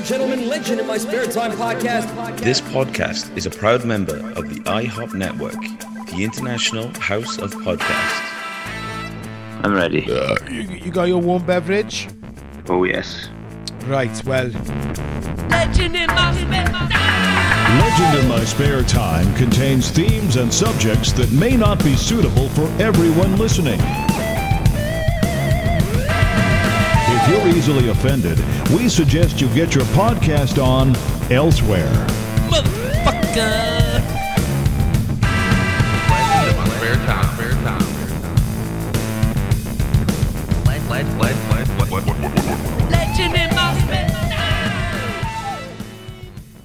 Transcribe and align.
and 0.00 0.08
gentlemen, 0.08 0.48
Legend 0.48 0.80
in 0.80 0.86
My 0.86 0.96
Spare 0.96 1.26
Time 1.26 1.52
podcast. 1.52 2.38
This 2.40 2.62
podcast 2.62 3.36
is 3.36 3.44
a 3.44 3.50
proud 3.50 3.84
member 3.84 4.16
of 4.30 4.48
the 4.48 4.58
IHOP 4.60 5.12
Network, 5.12 5.60
the 6.06 6.24
International 6.24 6.88
House 6.98 7.36
of 7.36 7.52
Podcasts. 7.56 8.20
I'm 9.62 9.74
ready. 9.74 10.10
Uh, 10.10 10.36
you, 10.48 10.62
you 10.62 10.90
got 10.90 11.04
your 11.04 11.20
warm 11.20 11.44
beverage? 11.44 12.08
Oh, 12.70 12.84
yes. 12.84 13.28
Right, 13.84 14.24
well, 14.24 14.48
Legend 15.50 15.96
in 15.96 16.06
my 16.06 16.34
spare 16.34 16.64
Legend 17.78 18.18
in 18.22 18.28
My 18.30 18.44
Spare 18.46 18.82
Time 18.84 19.34
contains 19.34 19.90
themes 19.90 20.36
and 20.36 20.52
subjects 20.52 21.12
that 21.12 21.30
may 21.30 21.58
not 21.58 21.78
be 21.84 21.94
suitable 21.94 22.48
for 22.50 22.64
everyone 22.82 23.36
listening. 23.36 23.80
You're 27.44 27.56
easily 27.56 27.88
offended, 27.88 28.38
we 28.70 28.88
suggest 28.88 29.40
you 29.40 29.48
get 29.54 29.74
your 29.74 29.84
podcast 29.86 30.62
on 30.62 30.94
elsewhere. 31.32 31.88
motherfucker. 32.50 33.80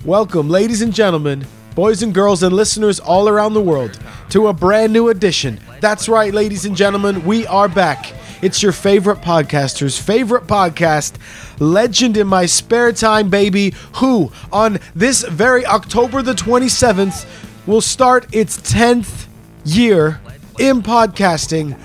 Welcome, 0.04 0.50
ladies 0.50 0.82
and 0.84 0.94
gentlemen, 0.94 1.48
boys 1.74 2.04
and 2.04 2.14
girls, 2.14 2.44
and 2.44 2.54
listeners 2.54 3.00
all 3.00 3.28
around 3.28 3.54
the 3.54 3.62
world, 3.62 4.00
to 4.30 4.48
a 4.48 4.54
brand 4.54 4.94
new 4.94 5.10
edition. 5.10 5.60
That's 5.80 6.08
right, 6.08 6.34
ladies 6.34 6.66
and 6.66 6.76
gentlemen, 6.76 7.26
we 7.26 7.48
are 7.48 7.68
back. 7.68 8.14
It's 8.46 8.62
your 8.62 8.74
favorite 8.74 9.22
podcaster's 9.22 9.98
favorite 9.98 10.46
podcast, 10.46 11.14
Legend 11.60 12.16
in 12.16 12.28
My 12.28 12.46
Spare 12.46 12.92
Time, 12.92 13.28
baby, 13.28 13.74
who 13.96 14.32
on 14.54 14.78
this 14.94 15.24
very 15.24 15.66
October 15.66 16.22
the 16.22 16.34
27th 16.34 17.26
will 17.66 17.82
start 17.82 18.28
its 18.32 18.58
10th 18.58 19.26
year 19.64 20.22
in 20.60 20.84
podcasting. 20.84 21.76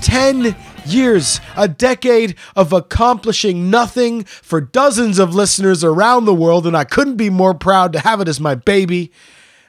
10 0.00 0.56
years, 0.86 1.42
a 1.58 1.68
decade 1.68 2.36
of 2.56 2.72
accomplishing 2.72 3.68
nothing 3.68 4.24
for 4.24 4.62
dozens 4.62 5.18
of 5.18 5.34
listeners 5.34 5.84
around 5.84 6.24
the 6.24 6.32
world, 6.32 6.66
and 6.66 6.74
I 6.74 6.84
couldn't 6.84 7.16
be 7.16 7.28
more 7.28 7.52
proud 7.52 7.92
to 7.92 7.98
have 7.98 8.22
it 8.22 8.28
as 8.28 8.40
my 8.40 8.54
baby. 8.54 9.12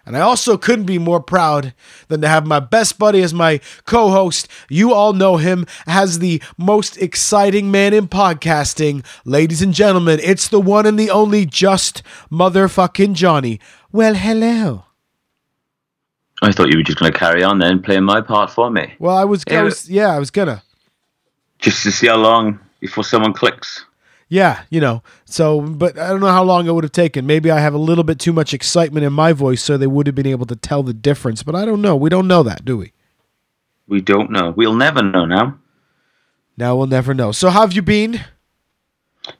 And 0.09 0.17
I 0.17 0.21
also 0.21 0.57
couldn't 0.57 0.88
be 0.88 0.97
more 0.97 1.19
proud 1.19 1.71
than 2.07 2.21
to 2.21 2.27
have 2.27 2.43
my 2.47 2.59
best 2.59 2.97
buddy 2.97 3.21
as 3.21 3.31
my 3.31 3.59
co 3.85 4.09
host. 4.09 4.47
You 4.67 4.91
all 4.91 5.13
know 5.13 5.38
him 5.38 5.67
as 5.85 6.17
the 6.17 6.41
most 6.57 6.97
exciting 6.97 7.69
man 7.69 7.93
in 7.93 8.07
podcasting. 8.07 9.05
Ladies 9.23 9.61
and 9.61 9.71
gentlemen, 9.71 10.19
it's 10.23 10.47
the 10.47 10.59
one 10.59 10.87
and 10.87 10.97
the 10.97 11.11
only 11.11 11.45
just 11.45 12.02
motherfucking 12.31 13.13
Johnny. 13.13 13.59
Well, 13.91 14.15
hello. 14.15 14.85
I 16.41 16.53
thought 16.53 16.71
you 16.71 16.77
were 16.77 16.83
just 16.83 16.97
going 16.97 17.13
to 17.13 17.17
carry 17.17 17.43
on 17.43 17.59
then, 17.59 17.80
playing 17.80 18.03
my 18.03 18.19
part 18.19 18.49
for 18.49 18.71
me. 18.71 18.95
Well, 18.97 19.15
I 19.15 19.25
was, 19.25 19.43
I 19.47 19.61
was 19.61 19.87
yeah, 19.87 20.09
I 20.09 20.17
was 20.17 20.31
gonna. 20.31 20.63
Just 21.59 21.83
to 21.83 21.91
see 21.91 22.07
how 22.07 22.17
long 22.17 22.59
before 22.80 23.03
someone 23.03 23.33
clicks. 23.33 23.85
Yeah, 24.30 24.61
you 24.69 24.80
know. 24.80 25.02
So, 25.25 25.59
but 25.59 25.97
I 25.97 26.09
don't 26.09 26.19
know 26.19 26.27
how 26.27 26.44
long 26.44 26.67
it 26.67 26.72
would 26.72 26.83
have 26.83 26.91
taken. 26.91 27.25
Maybe 27.25 27.49
I 27.49 27.59
have 27.59 27.73
a 27.73 27.80
little 27.80 28.03
bit 28.03 28.19
too 28.19 28.31
much 28.31 28.53
excitement 28.53 29.03
in 29.03 29.11
my 29.11 29.33
voice, 29.33 29.63
so 29.63 29.75
they 29.75 29.88
would 29.88 30.05
have 30.05 30.16
been 30.16 30.27
able 30.27 30.45
to 30.45 30.55
tell 30.55 30.83
the 30.83 30.94
difference. 30.94 31.41
But 31.41 31.55
I 31.55 31.66
don't 31.66 31.81
know. 31.81 31.95
We 31.95 32.09
don't 32.09 32.27
know 32.27 32.44
that, 32.44 32.63
do 32.63 32.77
we? 32.77 32.94
We 33.88 34.02
don't 34.02 34.30
know. 34.30 34.53
We'll 34.55 34.75
never 34.75 35.02
know 35.02 35.25
now. 35.25 35.58
Now 36.58 36.75
we'll 36.75 36.88
never 36.88 37.16
know. 37.16 37.31
So, 37.31 37.49
how 37.49 37.61
have 37.61 37.73
you 37.73 37.81
been? 37.81 38.21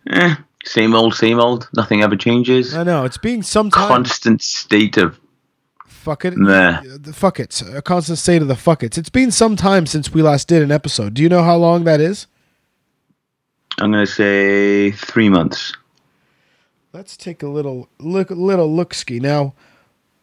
Eh, 0.10 0.36
same 0.66 0.96
old, 0.96 1.14
same 1.14 1.40
old. 1.40 1.70
Nothing 1.76 2.02
ever 2.02 2.16
changes. 2.16 2.74
I 2.74 2.84
know 2.84 3.06
it's 3.06 3.18
been 3.18 3.44
some 3.44 3.70
time. 3.70 3.88
Constant 3.88 4.42
state 4.42 4.98
of 4.98 5.20
fuck 5.86 6.26
it. 6.26 6.36
meh. 6.36 6.82
The 6.84 7.14
fuck 7.14 7.40
it. 7.40 7.62
A 7.62 7.84
constant 7.84 8.18
state 8.18 8.42
of 8.42 8.48
the 8.48 8.56
fuck 8.56 8.82
it. 8.82 8.98
It's 8.98 9.10
been 9.10 9.30
some 9.32 9.56
time 9.56 9.86
since 9.86 10.12
we 10.12 10.24
last 10.24 10.48
did 10.48 10.64
an 10.64 10.72
episode. 10.72 11.14
Do 11.14 11.22
you 11.22 11.30
know 11.30 11.44
how 11.44 11.58
long 11.58 11.84
that 11.84 12.02
is? 12.02 12.26
I'm 13.80 13.92
going 13.92 14.06
to 14.06 14.12
say 14.12 14.92
three 14.92 15.30
months. 15.30 15.74
Let's 16.92 17.16
take 17.16 17.44
a 17.44 17.48
little 17.48 17.88
look, 18.00 18.30
little 18.30 18.74
look 18.74 18.94
ski 18.94 19.20
now. 19.20 19.54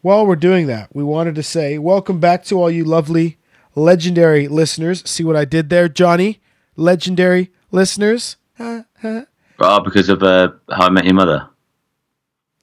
While 0.02 0.26
we're 0.26 0.36
doing 0.36 0.66
that, 0.66 0.94
we 0.94 1.02
wanted 1.02 1.34
to 1.36 1.42
say 1.42 1.78
welcome 1.78 2.20
back 2.20 2.44
to 2.44 2.60
all 2.60 2.70
you 2.70 2.84
lovely, 2.84 3.38
legendary 3.74 4.46
listeners. 4.46 5.02
See 5.08 5.24
what 5.24 5.36
I 5.36 5.44
did 5.44 5.70
there, 5.70 5.88
Johnny? 5.88 6.40
Legendary 6.76 7.50
listeners. 7.70 8.36
Huh. 8.58 8.82
Oh, 9.58 9.80
because 9.80 10.10
of 10.10 10.22
uh, 10.22 10.50
How 10.70 10.88
I 10.88 10.90
Met 10.90 11.06
Your 11.06 11.14
Mother. 11.14 11.48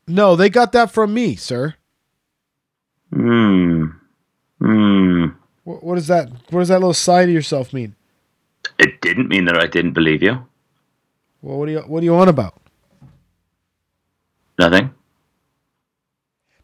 No, 0.07 0.35
they 0.35 0.47
got 0.47 0.73
that 0.73 0.91
from 0.91 1.11
me, 1.11 1.35
sir. 1.35 1.73
Hmm. 3.11 3.85
Hmm. 4.59 5.25
What, 5.63 5.83
what 5.83 5.97
is 5.97 6.05
that? 6.05 6.29
What 6.51 6.59
does 6.59 6.67
that 6.67 6.79
little 6.79 6.93
side 6.93 7.29
of 7.29 7.33
yourself 7.33 7.73
mean? 7.73 7.95
It 8.77 9.01
didn't 9.01 9.27
mean 9.27 9.45
that 9.45 9.57
I 9.57 9.65
didn't 9.65 9.93
believe 9.93 10.21
you. 10.21 10.45
Well, 11.43 11.59
what 11.59 11.65
do 11.65 11.73
you 11.73 11.79
what 11.81 12.01
are 12.01 12.05
you 12.05 12.15
on 12.15 12.29
about? 12.29 12.55
Nothing. 14.57 14.93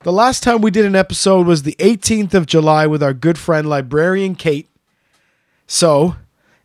The 0.03 0.13
last 0.13 0.41
time 0.41 0.61
we 0.61 0.71
did 0.71 0.85
an 0.85 0.95
episode 0.95 1.45
was 1.45 1.63
the 1.63 1.75
18th 1.79 2.33
of 2.33 2.45
July 2.45 2.87
with 2.87 3.03
our 3.03 3.13
good 3.13 3.37
friend 3.37 3.67
librarian 3.67 4.35
Kate. 4.35 4.69
So 5.67 6.15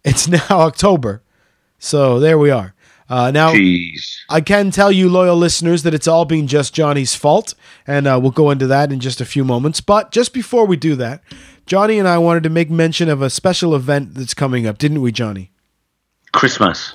it's 0.05 0.29
now 0.29 0.47
October. 0.49 1.23
So 1.81 2.21
there 2.21 2.39
we 2.39 2.51
are. 2.51 2.75
Uh, 3.09 3.33
now 3.33 3.53
Jeez. 3.53 4.19
I 4.31 4.41
can 4.41 4.71
tell 4.71 4.93
you, 4.93 5.11
loyal 5.11 5.37
listeners, 5.37 5.83
that 5.83 5.93
it's 5.93 6.07
all 6.07 6.25
been 6.25 6.47
just 6.47 6.73
Johnny's 6.73 7.17
fault, 7.17 7.55
and 7.87 8.07
uh, 8.07 8.19
we'll 8.23 8.31
go 8.31 8.51
into 8.51 8.69
that 8.69 8.93
in 8.93 9.01
just 9.01 9.21
a 9.21 9.27
few 9.27 9.45
moments. 9.45 9.81
But 9.81 10.13
just 10.13 10.33
before 10.33 10.67
we 10.67 10.77
do 10.77 10.95
that, 10.97 11.21
Johnny 11.67 11.99
and 11.99 12.07
I 12.07 12.19
wanted 12.19 12.45
to 12.45 12.51
make 12.51 12.71
mention 12.71 13.09
of 13.09 13.21
a 13.21 13.29
special 13.29 13.75
event 13.75 14.15
that's 14.15 14.35
coming 14.35 14.67
up, 14.67 14.79
didn't 14.79 15.03
we, 15.03 15.11
Johnny? 15.11 15.51
Christmas. 16.33 16.95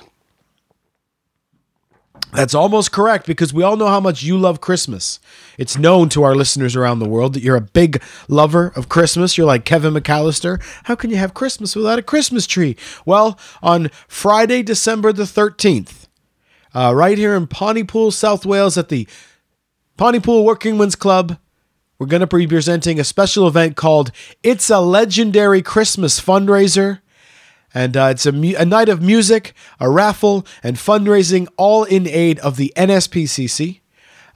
That's 2.32 2.54
almost 2.54 2.92
correct 2.92 3.26
because 3.26 3.52
we 3.52 3.62
all 3.62 3.76
know 3.76 3.88
how 3.88 3.98
much 3.98 4.22
you 4.22 4.38
love 4.38 4.60
Christmas. 4.60 5.18
It's 5.58 5.76
known 5.76 6.08
to 6.10 6.22
our 6.22 6.34
listeners 6.34 6.76
around 6.76 7.00
the 7.00 7.08
world 7.08 7.34
that 7.34 7.42
you're 7.42 7.56
a 7.56 7.60
big 7.60 8.00
lover 8.28 8.72
of 8.76 8.88
Christmas. 8.88 9.36
You're 9.36 9.48
like 9.48 9.64
Kevin 9.64 9.94
McAllister. 9.94 10.62
How 10.84 10.94
can 10.94 11.10
you 11.10 11.16
have 11.16 11.34
Christmas 11.34 11.74
without 11.74 11.98
a 11.98 12.02
Christmas 12.02 12.46
tree? 12.46 12.76
Well, 13.04 13.38
on 13.62 13.90
Friday, 14.06 14.62
December 14.62 15.12
the 15.12 15.24
13th, 15.24 16.06
uh, 16.72 16.92
right 16.94 17.18
here 17.18 17.34
in 17.34 17.48
Pontypool, 17.48 18.12
South 18.12 18.46
Wales, 18.46 18.78
at 18.78 18.90
the 18.90 19.08
Pontypool 19.96 20.44
Working 20.44 20.78
Men's 20.78 20.94
Club, 20.94 21.36
we're 21.98 22.06
going 22.06 22.26
to 22.26 22.26
be 22.26 22.46
presenting 22.46 22.98
a 22.98 23.04
special 23.04 23.46
event 23.46 23.76
called 23.76 24.12
It's 24.42 24.70
a 24.70 24.80
Legendary 24.80 25.62
Christmas 25.62 26.20
Fundraiser. 26.20 27.00
And 27.72 27.96
uh, 27.96 28.08
it's 28.10 28.26
a, 28.26 28.32
mu- 28.32 28.54
a 28.58 28.64
night 28.64 28.88
of 28.88 29.00
music, 29.00 29.54
a 29.78 29.88
raffle, 29.88 30.46
and 30.62 30.76
fundraising, 30.76 31.46
all 31.56 31.84
in 31.84 32.06
aid 32.06 32.38
of 32.40 32.56
the 32.56 32.72
NSPCC. 32.76 33.80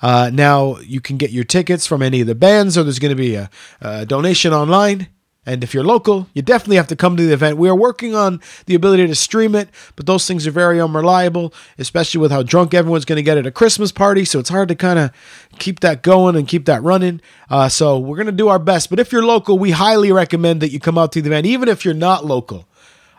Uh, 0.03 0.31
now, 0.33 0.78
you 0.78 1.00
can 1.00 1.17
get 1.17 1.31
your 1.31 1.44
tickets 1.44 1.87
from 1.87 2.03
any 2.03 2.21
of 2.21 2.27
the 2.27 2.34
bands, 2.34 2.77
or 2.77 2.83
there's 2.83 2.99
going 2.99 3.17
to 3.17 3.21
be 3.21 3.34
a, 3.34 3.50
a 3.81 4.05
donation 4.05 4.53
online. 4.53 5.09
And 5.47 5.62
if 5.62 5.75
you're 5.75 5.84
local, 5.84 6.27
you 6.33 6.41
definitely 6.41 6.77
have 6.77 6.87
to 6.87 6.97
come 6.97 7.17
to 7.17 7.23
the 7.23 7.34
event. 7.34 7.59
We 7.59 7.69
are 7.69 7.75
working 7.75 8.15
on 8.15 8.41
the 8.65 8.75
ability 8.75 9.06
to 9.06 9.15
stream 9.15 9.55
it, 9.55 9.69
but 9.94 10.06
those 10.06 10.27
things 10.27 10.47
are 10.47 10.50
very 10.50 10.81
unreliable, 10.81 11.53
especially 11.78 12.21
with 12.21 12.31
how 12.31 12.43
drunk 12.43 12.73
everyone's 12.73 13.05
going 13.05 13.17
to 13.17 13.23
get 13.23 13.37
at 13.37 13.47
a 13.47 13.50
Christmas 13.50 13.93
party. 13.93 14.25
So 14.25 14.39
it's 14.39 14.49
hard 14.49 14.69
to 14.69 14.75
kind 14.75 14.99
of 14.99 15.11
keep 15.59 15.81
that 15.81 16.03
going 16.03 16.34
and 16.34 16.49
keep 16.49 16.65
that 16.65 16.83
running. 16.83 17.21
Uh, 17.50 17.69
so 17.69 17.99
we're 17.99 18.17
going 18.17 18.27
to 18.27 18.33
do 18.33 18.49
our 18.49 18.59
best. 18.59 18.89
But 18.89 19.00
if 19.00 19.12
you're 19.12 19.25
local, 19.25 19.59
we 19.59 19.73
highly 19.73 20.12
recommend 20.12 20.62
that 20.62 20.71
you 20.71 20.81
come 20.81 20.97
out 20.97 21.12
to 21.12 21.21
the 21.21 21.28
event, 21.28 21.47
even 21.47 21.69
if 21.69 21.84
you're 21.84 21.93
not 21.93 22.25
local. 22.25 22.67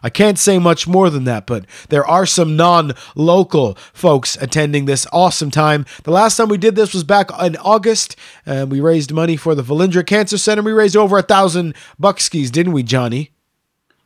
I 0.06 0.10
can't 0.12 0.38
say 0.38 0.60
much 0.60 0.88
more 0.88 1.10
than 1.10 1.24
that, 1.24 1.48
but 1.48 1.66
there 1.90 2.06
are 2.06 2.28
some 2.28 2.56
non 2.56 2.92
local 3.16 3.74
folks 3.92 4.38
attending 4.40 4.86
this 4.86 5.08
awesome 5.12 5.50
time. 5.50 5.84
The 6.04 6.12
last 6.12 6.38
time 6.38 6.48
we 6.48 6.60
did 6.60 6.76
this 6.76 6.94
was 6.94 7.04
back 7.04 7.32
in 7.42 7.56
August, 7.58 8.16
and 8.46 8.72
we 8.72 8.82
raised 8.82 9.12
money 9.12 9.36
for 9.36 9.56
the 9.56 9.64
Velindre 9.64 10.06
Cancer 10.06 10.38
Center. 10.38 10.62
We 10.62 10.74
raised 10.74 10.96
over 10.96 11.18
a 11.18 11.24
thousand 11.24 11.76
buckskis, 12.00 12.52
didn't 12.52 12.74
we, 12.74 12.84
Johnny? 12.84 13.32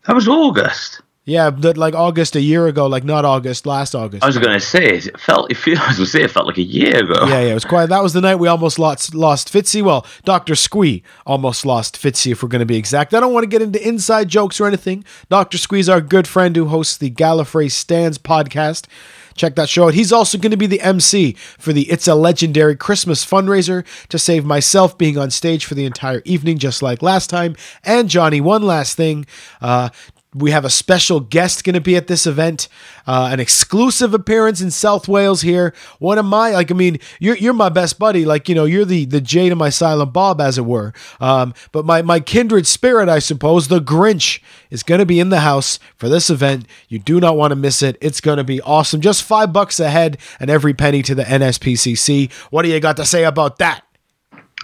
That 0.07 0.15
was 0.15 0.29
August. 0.29 1.01
Yeah, 1.29 1.51
but 1.51 1.77
like 1.77 1.93
August 1.93 2.35
a 2.35 2.41
year 2.41 2.65
ago, 2.65 2.87
like 2.87 3.03
not 3.03 3.23
August, 3.23 3.67
last 3.67 3.93
August. 3.93 4.23
I 4.23 4.27
was 4.27 4.37
going 4.39 4.57
to 4.57 4.65
say 4.65 4.83
it 4.97 5.19
felt. 5.19 5.51
It 5.51 5.57
feel, 5.57 5.77
I 5.81 5.87
was 5.87 5.97
to 5.97 6.05
say 6.07 6.23
it 6.23 6.31
felt 6.31 6.47
like 6.47 6.57
a 6.57 6.63
year 6.63 7.03
ago. 7.03 7.27
Yeah, 7.27 7.41
yeah, 7.41 7.51
it 7.51 7.53
was 7.53 7.65
quite. 7.65 7.87
That 7.87 8.01
was 8.01 8.13
the 8.13 8.21
night 8.21 8.35
we 8.35 8.47
almost 8.47 8.79
lost 8.79 9.13
lost 9.13 9.53
Fitzy. 9.53 9.83
Well, 9.83 10.05
Doctor 10.25 10.55
Squee 10.55 11.03
almost 11.27 11.65
lost 11.65 11.97
Fitzy, 11.97 12.31
if 12.31 12.41
we're 12.41 12.49
going 12.49 12.61
to 12.61 12.65
be 12.65 12.77
exact. 12.77 13.13
I 13.13 13.19
don't 13.19 13.33
want 13.33 13.43
to 13.43 13.49
get 13.49 13.61
into 13.61 13.85
inside 13.87 14.27
jokes 14.27 14.59
or 14.59 14.65
anything. 14.65 15.05
Doctor 15.29 15.59
Squee's 15.59 15.87
our 15.87 16.01
good 16.01 16.27
friend 16.27 16.55
who 16.55 16.65
hosts 16.65 16.97
the 16.97 17.11
Gallifrey 17.11 17.69
Stands 17.69 18.17
podcast. 18.17 18.87
Check 19.35 19.55
that 19.55 19.69
show 19.69 19.87
out. 19.87 19.93
He's 19.93 20.11
also 20.11 20.37
going 20.37 20.51
to 20.51 20.57
be 20.57 20.67
the 20.67 20.81
MC 20.81 21.33
for 21.57 21.71
the 21.71 21.89
It's 21.89 22.09
a 22.09 22.15
Legendary 22.15 22.75
Christmas 22.75 23.25
fundraiser 23.25 23.85
to 24.09 24.19
save 24.19 24.43
myself 24.43 24.97
being 24.97 25.17
on 25.17 25.31
stage 25.31 25.63
for 25.63 25.75
the 25.75 25.85
entire 25.85 26.21
evening, 26.25 26.57
just 26.57 26.81
like 26.81 27.01
last 27.01 27.29
time. 27.29 27.55
And 27.85 28.09
Johnny, 28.09 28.41
one 28.41 28.63
last 28.63 28.97
thing. 28.97 29.25
Uh, 29.61 29.89
we 30.35 30.51
have 30.51 30.63
a 30.63 30.69
special 30.69 31.19
guest 31.19 31.63
going 31.63 31.73
to 31.73 31.81
be 31.81 31.95
at 31.95 32.05
this 32.05 32.27
event, 32.27 32.67
uh, 33.07 33.29
an 33.31 33.39
exclusive 33.39 34.13
appearance 34.13 34.61
in 34.61 34.69
South 34.69 35.07
Wales 35.07 35.41
here. 35.41 35.73
One 35.97 36.19
of 36.19 36.25
my, 36.25 36.51
like, 36.51 36.69
I 36.69 36.75
mean, 36.75 36.99
you're 37.19 37.35
you're 37.37 37.53
my 37.53 37.69
best 37.69 37.97
buddy. 37.97 38.25
Like, 38.25 38.47
you 38.47 38.53
know, 38.53 38.65
you're 38.65 38.85
the 38.85 39.05
the 39.05 39.21
Jay 39.21 39.49
to 39.49 39.55
my 39.55 39.69
Silent 39.69 40.13
Bob, 40.13 40.39
as 40.39 40.59
it 40.59 40.65
were. 40.65 40.93
Um, 41.19 41.55
but 41.71 41.83
my 41.83 42.03
my 42.03 42.19
kindred 42.19 42.67
spirit, 42.67 43.09
I 43.09 43.17
suppose, 43.19 43.69
the 43.69 43.79
Grinch, 43.79 44.39
is 44.69 44.83
going 44.83 44.99
to 44.99 45.05
be 45.05 45.19
in 45.19 45.29
the 45.29 45.39
house 45.39 45.79
for 45.95 46.09
this 46.09 46.29
event. 46.29 46.67
You 46.89 46.99
do 46.99 47.19
not 47.19 47.35
want 47.35 47.51
to 47.51 47.55
miss 47.55 47.81
it. 47.81 47.97
It's 47.99 48.21
going 48.21 48.37
to 48.37 48.43
be 48.43 48.61
awesome. 48.61 49.01
Just 49.01 49.23
five 49.23 49.51
bucks 49.51 49.79
a 49.79 49.89
head, 49.89 50.19
and 50.39 50.51
every 50.51 50.75
penny 50.75 51.01
to 51.03 51.15
the 51.15 51.23
NSPCC. 51.23 52.31
What 52.51 52.61
do 52.63 52.69
you 52.69 52.79
got 52.79 52.97
to 52.97 53.05
say 53.05 53.23
about 53.23 53.57
that? 53.57 53.83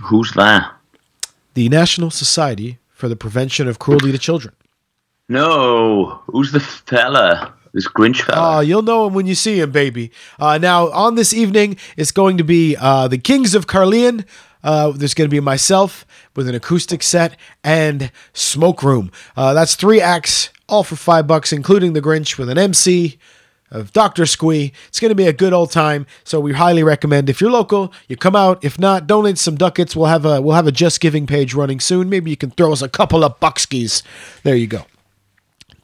Who's 0.04 0.32
that? 0.34 0.72
The 1.56 1.70
National 1.70 2.12
Society 2.12 2.78
for 2.94 3.10
the 3.10 3.16
Prevention 3.16 3.68
of 3.68 3.80
Cruelty 3.80 4.12
to 4.12 4.18
Children. 4.18 4.54
No. 5.28 6.22
Who's 6.28 6.52
the 6.52 6.60
fella? 6.60 7.54
This 7.74 7.90
Grinch 7.90 8.22
fella. 8.22 8.64
you'll 8.64 8.84
know 8.84 9.08
him 9.08 9.14
when 9.14 9.26
you 9.26 9.36
see 9.36 9.60
him, 9.60 9.72
baby. 9.72 10.12
Uh, 10.40 10.58
now, 10.58 10.90
on 10.92 11.16
this 11.16 11.34
evening, 11.34 11.76
it's 11.98 12.12
going 12.12 12.38
to 12.38 12.44
be 12.44 12.78
uh, 12.80 13.10
the 13.10 13.18
Kings 13.18 13.54
of 13.54 13.68
Caerleon. 13.68 14.26
Uh, 14.64 14.92
there's 14.92 15.14
going 15.14 15.30
to 15.30 15.32
be 15.32 15.42
myself 15.42 16.06
with 16.36 16.48
an 16.48 16.56
acoustic 16.56 17.04
set 17.04 17.38
and 17.66 18.12
Smoke 18.34 18.82
Room. 18.82 19.12
Uh, 19.36 19.54
that's 19.54 19.76
three 19.76 20.00
acts, 20.00 20.52
all 20.70 20.84
for 20.84 20.96
five 20.96 21.28
bucks, 21.28 21.52
including 21.52 21.94
the 21.94 22.02
Grinch 22.02 22.38
with 22.38 22.50
an 22.50 22.58
MC 22.58 23.18
of 23.70 23.92
Dr. 23.92 24.26
Squee. 24.26 24.72
It's 24.88 25.02
going 25.02 25.10
to 25.10 25.16
be 25.16 25.28
a 25.28 25.34
good 25.34 25.52
old 25.52 25.72
time, 25.72 26.08
so 26.24 26.40
we 26.40 26.54
highly 26.54 26.82
recommend 26.82 27.30
if 27.30 27.42
you're 27.42 27.52
local, 27.52 27.92
you 28.08 28.16
come 28.16 28.36
out. 28.38 28.64
If 28.64 28.80
not, 28.80 29.06
donate 29.06 29.38
some 29.38 29.56
ducats. 29.56 29.96
We'll 29.96 30.06
have 30.06 30.26
a 30.26 30.42
we'll 30.42 30.56
have 30.56 30.68
a 30.68 30.72
Just 30.72 31.02
Giving 31.02 31.28
page 31.28 31.54
running 31.54 31.82
soon. 31.82 32.10
Maybe 32.10 32.32
you 32.32 32.38
can 32.38 32.52
throw 32.52 32.72
us 32.72 32.82
a 32.82 32.90
couple 32.90 33.24
of 33.24 33.40
buckskis. 33.40 34.02
There 34.44 34.56
you 34.56 34.68
go. 34.68 34.86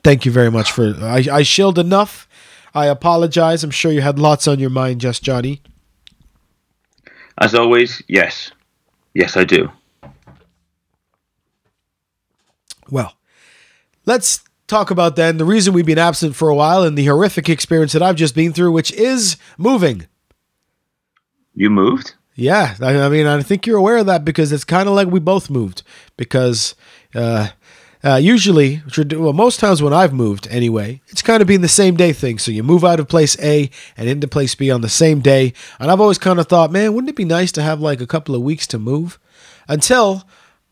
Thank 0.04 0.26
you 0.26 0.32
very 0.32 0.50
much 0.50 0.72
for 0.72 0.96
I, 1.02 1.26
I 1.32 1.44
shilled 1.44 1.78
enough. 1.78 2.28
I 2.74 2.88
apologize. 2.88 3.64
I'm 3.64 3.72
sure 3.72 3.92
you 3.92 4.02
had 4.02 4.18
lots 4.18 4.48
on 4.48 4.60
your 4.60 4.70
mind, 4.70 5.02
just 5.02 5.24
Johnny. 5.24 5.62
As 7.38 7.54
always, 7.54 8.02
yes. 8.08 8.52
Yes, 9.14 9.36
I 9.36 9.44
do. 9.44 9.72
Well, 12.90 13.16
let's 14.06 14.44
talk 14.68 14.92
about 14.92 15.16
then 15.16 15.38
the 15.38 15.46
reason 15.46 15.74
we've 15.74 15.86
been 15.86 15.98
absent 15.98 16.36
for 16.36 16.50
a 16.50 16.56
while 16.56 16.84
and 16.84 16.98
the 16.98 17.06
horrific 17.06 17.50
experience 17.50 17.94
that 17.94 18.02
I've 18.02 18.16
just 18.16 18.36
been 18.36 18.54
through, 18.54 18.72
which 18.72 18.92
is 18.94 19.38
moving. 19.58 20.08
You 21.54 21.70
moved? 21.70 22.16
Yeah, 22.36 22.76
I, 22.82 23.02
I 23.02 23.10
mean, 23.10 23.28
I 23.28 23.42
think 23.42 23.68
you're 23.68 23.78
aware 23.78 23.98
of 23.98 24.06
that 24.06 24.24
because 24.24 24.52
it's 24.52 24.64
kind 24.64 24.88
of 24.88 24.96
like 24.96 25.10
we 25.10 25.20
both 25.20 25.50
moved. 25.50 25.84
Because 26.16 26.76
uh, 27.14 27.50
uh, 28.04 28.16
usually, 28.16 28.82
well, 29.16 29.34
most 29.34 29.60
times 29.60 29.82
when 29.82 29.94
I've 29.94 30.14
moved 30.14 30.48
anyway, 30.50 31.02
it's 31.10 31.22
kind 31.22 31.42
of 31.42 31.48
been 31.48 31.62
the 31.62 31.68
same 31.68 31.96
day 31.96 32.14
thing. 32.14 32.40
So 32.40 32.52
you 32.52 32.64
move 32.64 32.84
out 32.84 33.00
of 33.00 33.08
place 33.08 33.38
A 33.40 33.70
and 33.96 34.10
into 34.10 34.28
place 34.28 34.56
B 34.56 34.72
on 34.72 34.82
the 34.82 34.90
same 34.90 35.20
day. 35.20 35.54
And 35.80 35.92
I've 35.92 36.02
always 36.02 36.18
kind 36.18 36.40
of 36.40 36.48
thought, 36.48 36.72
man, 36.72 36.94
wouldn't 36.94 37.10
it 37.10 37.16
be 37.16 37.26
nice 37.26 37.52
to 37.54 37.62
have 37.62 37.80
like 37.80 38.02
a 38.02 38.08
couple 38.08 38.34
of 38.34 38.42
weeks 38.42 38.66
to 38.68 38.80
move? 38.80 39.20
Until 39.68 40.24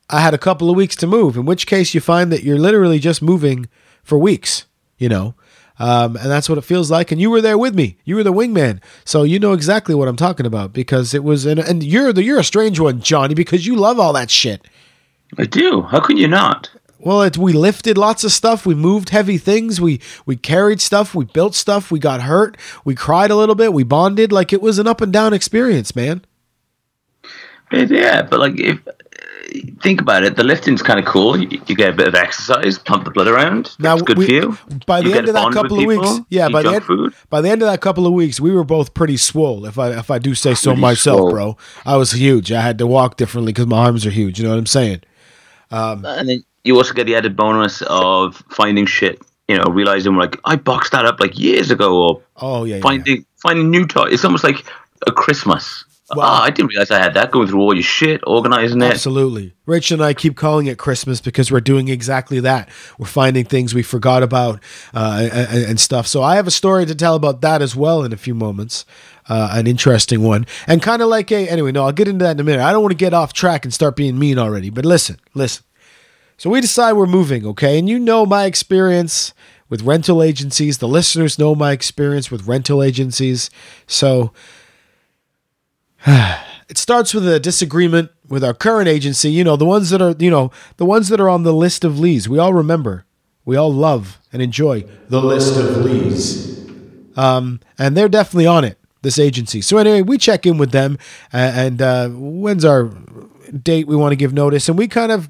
I 0.10 0.22
had 0.22 0.34
a 0.34 0.40
couple 0.40 0.70
of 0.70 0.76
weeks 0.76 0.96
to 0.98 1.08
move, 1.08 1.38
in 1.38 1.46
which 1.46 1.68
case 1.68 1.94
you 1.94 2.02
find 2.02 2.32
that 2.32 2.44
you're 2.44 2.58
literally 2.58 2.98
just 2.98 3.22
moving 3.22 3.68
for 4.04 4.18
weeks, 4.18 4.66
you 4.98 5.08
know. 5.08 5.36
Um, 5.78 6.18
and 6.18 6.30
that's 6.30 6.50
what 6.50 6.58
it 6.58 6.66
feels 6.66 6.92
like. 6.92 7.12
And 7.12 7.22
you 7.22 7.30
were 7.30 7.42
there 7.42 7.58
with 7.58 7.74
me. 7.74 7.98
You 8.04 8.16
were 8.16 8.24
the 8.24 8.34
wingman, 8.34 8.82
so 9.06 9.24
you 9.24 9.40
know 9.40 9.54
exactly 9.54 9.96
what 9.96 10.10
I'm 10.10 10.18
talking 10.18 10.46
about 10.46 10.74
because 10.74 11.14
it 11.14 11.24
was. 11.24 11.46
And, 11.46 11.60
and 11.60 11.84
you're 11.84 12.12
the 12.12 12.24
you're 12.24 12.40
a 12.40 12.44
strange 12.44 12.80
one, 12.80 13.02
Johnny, 13.02 13.34
because 13.34 13.66
you 13.66 13.76
love 13.76 14.00
all 14.00 14.12
that 14.14 14.30
shit. 14.30 14.68
I 15.38 15.46
do. 15.46 15.84
How 15.84 16.00
can 16.00 16.18
you 16.18 16.28
not? 16.28 16.70
Well, 17.00 17.22
it, 17.22 17.38
we 17.38 17.54
lifted 17.54 17.98
lots 17.98 18.24
of 18.26 18.32
stuff. 18.32 18.66
We 18.66 18.76
moved 18.76 19.10
heavy 19.10 19.38
things. 19.38 19.80
We 19.80 20.02
we 20.26 20.36
carried 20.36 20.82
stuff. 20.82 21.16
We 21.16 21.26
built 21.26 21.56
stuff. 21.56 21.92
We 21.92 22.00
got 22.00 22.22
hurt. 22.24 22.58
We 22.84 22.94
cried 22.94 23.32
a 23.32 23.36
little 23.36 23.56
bit. 23.56 23.72
We 23.74 23.84
bonded. 23.84 24.32
Like 24.32 24.52
it 24.52 24.62
was 24.62 24.80
an 24.80 24.88
up 24.88 25.00
and 25.02 25.14
down 25.14 25.34
experience, 25.34 25.96
man. 25.96 26.24
Yeah, 27.72 28.24
but 28.24 28.40
like 28.40 28.60
if 28.60 28.80
think 29.82 30.02
about 30.02 30.24
it, 30.24 30.36
the 30.36 30.44
lifting's 30.44 30.82
kind 30.82 31.00
of 31.00 31.06
cool. 31.06 31.40
You, 31.40 31.48
you 31.68 31.76
get 31.76 31.90
a 31.90 31.96
bit 31.96 32.08
of 32.08 32.16
exercise, 32.16 32.78
pump 32.80 33.06
the 33.06 33.12
blood 33.12 33.28
around. 33.28 33.76
Now, 33.80 33.94
It's 33.94 34.02
good 34.04 34.18
we- 34.18 34.26
for 34.26 34.32
you. 34.32 34.58
By 34.86 35.02
the 35.02 35.10
You 35.10 35.16
end 35.16 35.28
of 35.28 35.34
that 35.36 35.52
couple 35.54 35.74
of 35.78 35.88
people, 35.88 36.02
weeks, 36.02 36.20
yeah, 36.30 36.50
by 36.50 36.64
the 36.64 36.70
end, 36.74 36.84
food. 36.84 37.14
by 37.30 37.42
the 37.42 37.50
end 37.50 37.62
of 37.62 37.68
that 37.68 37.80
couple 37.82 38.06
of 38.08 38.14
weeks, 38.14 38.40
we 38.40 38.52
were 38.52 38.64
both 38.64 38.94
pretty 38.94 39.18
swole. 39.18 39.66
If 39.66 39.78
I 39.80 39.92
if 39.98 40.10
I 40.12 40.20
do 40.20 40.36
say 40.36 40.54
so 40.56 40.72
Pretty 40.72 40.82
myself, 40.82 41.18
swole. 41.20 41.32
bro, 41.32 41.58
I 41.86 41.96
was 41.98 42.12
huge. 42.12 42.52
I 42.52 42.62
had 42.62 42.78
to 42.80 42.88
walk 42.88 43.18
differently 43.18 43.54
because 43.54 43.68
my 43.68 43.86
arms 43.86 44.06
are 44.06 44.10
huge. 44.12 44.40
You 44.40 44.46
know 44.46 44.52
what 44.52 44.60
I'm 44.60 44.66
saying? 44.66 45.02
Um, 45.72 46.04
and 46.06 46.28
then 46.30 46.44
you 46.64 46.76
also 46.78 46.94
get 46.94 47.08
the 47.08 47.16
added 47.16 47.36
bonus 47.36 47.82
of 47.84 48.44
finding 48.50 48.86
shit. 48.86 49.22
You 49.48 49.58
know, 49.58 49.64
realizing 49.64 50.16
like 50.16 50.40
I 50.46 50.56
boxed 50.58 50.92
that 50.92 51.06
up 51.06 51.20
like 51.20 51.38
years 51.40 51.72
ago, 51.72 51.96
or 51.96 52.22
Oh 52.38 52.64
yeah, 52.66 52.70
yeah, 52.70 52.76
yeah. 52.76 52.82
finding 52.82 53.26
finding 53.42 53.72
new 53.72 53.86
toys. 53.88 54.14
It's 54.14 54.24
almost 54.26 54.44
like 54.44 54.64
a 55.08 55.12
Christmas. 55.12 55.86
Well- 56.16 56.26
ah, 56.26 56.44
I 56.44 56.50
didn't 56.50 56.70
realize 56.70 56.90
I 56.90 57.00
had 57.00 57.14
that. 57.14 57.30
Going 57.32 57.48
through 57.48 57.62
all 57.62 57.74
your 57.74 57.84
shit, 57.84 58.22
organizing 58.26 58.82
it. 58.82 58.92
Absolutely. 58.92 59.54
Rich 59.68 59.92
and 59.92 60.02
I 60.04 60.16
keep 60.16 60.36
calling 60.36 60.66
it 60.66 60.80
Christmas 60.80 61.22
because 61.22 61.52
we're 61.52 61.62
doing 61.62 61.88
exactly 61.88 62.40
that. 62.40 62.70
We're 62.98 63.06
finding 63.06 63.46
things 63.46 63.76
we 63.76 63.84
forgot 63.84 64.24
about 64.24 64.60
uh, 64.94 65.30
and, 65.32 65.66
and 65.66 65.80
stuff. 65.80 66.08
So 66.08 66.24
I 66.24 66.36
have 66.36 66.48
a 66.48 66.52
story 66.52 66.88
to 66.88 66.96
tell 66.96 67.14
about 67.16 67.42
that 67.42 67.62
as 67.62 67.76
well 67.76 68.04
in 68.04 68.12
a 68.12 68.18
few 68.18 68.34
moments. 68.34 68.86
Uh, 69.28 69.50
an 69.52 69.68
interesting 69.68 70.24
one. 70.24 70.48
And 70.66 70.82
kind 70.82 71.04
of 71.04 71.08
like 71.10 71.32
a, 71.32 71.48
anyway, 71.48 71.72
no, 71.72 71.86
I'll 71.86 71.92
get 71.92 72.08
into 72.08 72.26
that 72.26 72.32
in 72.32 72.40
a 72.40 72.44
minute. 72.44 72.64
I 72.64 72.72
don't 72.72 72.82
want 72.82 72.94
to 72.94 72.98
get 72.98 73.14
off 73.14 73.32
track 73.32 73.64
and 73.64 73.72
start 73.72 73.96
being 73.96 74.18
mean 74.18 74.40
already, 74.40 74.72
but 74.72 74.86
listen, 74.86 75.20
listen. 75.36 75.64
So 76.40 76.50
we 76.50 76.62
decide 76.62 76.94
we're 76.94 77.06
moving, 77.06 77.46
okay? 77.48 77.78
And 77.78 77.90
you 77.90 78.00
know 78.00 78.26
my 78.26 78.46
experience 78.46 79.34
with 79.68 79.82
rental 79.82 80.24
agencies. 80.24 80.78
The 80.78 80.88
listeners 80.88 81.38
know 81.38 81.54
my 81.54 81.74
experience 81.74 82.32
with 82.32 82.48
rental 82.48 82.82
agencies. 82.82 83.50
So 83.88 84.32
it 86.08 86.78
starts 86.78 87.14
with 87.14 87.28
a 87.28 87.42
disagreement 87.42 88.12
with 88.30 88.42
our 88.46 88.54
current 88.54 88.88
agency, 88.88 89.30
you 89.30 89.44
know, 89.44 89.58
the 89.58 89.66
ones 89.66 89.90
that 89.90 90.02
are, 90.02 90.16
you 90.18 90.32
know, 90.32 90.50
the 90.78 90.86
ones 90.86 91.10
that 91.10 91.20
are 91.20 91.28
on 91.28 91.44
the 91.44 91.52
list 91.52 91.84
of 91.84 92.00
Lees. 92.00 92.30
We 92.30 92.40
all 92.40 92.54
remember. 92.54 93.04
We 93.44 93.58
all 93.58 93.74
love 93.74 94.18
and 94.32 94.42
enjoy 94.42 94.86
the 95.10 95.22
list 95.22 95.60
of 95.60 95.76
Lees. 95.84 96.58
Um, 97.18 97.60
and 97.78 97.98
they're 97.98 98.08
definitely 98.08 98.48
on 98.48 98.64
it, 98.64 98.78
this 99.02 99.20
agency. 99.20 99.60
So 99.60 99.78
anyway, 99.78 100.04
we 100.04 100.18
check 100.18 100.46
in 100.46 100.58
with 100.58 100.72
them 100.72 101.00
uh, 101.34 101.52
and 101.54 101.82
uh, 101.82 102.08
when's 102.08 102.64
our 102.64 102.92
date 103.62 103.88
we 103.88 103.98
want 103.98 104.14
to 104.14 104.16
give 104.16 104.32
notice 104.32 104.70
and 104.70 104.78
we 104.78 104.88
kind 104.88 105.12
of 105.12 105.30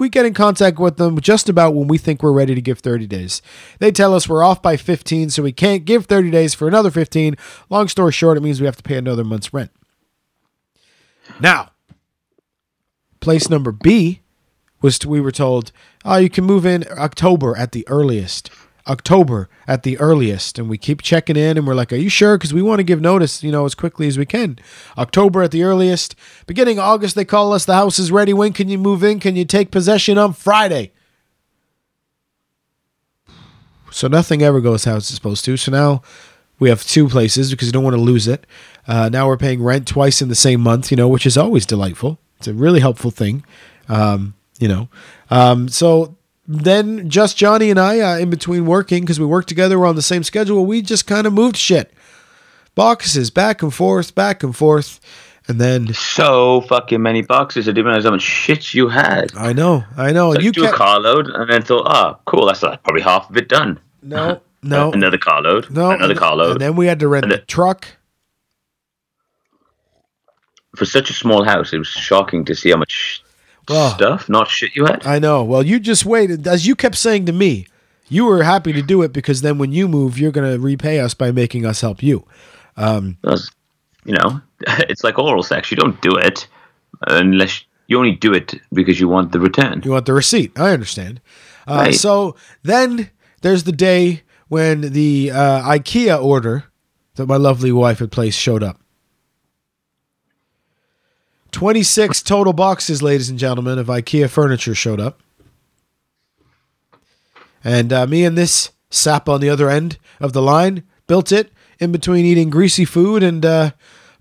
we 0.00 0.08
get 0.08 0.26
in 0.26 0.34
contact 0.34 0.78
with 0.78 0.96
them 0.96 1.20
just 1.20 1.48
about 1.48 1.74
when 1.74 1.88
we 1.88 1.98
think 1.98 2.22
we're 2.22 2.32
ready 2.32 2.54
to 2.54 2.60
give 2.60 2.78
30 2.78 3.06
days. 3.06 3.42
They 3.78 3.92
tell 3.92 4.14
us 4.14 4.28
we're 4.28 4.44
off 4.44 4.62
by 4.62 4.76
15, 4.76 5.30
so 5.30 5.42
we 5.42 5.52
can't 5.52 5.84
give 5.84 6.06
30 6.06 6.30
days 6.30 6.54
for 6.54 6.68
another 6.68 6.90
15. 6.90 7.36
Long 7.70 7.88
story 7.88 8.12
short, 8.12 8.36
it 8.36 8.42
means 8.42 8.60
we 8.60 8.66
have 8.66 8.76
to 8.76 8.82
pay 8.82 8.96
another 8.96 9.24
month's 9.24 9.52
rent. 9.52 9.70
Now, 11.40 11.70
place 13.20 13.48
number 13.48 13.72
B 13.72 14.20
was 14.80 15.04
we 15.04 15.20
were 15.20 15.32
told, 15.32 15.72
oh, 16.04 16.16
you 16.16 16.30
can 16.30 16.44
move 16.44 16.64
in 16.64 16.84
October 16.96 17.56
at 17.56 17.72
the 17.72 17.86
earliest. 17.88 18.50
October 18.88 19.48
at 19.66 19.82
the 19.82 19.98
earliest. 19.98 20.58
And 20.58 20.68
we 20.68 20.78
keep 20.78 21.02
checking 21.02 21.36
in 21.36 21.58
and 21.58 21.66
we're 21.66 21.74
like, 21.74 21.92
are 21.92 21.96
you 21.96 22.08
sure? 22.08 22.38
Because 22.38 22.54
we 22.54 22.62
want 22.62 22.78
to 22.78 22.84
give 22.84 23.00
notice, 23.00 23.42
you 23.42 23.52
know, 23.52 23.64
as 23.64 23.74
quickly 23.74 24.06
as 24.06 24.18
we 24.18 24.26
can. 24.26 24.58
October 24.96 25.42
at 25.42 25.50
the 25.50 25.62
earliest. 25.62 26.14
Beginning 26.46 26.78
August, 26.78 27.14
they 27.14 27.24
call 27.24 27.52
us, 27.52 27.64
the 27.64 27.74
house 27.74 27.98
is 27.98 28.10
ready. 28.10 28.32
When 28.32 28.52
can 28.52 28.68
you 28.68 28.78
move 28.78 29.04
in? 29.04 29.20
Can 29.20 29.36
you 29.36 29.44
take 29.44 29.70
possession 29.70 30.18
on 30.18 30.32
Friday? 30.32 30.92
So 33.90 34.08
nothing 34.08 34.42
ever 34.42 34.60
goes 34.60 34.84
how 34.84 34.96
it's 34.96 35.06
supposed 35.06 35.44
to. 35.46 35.56
So 35.56 35.72
now 35.72 36.02
we 36.58 36.68
have 36.68 36.84
two 36.84 37.08
places 37.08 37.50
because 37.50 37.68
you 37.68 37.72
don't 37.72 37.84
want 37.84 37.96
to 37.96 38.02
lose 38.02 38.28
it. 38.28 38.46
Uh, 38.86 39.08
now 39.08 39.26
we're 39.26 39.36
paying 39.36 39.62
rent 39.62 39.86
twice 39.86 40.20
in 40.22 40.28
the 40.28 40.34
same 40.34 40.60
month, 40.60 40.90
you 40.90 40.96
know, 40.96 41.08
which 41.08 41.26
is 41.26 41.36
always 41.38 41.66
delightful. 41.66 42.18
It's 42.38 42.48
a 42.48 42.54
really 42.54 42.80
helpful 42.80 43.10
thing, 43.10 43.44
um, 43.88 44.34
you 44.58 44.68
know. 44.68 44.88
Um, 45.30 45.68
so 45.68 46.16
then 46.48 47.10
just 47.10 47.36
Johnny 47.36 47.70
and 47.70 47.78
I, 47.78 48.00
uh, 48.00 48.16
in 48.18 48.30
between 48.30 48.64
working, 48.64 49.02
because 49.02 49.20
we 49.20 49.26
work 49.26 49.44
together, 49.44 49.78
we're 49.78 49.86
on 49.86 49.96
the 49.96 50.02
same 50.02 50.22
schedule, 50.22 50.64
we 50.64 50.80
just 50.80 51.06
kind 51.06 51.26
of 51.26 51.32
moved 51.34 51.56
shit. 51.56 51.92
Boxes 52.74 53.30
back 53.30 53.62
and 53.62 53.72
forth, 53.74 54.14
back 54.14 54.42
and 54.42 54.56
forth. 54.56 54.98
And 55.46 55.60
then 55.60 55.92
So 55.94 56.62
fucking 56.62 57.00
many 57.02 57.22
boxes. 57.22 57.68
I 57.68 57.72
didn't 57.72 57.86
realize 57.86 58.04
how 58.04 58.10
much 58.10 58.22
shit 58.22 58.74
you 58.74 58.88
had. 58.88 59.34
I 59.36 59.52
know, 59.52 59.84
I 59.96 60.12
know. 60.12 60.34
So 60.34 60.40
you 60.40 60.52
do 60.52 60.62
a 60.62 60.66
kept, 60.66 60.76
carload 60.76 61.26
and 61.28 61.50
then 61.50 61.62
thought, 61.62 61.86
oh, 61.86 62.18
cool, 62.26 62.46
that's 62.46 62.62
like 62.62 62.82
probably 62.82 63.02
half 63.02 63.28
of 63.28 63.36
it 63.36 63.48
done. 63.48 63.78
no, 64.02 64.40
no, 64.62 64.92
Another 64.92 65.18
carload. 65.18 65.70
no. 65.70 65.90
Another 65.90 66.12
and, 66.12 66.18
carload. 66.18 66.50
And 66.52 66.60
then 66.60 66.76
we 66.76 66.86
had 66.86 66.98
to 67.00 67.08
rent 67.08 67.24
And 67.24 67.32
the 67.32 67.38
truck. 67.38 67.88
For 70.76 70.84
such 70.84 71.10
a 71.10 71.14
small 71.14 71.44
house, 71.44 71.72
it 71.72 71.78
was 71.78 71.88
shocking 71.88 72.44
to 72.46 72.54
see 72.54 72.70
how 72.70 72.76
much 72.76 73.22
Oh. 73.70 73.94
stuff, 73.94 74.28
not 74.28 74.48
shit 74.48 74.74
you 74.74 74.86
had. 74.86 75.06
I 75.06 75.18
know. 75.18 75.44
Well, 75.44 75.62
you 75.62 75.78
just 75.78 76.04
waited. 76.06 76.46
As 76.46 76.66
you 76.66 76.74
kept 76.74 76.96
saying 76.96 77.26
to 77.26 77.32
me, 77.32 77.66
you 78.08 78.24
were 78.24 78.42
happy 78.42 78.72
to 78.72 78.82
do 78.82 79.02
it 79.02 79.12
because 79.12 79.42
then 79.42 79.58
when 79.58 79.72
you 79.72 79.88
move, 79.88 80.18
you're 80.18 80.32
going 80.32 80.50
to 80.50 80.58
repay 80.58 81.00
us 81.00 81.14
by 81.14 81.30
making 81.32 81.66
us 81.66 81.80
help 81.80 82.02
you. 82.02 82.24
Because, 82.74 83.50
you 84.04 84.14
know, 84.14 84.40
it's 84.88 85.04
like 85.04 85.18
oral 85.18 85.42
sex. 85.42 85.70
You 85.70 85.76
don't 85.76 86.00
do 86.00 86.16
it 86.16 86.48
unless 87.06 87.64
you 87.86 87.98
only 87.98 88.12
do 88.12 88.32
it 88.32 88.54
because 88.72 88.98
you 89.00 89.08
want 89.08 89.32
the 89.32 89.40
return. 89.40 89.82
You 89.84 89.92
want 89.92 90.06
the 90.06 90.12
receipt. 90.14 90.58
I 90.58 90.72
understand. 90.72 91.20
Uh, 91.66 91.74
Right. 91.76 91.94
So 91.94 92.36
then 92.62 93.10
there's 93.42 93.64
the 93.64 93.72
day 93.72 94.22
when 94.48 94.80
the 94.80 95.30
uh, 95.30 95.62
IKEA 95.62 96.22
order 96.22 96.64
that 97.16 97.26
my 97.26 97.36
lovely 97.36 97.72
wife 97.72 97.98
had 97.98 98.10
placed 98.10 98.38
showed 98.38 98.62
up. 98.62 98.80
26 101.52 102.22
total 102.22 102.52
boxes, 102.52 103.02
ladies 103.02 103.28
and 103.28 103.38
gentlemen, 103.38 103.78
of 103.78 103.86
IKEA 103.86 104.28
furniture 104.28 104.74
showed 104.74 105.00
up. 105.00 105.20
And 107.64 107.92
uh, 107.92 108.06
me 108.06 108.24
and 108.24 108.36
this 108.36 108.70
sap 108.90 109.28
on 109.28 109.40
the 109.40 109.50
other 109.50 109.68
end 109.68 109.98
of 110.20 110.32
the 110.32 110.42
line 110.42 110.84
built 111.06 111.32
it 111.32 111.52
in 111.78 111.92
between 111.92 112.24
eating 112.24 112.50
greasy 112.50 112.84
food 112.84 113.22
and 113.22 113.44
uh, 113.44 113.70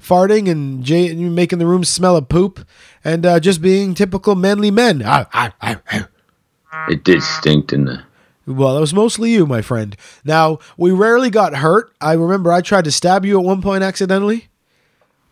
farting 0.02 0.50
and 0.50 0.84
j- 0.84 1.14
making 1.14 1.60
the 1.60 1.66
room 1.68 1.84
smell 1.84 2.16
of 2.18 2.30
poop 2.30 2.66
and 3.04 3.26
uh, 3.26 3.40
just 3.40 3.62
being 3.62 3.94
typical 3.94 4.36
manly 4.36 4.72
men. 4.72 5.02
Ah, 5.06 5.28
ah, 5.34 5.54
ah. 5.62 6.08
It 6.90 7.04
did 7.04 7.22
stink, 7.24 7.68
didn't 7.68 7.88
it? 7.90 8.00
Well, 8.46 8.74
that 8.76 8.80
was 8.82 8.94
mostly 8.94 9.32
you, 9.32 9.46
my 9.46 9.62
friend. 9.62 9.96
Now, 10.24 10.60
we 10.78 10.92
rarely 10.92 11.30
got 11.30 11.56
hurt. 11.56 11.92
I 12.00 12.14
remember 12.14 12.52
I 12.52 12.62
tried 12.62 12.86
to 12.86 12.92
stab 12.92 13.26
you 13.26 13.38
at 13.38 13.46
one 13.46 13.62
point 13.62 13.84
accidentally. 13.84 14.48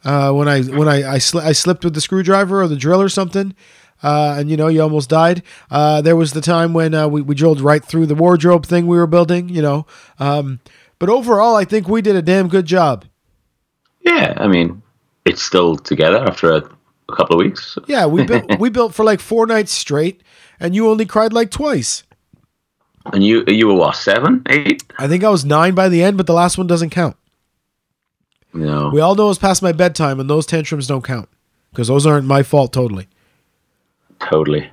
Uh, 0.06 0.32
when 0.32 0.48
I 0.48 0.62
when 0.62 0.88
I 0.88 1.14
I, 1.14 1.18
sli- 1.18 1.42
I 1.42 1.52
slipped 1.52 1.84
with 1.84 1.96
the 1.96 2.02
screwdriver 2.02 2.62
or 2.62 2.68
the 2.68 2.76
drill 2.76 3.02
or 3.02 3.10
something, 3.10 3.56
uh, 4.04 4.36
and 4.38 4.52
you 4.52 4.56
know 4.56 4.68
you 4.68 4.82
almost 4.82 5.10
died. 5.10 5.42
Uh, 5.72 6.00
there 6.02 6.16
was 6.16 6.34
the 6.34 6.42
time 6.42 6.74
when 6.74 6.94
uh, 6.94 7.08
we 7.08 7.22
we 7.24 7.34
drilled 7.34 7.60
right 7.60 7.84
through 7.84 8.06
the 8.06 8.14
wardrobe 8.14 8.68
thing 8.68 8.86
we 8.86 8.98
were 8.98 9.08
building. 9.08 9.50
You 9.50 9.64
know, 9.64 9.88
um, 10.20 10.60
but 11.00 11.10
overall, 11.10 11.56
I 11.56 11.66
think 11.66 11.88
we 11.88 12.04
did 12.04 12.16
a 12.16 12.22
damn 12.22 12.48
good 12.48 12.68
job. 12.68 13.06
Yeah, 14.02 14.36
I 14.38 14.48
mean, 14.48 14.84
it's 15.26 15.42
still 15.42 15.76
together 15.76 16.20
after 16.20 16.52
a, 16.52 16.58
a 17.10 17.16
couple 17.16 17.40
of 17.40 17.44
weeks. 17.44 17.76
Yeah, 17.88 18.06
we 18.06 18.24
built 18.26 18.46
we 18.60 18.70
built 18.70 18.94
for 18.94 19.04
like 19.04 19.20
four 19.20 19.48
nights 19.48 19.72
straight, 19.72 20.22
and 20.60 20.76
you 20.76 20.88
only 20.88 21.08
cried 21.08 21.34
like 21.34 21.50
twice. 21.50 22.04
And 23.12 23.24
you 23.24 23.44
you 23.48 23.68
were 23.68 23.74
what 23.74 23.96
seven, 23.96 24.44
eight? 24.50 24.84
I 25.00 25.08
think 25.08 25.24
I 25.24 25.30
was 25.30 25.46
nine 25.46 25.74
by 25.74 25.90
the 25.90 26.04
end, 26.04 26.18
but 26.18 26.28
the 26.28 26.34
last 26.34 26.60
one 26.60 26.68
doesn't 26.68 26.92
count. 26.92 27.16
No, 28.56 28.90
We 28.90 29.02
all 29.02 29.16
know 29.16 29.30
it's 29.30 29.38
past 29.40 29.62
my 29.62 29.72
bedtime, 29.74 30.20
and 30.20 30.30
those 30.30 30.46
tantrums 30.46 30.88
don't 30.88 31.04
count 31.04 31.28
because 31.72 31.90
those 31.90 32.06
aren't 32.06 32.26
my 32.26 32.42
fault 32.42 32.72
totally. 32.74 33.08
totally. 34.20 34.72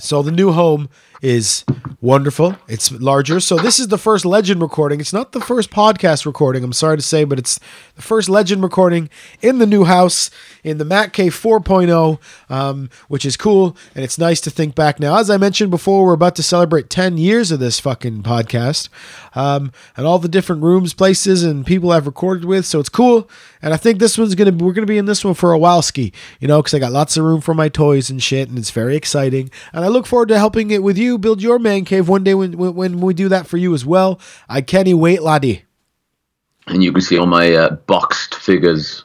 So 0.00 0.22
the 0.22 0.32
new 0.32 0.50
home 0.50 0.88
is 1.24 1.64
wonderful. 2.02 2.54
It's 2.68 2.92
larger. 2.92 3.40
So 3.40 3.56
this 3.56 3.80
is 3.80 3.88
the 3.88 3.96
first 3.96 4.26
legend 4.26 4.60
recording. 4.60 5.00
It's 5.00 5.12
not 5.14 5.32
the 5.32 5.40
first 5.40 5.70
podcast 5.70 6.26
recording, 6.26 6.62
I'm 6.62 6.74
sorry 6.74 6.98
to 6.98 7.02
say, 7.02 7.24
but 7.24 7.38
it's 7.38 7.58
the 7.96 8.02
first 8.02 8.28
legend 8.28 8.62
recording 8.62 9.08
in 9.40 9.56
the 9.56 9.64
new 9.64 9.84
house 9.84 10.30
in 10.62 10.76
the 10.76 10.84
Mac 10.84 11.14
K 11.14 11.28
4.0, 11.28 12.18
um, 12.50 12.90
which 13.08 13.24
is 13.24 13.38
cool. 13.38 13.74
And 13.94 14.04
it's 14.04 14.18
nice 14.18 14.42
to 14.42 14.50
think 14.50 14.74
back 14.74 15.00
now. 15.00 15.16
As 15.16 15.30
I 15.30 15.38
mentioned 15.38 15.70
before, 15.70 16.04
we're 16.04 16.12
about 16.12 16.36
to 16.36 16.42
celebrate 16.42 16.90
10 16.90 17.16
years 17.16 17.50
of 17.50 17.58
this 17.58 17.80
fucking 17.80 18.22
podcast 18.22 18.90
um, 19.34 19.72
and 19.96 20.06
all 20.06 20.18
the 20.18 20.28
different 20.28 20.62
rooms, 20.62 20.92
places, 20.92 21.42
and 21.42 21.64
people 21.64 21.90
I've 21.90 22.06
recorded 22.06 22.44
with. 22.44 22.66
So 22.66 22.80
it's 22.80 22.90
cool. 22.90 23.30
And 23.62 23.72
I 23.72 23.78
think 23.78 23.98
this 23.98 24.18
one's 24.18 24.34
going 24.34 24.58
to, 24.58 24.64
we're 24.64 24.74
going 24.74 24.86
to 24.86 24.92
be 24.92 24.98
in 24.98 25.06
this 25.06 25.24
one 25.24 25.32
for 25.32 25.52
a 25.52 25.58
while 25.58 25.80
ski, 25.80 26.12
you 26.38 26.48
know, 26.48 26.60
because 26.60 26.74
I 26.74 26.78
got 26.78 26.92
lots 26.92 27.16
of 27.16 27.24
room 27.24 27.40
for 27.40 27.54
my 27.54 27.70
toys 27.70 28.10
and 28.10 28.22
shit. 28.22 28.50
And 28.50 28.58
it's 28.58 28.70
very 28.70 28.94
exciting. 28.94 29.50
And 29.72 29.86
I 29.86 29.88
look 29.88 30.06
forward 30.06 30.28
to 30.28 30.38
helping 30.38 30.70
it 30.70 30.82
with 30.82 30.98
you 30.98 31.13
build 31.18 31.42
your 31.42 31.58
man 31.58 31.84
cave 31.84 32.08
one 32.08 32.24
day 32.24 32.34
when, 32.34 32.56
when, 32.56 32.74
when 32.74 33.00
we 33.00 33.14
do 33.14 33.28
that 33.28 33.46
for 33.46 33.56
you 33.56 33.74
as 33.74 33.84
well. 33.84 34.20
I 34.48 34.60
can't 34.60 34.88
wait, 34.94 35.22
laddie. 35.22 35.64
And 36.66 36.82
you 36.82 36.92
can 36.92 37.02
see 37.02 37.18
all 37.18 37.26
my 37.26 37.52
uh, 37.52 37.70
boxed 37.86 38.34
figures. 38.34 39.04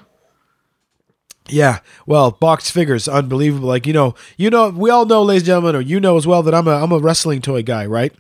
Yeah, 1.48 1.80
well, 2.06 2.32
boxed 2.32 2.72
figures, 2.72 3.08
unbelievable. 3.08 3.68
Like 3.68 3.88
you 3.88 3.94
know, 3.94 4.16
you 4.38 4.50
know, 4.50 4.70
we 4.70 4.90
all 4.90 5.06
know, 5.06 5.24
ladies 5.24 5.42
and 5.44 5.48
gentlemen, 5.48 5.76
or 5.76 5.82
you 5.82 6.00
know 6.00 6.16
as 6.16 6.28
well 6.28 6.44
that 6.44 6.54
I'm 6.54 6.68
a 6.68 6.84
I'm 6.84 6.92
a 6.92 7.00
wrestling 7.00 7.42
toy 7.42 7.64
guy, 7.64 7.86
right? 7.86 8.14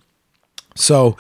So, 0.75 1.15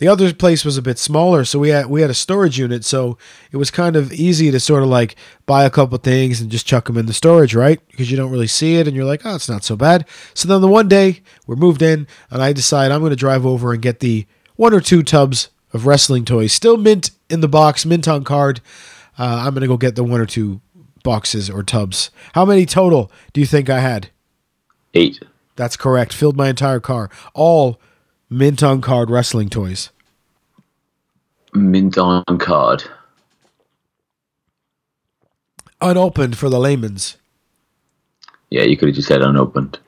the 0.00 0.08
other 0.08 0.32
place 0.32 0.64
was 0.64 0.78
a 0.78 0.82
bit 0.82 0.98
smaller, 0.98 1.44
so 1.44 1.58
we 1.58 1.68
had 1.68 1.86
we 1.86 2.00
had 2.00 2.08
a 2.08 2.14
storage 2.14 2.58
unit, 2.58 2.86
so 2.86 3.18
it 3.52 3.58
was 3.58 3.70
kind 3.70 3.96
of 3.96 4.12
easy 4.14 4.50
to 4.50 4.58
sort 4.58 4.82
of 4.82 4.88
like 4.88 5.14
buy 5.44 5.64
a 5.64 5.70
couple 5.70 5.98
things 5.98 6.40
and 6.40 6.50
just 6.50 6.66
chuck 6.66 6.86
them 6.86 6.96
in 6.96 7.04
the 7.04 7.12
storage, 7.12 7.54
right? 7.54 7.78
Because 7.90 8.10
you 8.10 8.16
don't 8.16 8.30
really 8.30 8.46
see 8.46 8.76
it, 8.76 8.88
and 8.88 8.96
you're 8.96 9.04
like, 9.04 9.26
oh, 9.26 9.34
it's 9.34 9.48
not 9.48 9.62
so 9.62 9.76
bad. 9.76 10.06
So 10.32 10.48
then 10.48 10.62
the 10.62 10.68
one 10.68 10.88
day 10.88 11.20
we're 11.46 11.54
moved 11.54 11.82
in, 11.82 12.06
and 12.30 12.42
I 12.42 12.54
decide 12.54 12.90
I'm 12.90 13.00
going 13.00 13.10
to 13.10 13.16
drive 13.16 13.44
over 13.44 13.74
and 13.74 13.82
get 13.82 14.00
the 14.00 14.26
one 14.56 14.72
or 14.72 14.80
two 14.80 15.02
tubs 15.02 15.50
of 15.74 15.86
wrestling 15.86 16.24
toys, 16.24 16.54
still 16.54 16.78
mint 16.78 17.10
in 17.28 17.40
the 17.40 17.48
box, 17.48 17.84
mint 17.84 18.08
on 18.08 18.24
card. 18.24 18.62
Uh, 19.18 19.42
I'm 19.44 19.52
going 19.52 19.60
to 19.60 19.68
go 19.68 19.76
get 19.76 19.96
the 19.96 20.04
one 20.04 20.20
or 20.20 20.26
two 20.26 20.62
boxes 21.04 21.50
or 21.50 21.62
tubs. 21.62 22.10
How 22.32 22.46
many 22.46 22.64
total 22.64 23.12
do 23.34 23.40
you 23.42 23.46
think 23.46 23.68
I 23.68 23.80
had? 23.80 24.08
Eight. 24.94 25.22
That's 25.56 25.76
correct. 25.76 26.14
Filled 26.14 26.38
my 26.38 26.48
entire 26.48 26.80
car. 26.80 27.10
All 27.34 27.78
mint 28.30 28.62
on 28.62 28.80
card 28.80 29.10
wrestling 29.10 29.48
toys. 29.50 29.90
Mint 31.52 31.98
on 31.98 32.24
card. 32.38 32.84
Unopened 35.80 36.38
for 36.38 36.48
the 36.48 36.60
layman's. 36.60 37.16
Yeah, 38.50 38.62
you 38.62 38.76
could 38.76 38.88
have 38.88 38.96
just 38.96 39.08
said 39.08 39.22
unopened. 39.22 39.78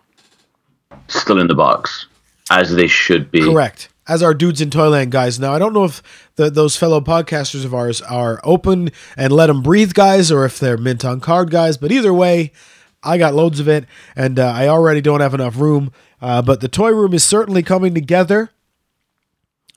Still 1.08 1.38
in 1.38 1.46
the 1.46 1.54
box, 1.54 2.06
as 2.50 2.74
they 2.74 2.86
should 2.86 3.30
be. 3.30 3.40
Correct. 3.40 3.88
As 4.08 4.22
our 4.22 4.34
dudes 4.34 4.60
in 4.60 4.70
Toyland 4.70 5.12
guys. 5.12 5.38
Now, 5.38 5.52
I 5.52 5.58
don't 5.58 5.72
know 5.72 5.84
if 5.84 6.02
the, 6.34 6.50
those 6.50 6.76
fellow 6.76 7.00
podcasters 7.00 7.64
of 7.64 7.72
ours 7.72 8.02
are 8.02 8.40
open 8.42 8.90
and 9.16 9.32
let 9.32 9.46
them 9.46 9.62
breathe 9.62 9.94
guys 9.94 10.32
or 10.32 10.44
if 10.44 10.58
they're 10.58 10.76
mint 10.76 11.04
on 11.04 11.20
card 11.20 11.50
guys, 11.50 11.76
but 11.76 11.92
either 11.92 12.12
way, 12.12 12.52
I 13.02 13.18
got 13.18 13.34
loads 13.34 13.60
of 13.60 13.68
it 13.68 13.86
and 14.14 14.38
uh, 14.38 14.46
I 14.46 14.68
already 14.68 15.00
don't 15.00 15.20
have 15.20 15.34
enough 15.34 15.58
room. 15.58 15.92
Uh, 16.20 16.42
but 16.42 16.60
the 16.60 16.68
toy 16.68 16.90
room 16.90 17.14
is 17.14 17.24
certainly 17.24 17.62
coming 17.62 17.94
together. 17.94 18.50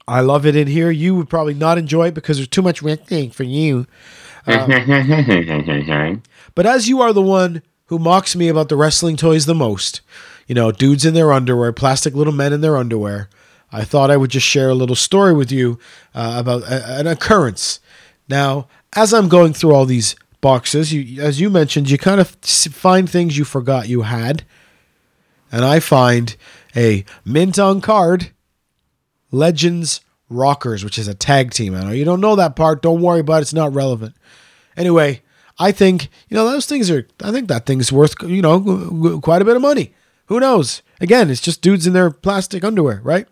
I 0.08 0.22
love 0.22 0.46
it 0.46 0.56
in 0.56 0.68
here. 0.68 0.92
You 0.92 1.16
would 1.16 1.30
probably 1.30 1.56
not 1.56 1.78
enjoy 1.78 2.08
it 2.08 2.14
because 2.14 2.38
there's 2.38 2.48
too 2.48 2.62
much 2.62 2.84
renting 2.84 3.32
for 3.32 3.44
you. 3.44 3.88
But 6.54 6.68
as 6.68 6.88
you 6.88 7.02
are 7.02 7.12
the 7.12 7.22
one 7.22 7.64
who 7.88 7.98
mocks 7.98 8.36
me 8.36 8.48
about 8.48 8.70
the 8.70 8.76
wrestling 8.76 9.18
toys 9.18 9.48
the 9.48 9.56
most, 9.56 10.02
you 10.48 10.54
know, 10.54 10.72
dudes 10.72 11.06
in 11.06 11.16
their 11.16 11.34
underwear, 11.34 11.74
plastic 11.74 12.14
little 12.14 12.34
men 12.34 12.54
in 12.54 12.62
their 12.62 12.78
underwear, 12.78 13.30
I 13.72 13.84
thought 13.84 14.12
I 14.12 14.18
would 14.18 14.30
just 14.30 14.46
share 14.46 14.70
a 14.70 14.76
little 14.76 14.96
story 14.96 15.34
with 15.34 15.52
you 15.52 15.80
uh, 16.14 16.36
about 16.38 16.64
a, 16.64 17.00
an 17.00 17.08
occurrence. 17.08 17.80
Now, 18.30 18.68
as 18.94 19.14
I'm 19.14 19.28
going 19.28 19.54
through 19.54 19.74
all 19.74 19.86
these 19.86 20.16
boxes, 20.46 20.94
you, 20.94 21.24
as 21.24 21.42
you 21.42 21.50
mentioned, 21.50 21.90
you 21.90 21.98
kind 21.98 22.22
of 22.22 22.30
find 22.30 23.10
things 23.10 23.36
you 23.36 23.44
forgot 23.44 23.90
you 23.90 24.04
had. 24.04 24.46
And 25.52 25.66
I 25.66 25.80
find 25.80 26.38
a 26.76 27.04
mint 27.26 27.58
on 27.58 27.82
card 27.82 28.30
Legends 29.32 30.02
Rockers, 30.30 30.84
which 30.84 31.00
is 31.00 31.08
a 31.08 31.16
tag 31.16 31.50
team. 31.50 31.74
I 31.74 31.84
know 31.84 31.90
you 31.90 32.06
don't 32.06 32.22
know 32.22 32.36
that 32.36 32.56
part. 32.56 32.84
Don't 32.84 33.02
worry 33.02 33.22
about 33.22 33.40
it. 33.40 33.42
It's 33.42 33.54
not 33.54 33.74
relevant. 33.74 34.14
Anyway, 34.78 35.24
I 35.58 35.72
think, 35.72 36.10
you 36.30 36.38
know, 36.38 36.46
those 36.46 36.68
things 36.68 36.92
are, 36.92 37.08
I 37.24 37.32
think 37.32 37.48
that 37.48 37.66
thing's 37.66 37.92
worth, 37.92 38.14
you 38.22 38.44
know, 38.44 39.20
quite 39.24 39.42
a 39.42 39.46
bit 39.46 39.56
of 39.56 39.64
money. 39.64 39.96
Who 40.28 40.40
knows? 40.40 40.84
Again, 41.02 41.32
it's 41.32 41.42
just 41.42 41.64
dudes 41.64 41.88
in 41.88 41.94
their 41.94 42.12
plastic 42.12 42.64
underwear, 42.64 43.02
right? 43.04 43.28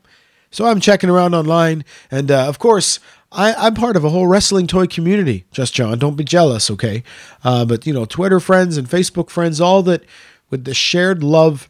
So 0.50 0.66
I'm 0.66 0.80
checking 0.80 1.12
around 1.12 1.36
online. 1.36 1.86
And 2.10 2.32
uh, 2.32 2.48
of 2.48 2.58
course, 2.58 3.00
I, 3.34 3.54
I'm 3.54 3.74
part 3.74 3.96
of 3.96 4.04
a 4.04 4.10
whole 4.10 4.28
wrestling 4.28 4.68
toy 4.68 4.88
community. 4.88 5.46
Just 5.52 5.74
John, 5.74 6.00
don't 6.00 6.16
be 6.16 6.24
jealous, 6.24 6.70
okay? 6.70 7.04
Uh, 7.44 7.66
but, 7.66 7.86
you 7.88 7.94
know, 7.94 8.06
Twitter 8.06 8.40
friends 8.40 8.78
and 8.78 8.88
Facebook 8.88 9.30
friends, 9.30 9.60
all 9.60 9.82
that 9.84 10.04
with 10.50 10.66
the 10.66 10.74
shared 10.74 11.24
love 11.24 11.68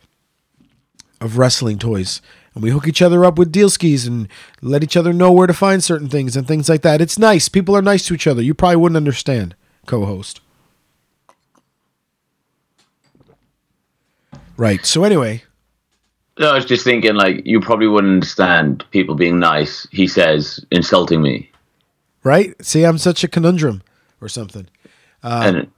of 1.22 1.38
wrestling 1.38 1.80
toys. 1.80 2.22
And 2.54 2.64
we 2.64 2.70
hook 2.70 2.88
each 2.88 3.02
other 3.02 3.26
up 3.26 3.38
with 3.40 3.52
deal 3.52 3.70
skis 3.70 4.06
and 4.06 4.28
let 4.62 4.84
each 4.84 4.98
other 4.98 5.14
know 5.14 5.32
where 5.32 5.48
to 5.48 5.54
find 5.54 5.84
certain 5.84 6.10
things 6.10 6.36
and 6.36 6.48
things 6.48 6.70
like 6.70 6.82
that. 6.82 7.02
It's 7.02 7.18
nice. 7.18 7.50
People 7.50 7.76
are 7.76 7.82
nice 7.82 8.06
to 8.08 8.14
each 8.14 8.28
other. 8.28 8.42
You 8.42 8.54
probably 8.54 8.76
wouldn't 8.76 8.98
understand, 8.98 9.56
co 9.86 10.06
host. 10.06 10.42
Right. 14.56 14.86
So, 14.86 15.04
anyway, 15.04 15.44
No, 16.40 16.50
I 16.50 16.56
was 16.56 16.66
just 16.66 16.84
thinking, 16.84 17.16
like, 17.16 17.46
you 17.46 17.60
probably 17.60 17.88
wouldn't 17.88 18.14
understand 18.14 18.84
people 18.92 19.16
being 19.16 19.40
nice. 19.40 19.88
He 19.92 20.08
says, 20.08 20.64
insulting 20.72 21.22
me. 21.22 21.50
Right? 22.24 22.54
See, 22.64 22.84
I'm 22.84 22.98
such 22.98 23.24
a 23.24 23.28
conundrum 23.28 23.82
or 24.22 24.30
something. 24.30 24.68
and 25.24 25.70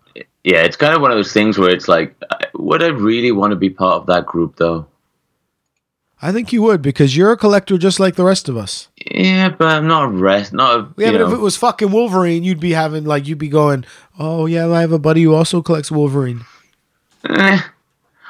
yeah, 0.44 0.62
it's 0.62 0.78
kind 0.78 0.94
of 0.94 1.02
one 1.02 1.12
of 1.12 1.18
those 1.18 1.34
things 1.34 1.58
where 1.58 1.70
it's 1.70 1.88
like, 1.88 2.16
would 2.54 2.84
I 2.84 2.88
really 2.88 3.32
want 3.32 3.52
to 3.52 3.56
be 3.56 3.70
part 3.70 4.02
of 4.02 4.06
that 4.08 4.26
group, 4.26 4.58
though? 4.58 4.88
I 6.22 6.32
think 6.32 6.54
you 6.54 6.62
would 6.62 6.82
because 6.82 7.16
you're 7.16 7.32
a 7.32 7.38
collector 7.38 7.78
just 7.78 8.00
like 8.00 8.16
the 8.16 8.24
rest 8.24 8.48
of 8.48 8.56
us. 8.56 8.88
Yeah, 9.12 9.50
but 9.50 9.68
I'm 9.68 9.88
not 9.88 10.06
a 10.06 10.08
rest. 10.08 10.54
Not 10.54 10.80
a, 10.80 10.88
Yeah, 10.98 11.12
but 11.12 11.22
if 11.22 11.34
it 11.34 11.40
was 11.40 11.58
fucking 11.58 11.92
Wolverine, 11.92 12.44
you'd 12.44 12.60
be 12.60 12.72
having 12.72 13.04
like 13.06 13.28
you'd 13.28 13.38
be 13.38 13.50
going, 13.50 13.86
"Oh 14.18 14.46
yeah, 14.46 14.68
I 14.72 14.82
have 14.82 14.94
a 14.94 15.00
buddy 15.00 15.24
who 15.24 15.36
also 15.36 15.62
collects 15.62 15.92
Wolverine." 15.92 16.46
eh, 17.30 17.60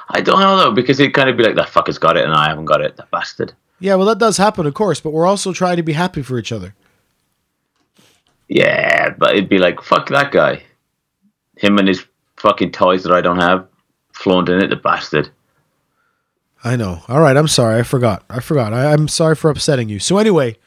I 0.09 0.21
don't 0.21 0.39
know 0.39 0.57
though 0.57 0.71
because 0.71 0.99
it'd 0.99 1.13
kind 1.13 1.29
of 1.29 1.37
be 1.37 1.43
like 1.43 1.55
that 1.55 1.67
fucker's 1.69 1.97
got 1.97 2.17
it 2.17 2.25
and 2.25 2.33
I 2.33 2.49
haven't 2.49 2.65
got 2.65 2.81
it. 2.81 2.97
That 2.97 3.11
bastard. 3.11 3.53
Yeah, 3.79 3.95
well 3.95 4.07
that 4.07 4.17
does 4.19 4.37
happen, 4.37 4.65
of 4.65 4.73
course, 4.73 4.99
but 4.99 5.11
we're 5.11 5.27
also 5.27 5.53
trying 5.53 5.77
to 5.77 5.83
be 5.83 5.93
happy 5.93 6.21
for 6.21 6.39
each 6.39 6.51
other. 6.51 6.73
Yeah, 8.47 9.09
but 9.17 9.31
it'd 9.31 9.49
be 9.49 9.57
like 9.57 9.81
fuck 9.81 10.09
that 10.09 10.31
guy. 10.31 10.63
Him 11.57 11.77
and 11.77 11.87
his 11.87 12.05
fucking 12.37 12.71
toys 12.71 13.03
that 13.03 13.13
I 13.13 13.21
don't 13.21 13.39
have, 13.39 13.67
flaunting 14.13 14.61
it, 14.61 14.69
the 14.69 14.75
bastard. 14.75 15.29
I 16.63 16.75
know. 16.75 17.01
All 17.07 17.21
right, 17.21 17.37
I'm 17.37 17.47
sorry. 17.47 17.79
I 17.79 17.83
forgot. 17.83 18.23
I 18.29 18.39
forgot. 18.39 18.73
I, 18.73 18.91
I'm 18.91 19.07
sorry 19.07 19.35
for 19.35 19.49
upsetting 19.49 19.87
you. 19.87 19.99
So 19.99 20.17
anyway, 20.17 20.57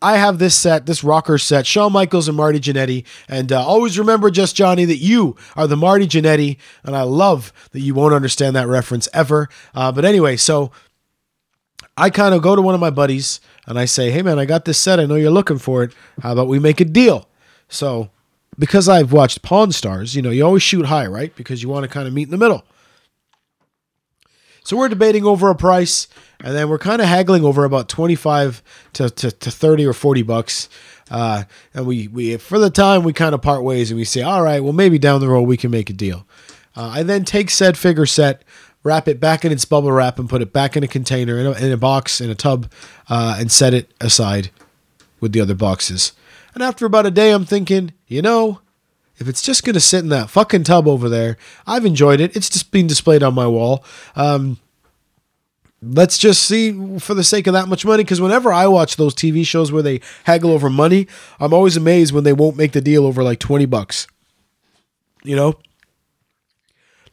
I 0.00 0.18
have 0.18 0.38
this 0.38 0.54
set, 0.54 0.86
this 0.86 1.02
rocker 1.02 1.38
set, 1.38 1.66
Shawn 1.66 1.92
Michaels 1.92 2.28
and 2.28 2.36
Marty 2.36 2.60
Jannetty. 2.60 3.04
And 3.28 3.50
uh, 3.50 3.66
always 3.66 3.98
remember, 3.98 4.30
just 4.30 4.54
Johnny, 4.54 4.84
that 4.84 4.98
you 4.98 5.34
are 5.56 5.66
the 5.66 5.76
Marty 5.76 6.06
Jannetty. 6.06 6.58
And 6.84 6.94
I 6.94 7.02
love 7.02 7.52
that 7.72 7.80
you 7.80 7.94
won't 7.94 8.14
understand 8.14 8.54
that 8.54 8.68
reference 8.68 9.08
ever. 9.12 9.48
Uh, 9.74 9.90
but 9.90 10.04
anyway, 10.04 10.36
so 10.36 10.70
I 11.96 12.10
kind 12.10 12.34
of 12.34 12.42
go 12.42 12.54
to 12.54 12.62
one 12.62 12.74
of 12.74 12.80
my 12.80 12.90
buddies 12.90 13.40
and 13.68 13.78
I 13.78 13.84
say, 13.84 14.10
hey, 14.10 14.22
man, 14.22 14.38
I 14.38 14.46
got 14.46 14.64
this 14.64 14.78
set. 14.78 14.98
I 14.98 15.04
know 15.04 15.14
you're 15.14 15.30
looking 15.30 15.58
for 15.58 15.82
it. 15.82 15.92
How 16.22 16.32
about 16.32 16.48
we 16.48 16.58
make 16.58 16.80
a 16.80 16.86
deal? 16.86 17.28
So 17.68 18.10
because 18.58 18.88
I've 18.88 19.12
watched 19.12 19.42
Pawn 19.42 19.72
Stars, 19.72 20.16
you 20.16 20.22
know, 20.22 20.30
you 20.30 20.44
always 20.44 20.62
shoot 20.62 20.86
high, 20.86 21.06
right? 21.06 21.36
Because 21.36 21.62
you 21.62 21.68
want 21.68 21.84
to 21.84 21.88
kind 21.88 22.08
of 22.08 22.14
meet 22.14 22.24
in 22.24 22.30
the 22.30 22.38
middle. 22.38 22.64
So 24.64 24.76
we're 24.76 24.88
debating 24.88 25.24
over 25.24 25.50
a 25.50 25.54
price, 25.54 26.08
and 26.40 26.56
then 26.56 26.68
we're 26.70 26.78
kind 26.78 27.02
of 27.02 27.08
haggling 27.08 27.44
over 27.44 27.64
about 27.64 27.90
25 27.90 28.62
to, 28.94 29.10
to, 29.10 29.30
to 29.30 29.50
30 29.50 29.86
or 29.86 29.92
40 29.92 30.22
bucks. 30.22 30.70
Uh, 31.10 31.44
and 31.74 31.86
we, 31.86 32.08
we, 32.08 32.36
for 32.38 32.58
the 32.58 32.70
time, 32.70 33.02
we 33.02 33.12
kind 33.12 33.34
of 33.34 33.42
part 33.42 33.62
ways 33.62 33.90
and 33.90 33.98
we 33.98 34.04
say, 34.04 34.22
all 34.22 34.42
right, 34.42 34.62
well, 34.62 34.72
maybe 34.72 34.98
down 34.98 35.20
the 35.20 35.28
road 35.28 35.42
we 35.42 35.56
can 35.58 35.70
make 35.70 35.90
a 35.90 35.94
deal. 35.94 36.26
Uh, 36.76 36.88
I 36.88 37.02
then 37.02 37.24
take 37.24 37.50
said 37.50 37.76
figure 37.76 38.06
set, 38.06 38.44
wrap 38.82 39.08
it 39.08 39.20
back 39.20 39.44
in 39.44 39.52
its 39.52 39.64
bubble 39.64 39.92
wrap, 39.92 40.18
and 40.18 40.28
put 40.28 40.42
it 40.42 40.52
back 40.52 40.76
in 40.76 40.82
a 40.82 40.88
container, 40.88 41.38
in 41.38 41.46
a, 41.46 41.52
in 41.52 41.72
a 41.72 41.76
box, 41.76 42.20
in 42.20 42.30
a 42.30 42.34
tub, 42.34 42.70
uh, 43.08 43.36
and 43.38 43.50
set 43.50 43.74
it 43.74 43.92
aside 44.00 44.50
with 45.20 45.32
the 45.32 45.40
other 45.40 45.54
boxes. 45.54 46.12
And 46.54 46.62
after 46.62 46.86
about 46.86 47.06
a 47.06 47.10
day, 47.10 47.32
I'm 47.32 47.44
thinking, 47.44 47.92
you 48.06 48.22
know, 48.22 48.60
if 49.18 49.28
it's 49.28 49.42
just 49.42 49.64
going 49.64 49.74
to 49.74 49.80
sit 49.80 50.00
in 50.00 50.08
that 50.10 50.30
fucking 50.30 50.64
tub 50.64 50.86
over 50.86 51.08
there, 51.08 51.36
I've 51.66 51.84
enjoyed 51.84 52.20
it. 52.20 52.36
It's 52.36 52.48
just 52.48 52.70
been 52.70 52.86
displayed 52.86 53.22
on 53.22 53.34
my 53.34 53.46
wall. 53.46 53.84
Um, 54.14 54.58
let's 55.82 56.18
just 56.18 56.42
see 56.44 56.98
for 56.98 57.14
the 57.14 57.24
sake 57.24 57.46
of 57.46 57.52
that 57.52 57.68
much 57.68 57.84
money. 57.84 58.04
Because 58.04 58.20
whenever 58.20 58.52
I 58.52 58.68
watch 58.68 58.96
those 58.96 59.14
TV 59.14 59.44
shows 59.44 59.72
where 59.72 59.82
they 59.82 60.00
haggle 60.24 60.52
over 60.52 60.70
money, 60.70 61.08
I'm 61.40 61.52
always 61.52 61.76
amazed 61.76 62.12
when 62.12 62.24
they 62.24 62.32
won't 62.32 62.56
make 62.56 62.72
the 62.72 62.80
deal 62.80 63.06
over 63.06 63.22
like 63.22 63.40
20 63.40 63.66
bucks. 63.66 64.06
You 65.24 65.34
know? 65.34 65.58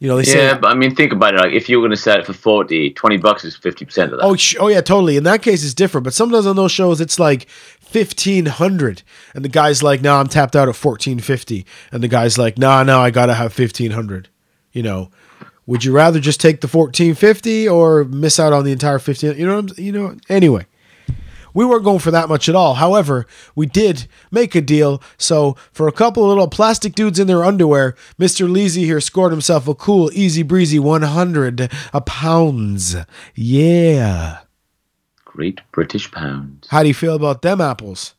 You 0.05 0.11
know, 0.11 0.17
they 0.17 0.23
say, 0.23 0.45
Yeah, 0.45 0.59
but 0.59 0.69
I 0.69 0.75
mean, 0.75 0.93
think 0.93 1.11
about 1.13 1.33
it. 1.33 1.37
Like, 1.37 1.53
if 1.53 1.67
you 1.67 1.77
were 1.77 1.81
going 1.81 1.89
to 1.89 1.97
sell 1.97 2.19
it 2.19 2.27
for 2.27 2.33
40, 2.33 2.91
20 2.91 3.17
bucks 3.17 3.43
is 3.43 3.57
50% 3.57 4.03
of 4.03 4.11
that. 4.11 4.19
Oh, 4.21 4.35
sh- 4.35 4.55
oh 4.59 4.67
yeah, 4.67 4.81
totally. 4.81 5.17
In 5.17 5.23
that 5.23 5.41
case, 5.41 5.63
it's 5.63 5.73
different. 5.73 6.03
But 6.03 6.13
sometimes 6.13 6.45
on 6.45 6.55
those 6.55 6.71
shows, 6.71 7.01
it's 7.01 7.17
like 7.17 7.47
fifteen 7.49 8.45
hundred, 8.45 9.01
and 9.33 9.43
the 9.43 9.49
guy's 9.49 9.81
like, 9.81 10.03
"No, 10.03 10.17
I'm 10.17 10.27
tapped 10.27 10.55
out 10.55 10.69
at 10.69 10.75
fourteen 10.75 11.17
fifty, 11.17 11.65
and 11.91 12.03
the 12.03 12.07
guy's 12.07 12.37
like, 12.37 12.59
"Nah, 12.59 12.83
no, 12.83 12.99
I 12.99 13.09
gotta 13.09 13.33
have 13.33 13.51
fifteen 13.51 13.91
hundred. 13.91 14.29
You 14.71 14.83
know, 14.83 15.09
would 15.65 15.83
you 15.83 15.91
rather 15.91 16.19
just 16.19 16.39
take 16.39 16.61
the 16.61 16.67
fourteen 16.67 17.15
fifty 17.15 17.67
or 17.67 18.03
miss 18.03 18.39
out 18.39 18.53
on 18.53 18.63
the 18.63 18.71
entire 18.71 18.99
fifteen? 18.99 19.35
You 19.35 19.47
know, 19.47 19.55
what 19.55 19.71
I'm, 19.71 19.83
you 19.83 19.91
know. 19.91 20.17
Anyway, 20.29 20.67
we 21.55 21.65
weren't 21.65 21.83
going 21.83 21.97
for 21.97 22.11
that 22.11 22.29
much 22.29 22.47
at 22.47 22.53
all. 22.53 22.75
However, 22.75 23.25
we 23.55 23.65
did 23.65 24.07
make 24.29 24.53
a 24.53 24.61
deal. 24.61 25.01
So 25.17 25.55
for 25.71 25.87
a 25.87 25.91
couple 25.91 26.21
of 26.23 26.29
little 26.29 26.47
plastic 26.47 26.93
dudes 26.93 27.17
in 27.17 27.25
their 27.25 27.43
underwear, 27.43 27.95
Mr. 28.19 28.47
Leasy 28.47 28.83
here 28.83 29.01
scored 29.01 29.31
himself 29.31 29.67
a 29.67 29.73
cool, 29.73 30.11
easy 30.13 30.43
breezy 30.43 30.77
one 30.77 31.01
hundred 31.01 31.71
a 31.93 32.01
pounds. 32.01 32.95
Yeah. 33.33 34.39
Great 35.23 35.61
British 35.71 36.11
pounds. 36.11 36.67
How 36.69 36.83
do 36.83 36.87
you 36.89 36.93
feel 36.93 37.15
about 37.15 37.41
them 37.41 37.59
apples? 37.59 38.13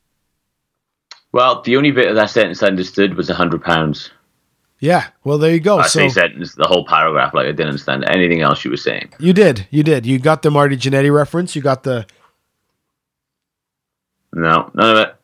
Well, 1.32 1.62
the 1.62 1.76
only 1.76 1.90
bit 1.90 2.08
of 2.08 2.16
that 2.16 2.30
sentence 2.30 2.62
I 2.62 2.66
understood 2.68 3.14
was 3.14 3.28
a 3.30 3.34
hundred 3.34 3.62
pounds. 3.62 4.10
Yeah. 4.78 5.08
Well, 5.24 5.38
there 5.38 5.52
you 5.52 5.60
go. 5.60 5.78
I 5.78 5.86
so 5.86 6.00
say 6.00 6.08
sentence, 6.08 6.54
the 6.54 6.66
whole 6.66 6.86
paragraph. 6.86 7.34
Like 7.34 7.44
I 7.46 7.50
didn't 7.52 7.68
understand 7.68 8.04
anything 8.08 8.40
else 8.40 8.64
you 8.64 8.70
were 8.70 8.76
saying. 8.76 9.12
you 9.18 9.32
did. 9.32 9.66
You 9.70 9.82
did. 9.82 10.06
You 10.06 10.18
got 10.18 10.42
the 10.42 10.50
Marty 10.50 10.76
Jannetty 10.76 11.14
reference. 11.14 11.54
You 11.56 11.62
got 11.62 11.82
the. 11.82 12.06
No, 14.36 14.70
none 14.74 14.90
of 14.90 14.98
it. 14.98 15.14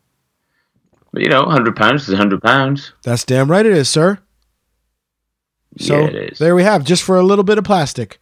But 1.13 1.23
you 1.23 1.29
know, 1.29 1.45
hundred 1.45 1.77
pounds 1.77 2.09
is 2.09 2.17
hundred 2.17 2.43
pounds. 2.43 2.95
That's 3.03 3.25
damn 3.25 3.51
right 3.51 3.67
it 3.67 3.77
is, 3.77 3.89
sir. 3.91 4.19
So 5.79 5.99
yeah, 6.01 6.07
it 6.07 6.33
is. 6.33 6.39
there 6.39 6.55
we 6.55 6.63
have, 6.63 6.83
just 6.83 7.03
for 7.03 7.17
a 7.17 7.23
little 7.23 7.45
bit 7.45 7.59
of 7.59 7.65
plastic, 7.65 8.19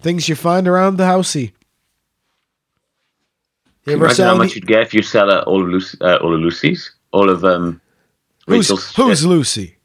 things 0.00 0.28
you 0.28 0.36
find 0.36 0.68
around 0.68 0.96
the 0.96 1.04
housey. 1.04 1.52
You 3.84 3.94
ever 3.94 4.04
Imagine 4.04 4.24
how 4.26 4.34
much 4.36 4.44
any- 4.50 4.54
you'd 4.54 4.66
get 4.68 4.82
if 4.82 4.94
you 4.94 5.02
sell 5.02 5.28
uh, 5.28 5.40
all 5.42 5.60
of 5.60 5.68
Lucy, 5.68 5.98
uh, 6.00 6.18
all 6.18 6.32
of 6.34 6.40
Lucy's, 6.40 6.92
all 7.10 7.28
of 7.28 7.44
um. 7.44 7.80
who's 8.46 8.70
Rachel's 8.70 8.94
who's 8.94 9.20
shit. 9.20 9.28
Lucy? 9.28 9.76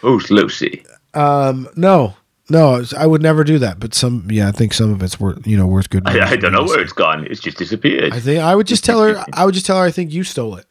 who's 0.00 0.28
Lucy? 0.30 0.84
Um, 1.14 1.68
no, 1.76 2.14
no, 2.50 2.84
I 2.96 3.06
would 3.06 3.22
never 3.22 3.42
do 3.44 3.58
that. 3.58 3.80
But 3.80 3.94
some, 3.94 4.26
yeah, 4.30 4.48
I 4.48 4.52
think 4.52 4.74
some 4.74 4.92
of 4.92 5.02
it's 5.02 5.18
worth, 5.18 5.46
you 5.46 5.56
know, 5.56 5.66
worth 5.66 5.88
good. 5.90 6.06
I, 6.06 6.32
I 6.32 6.36
don't 6.36 6.52
know 6.52 6.64
where 6.64 6.80
it's 6.80 6.92
gone. 6.92 7.26
It's 7.30 7.40
just 7.40 7.56
disappeared. 7.56 8.12
I 8.12 8.20
think 8.20 8.40
I 8.40 8.54
would 8.54 8.66
just 8.66 8.84
tell 8.84 9.02
her. 9.02 9.24
I 9.32 9.44
would 9.44 9.54
just 9.54 9.66
tell 9.66 9.78
her 9.78 9.84
I 9.84 9.90
think 9.90 10.12
you 10.12 10.24
stole 10.24 10.56
it. 10.56 10.66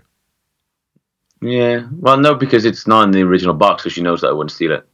yeah. 1.42 1.88
Well, 1.98 2.18
no, 2.18 2.36
because 2.36 2.66
it's 2.66 2.88
not 2.88 3.04
in 3.06 3.12
the 3.12 3.22
original 3.22 3.54
box, 3.54 3.84
so 3.84 3.90
she 3.90 4.02
knows 4.02 4.22
that 4.22 4.28
I 4.28 4.34
wouldn't 4.34 4.52
steal 4.52 4.72
it. 4.72 4.88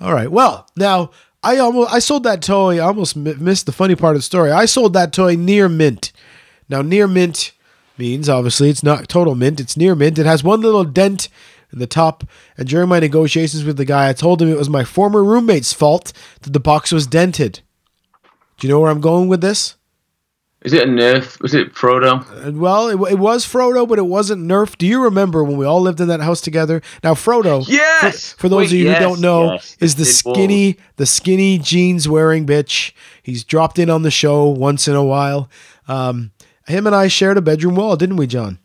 All 0.00 0.12
right. 0.12 0.30
Well, 0.30 0.68
now 0.76 1.10
I 1.42 1.58
almost 1.58 1.92
I 1.92 1.98
sold 1.98 2.24
that 2.24 2.42
toy. 2.42 2.76
I 2.76 2.80
almost 2.80 3.16
mi- 3.16 3.34
missed 3.34 3.66
the 3.66 3.72
funny 3.72 3.96
part 3.96 4.14
of 4.14 4.18
the 4.18 4.24
story. 4.24 4.50
I 4.50 4.66
sold 4.66 4.92
that 4.92 5.12
toy 5.12 5.34
near 5.34 5.68
mint. 5.68 6.12
Now 6.68 6.82
near 6.82 7.08
mint 7.08 7.52
means 7.96 8.28
obviously 8.28 8.70
it's 8.70 8.82
not 8.82 9.08
total 9.08 9.34
mint. 9.34 9.60
It's 9.60 9.76
near 9.76 9.94
mint. 9.94 10.18
It 10.18 10.26
has 10.26 10.44
one 10.44 10.60
little 10.60 10.84
dent 10.84 11.28
the 11.72 11.86
top. 11.86 12.24
And 12.56 12.68
during 12.68 12.88
my 12.88 12.98
negotiations 13.00 13.64
with 13.64 13.76
the 13.76 13.84
guy, 13.84 14.08
I 14.08 14.12
told 14.12 14.40
him 14.40 14.48
it 14.50 14.56
was 14.56 14.70
my 14.70 14.84
former 14.84 15.22
roommate's 15.22 15.72
fault 15.72 16.12
that 16.42 16.52
the 16.52 16.60
box 16.60 16.92
was 16.92 17.06
dented. 17.06 17.60
Do 18.58 18.66
you 18.66 18.72
know 18.72 18.80
where 18.80 18.90
I'm 18.90 19.00
going 19.00 19.28
with 19.28 19.40
this? 19.40 19.76
Is 20.62 20.72
it 20.72 20.82
a 20.82 20.86
Nerf? 20.86 21.40
Was 21.40 21.54
it 21.54 21.72
Frodo? 21.74 22.28
And, 22.44 22.58
Well, 22.58 22.88
it, 22.88 23.12
it 23.12 23.18
was 23.18 23.46
Frodo, 23.46 23.86
but 23.86 23.98
it 24.00 24.06
wasn't 24.06 24.44
Nerf. 24.44 24.76
Do 24.76 24.88
you 24.88 25.00
remember 25.04 25.44
when 25.44 25.56
we 25.56 25.64
all 25.64 25.80
lived 25.80 26.00
in 26.00 26.08
that 26.08 26.20
house 26.20 26.40
together? 26.40 26.82
Now, 27.04 27.14
Frodo, 27.14 27.64
Yes! 27.68 28.32
for, 28.32 28.40
for 28.40 28.48
those 28.48 28.56
Wait, 28.58 28.66
of 28.66 28.72
you 28.72 28.84
yes, 28.86 28.98
who 28.98 29.04
don't 29.04 29.20
know, 29.20 29.52
yes. 29.52 29.76
is 29.78 29.94
the 29.94 30.02
It 30.02 30.06
skinny, 30.06 30.76
the 30.96 31.06
skinny 31.06 31.58
jeans 31.58 32.08
wearing 32.08 32.44
bitch. 32.44 32.92
He's 33.22 33.44
dropped 33.44 33.78
in 33.78 33.88
on 33.88 34.02
the 34.02 34.10
show 34.10 34.48
once 34.48 34.88
in 34.88 34.96
a 34.96 35.04
while. 35.04 35.48
Um, 35.86 36.32
him 36.66 36.88
and 36.88 36.96
I 36.96 37.06
shared 37.06 37.36
a 37.36 37.42
bedroom 37.42 37.76
wall, 37.76 37.96
didn't 37.96 38.16
we, 38.16 38.26
John? 38.26 38.58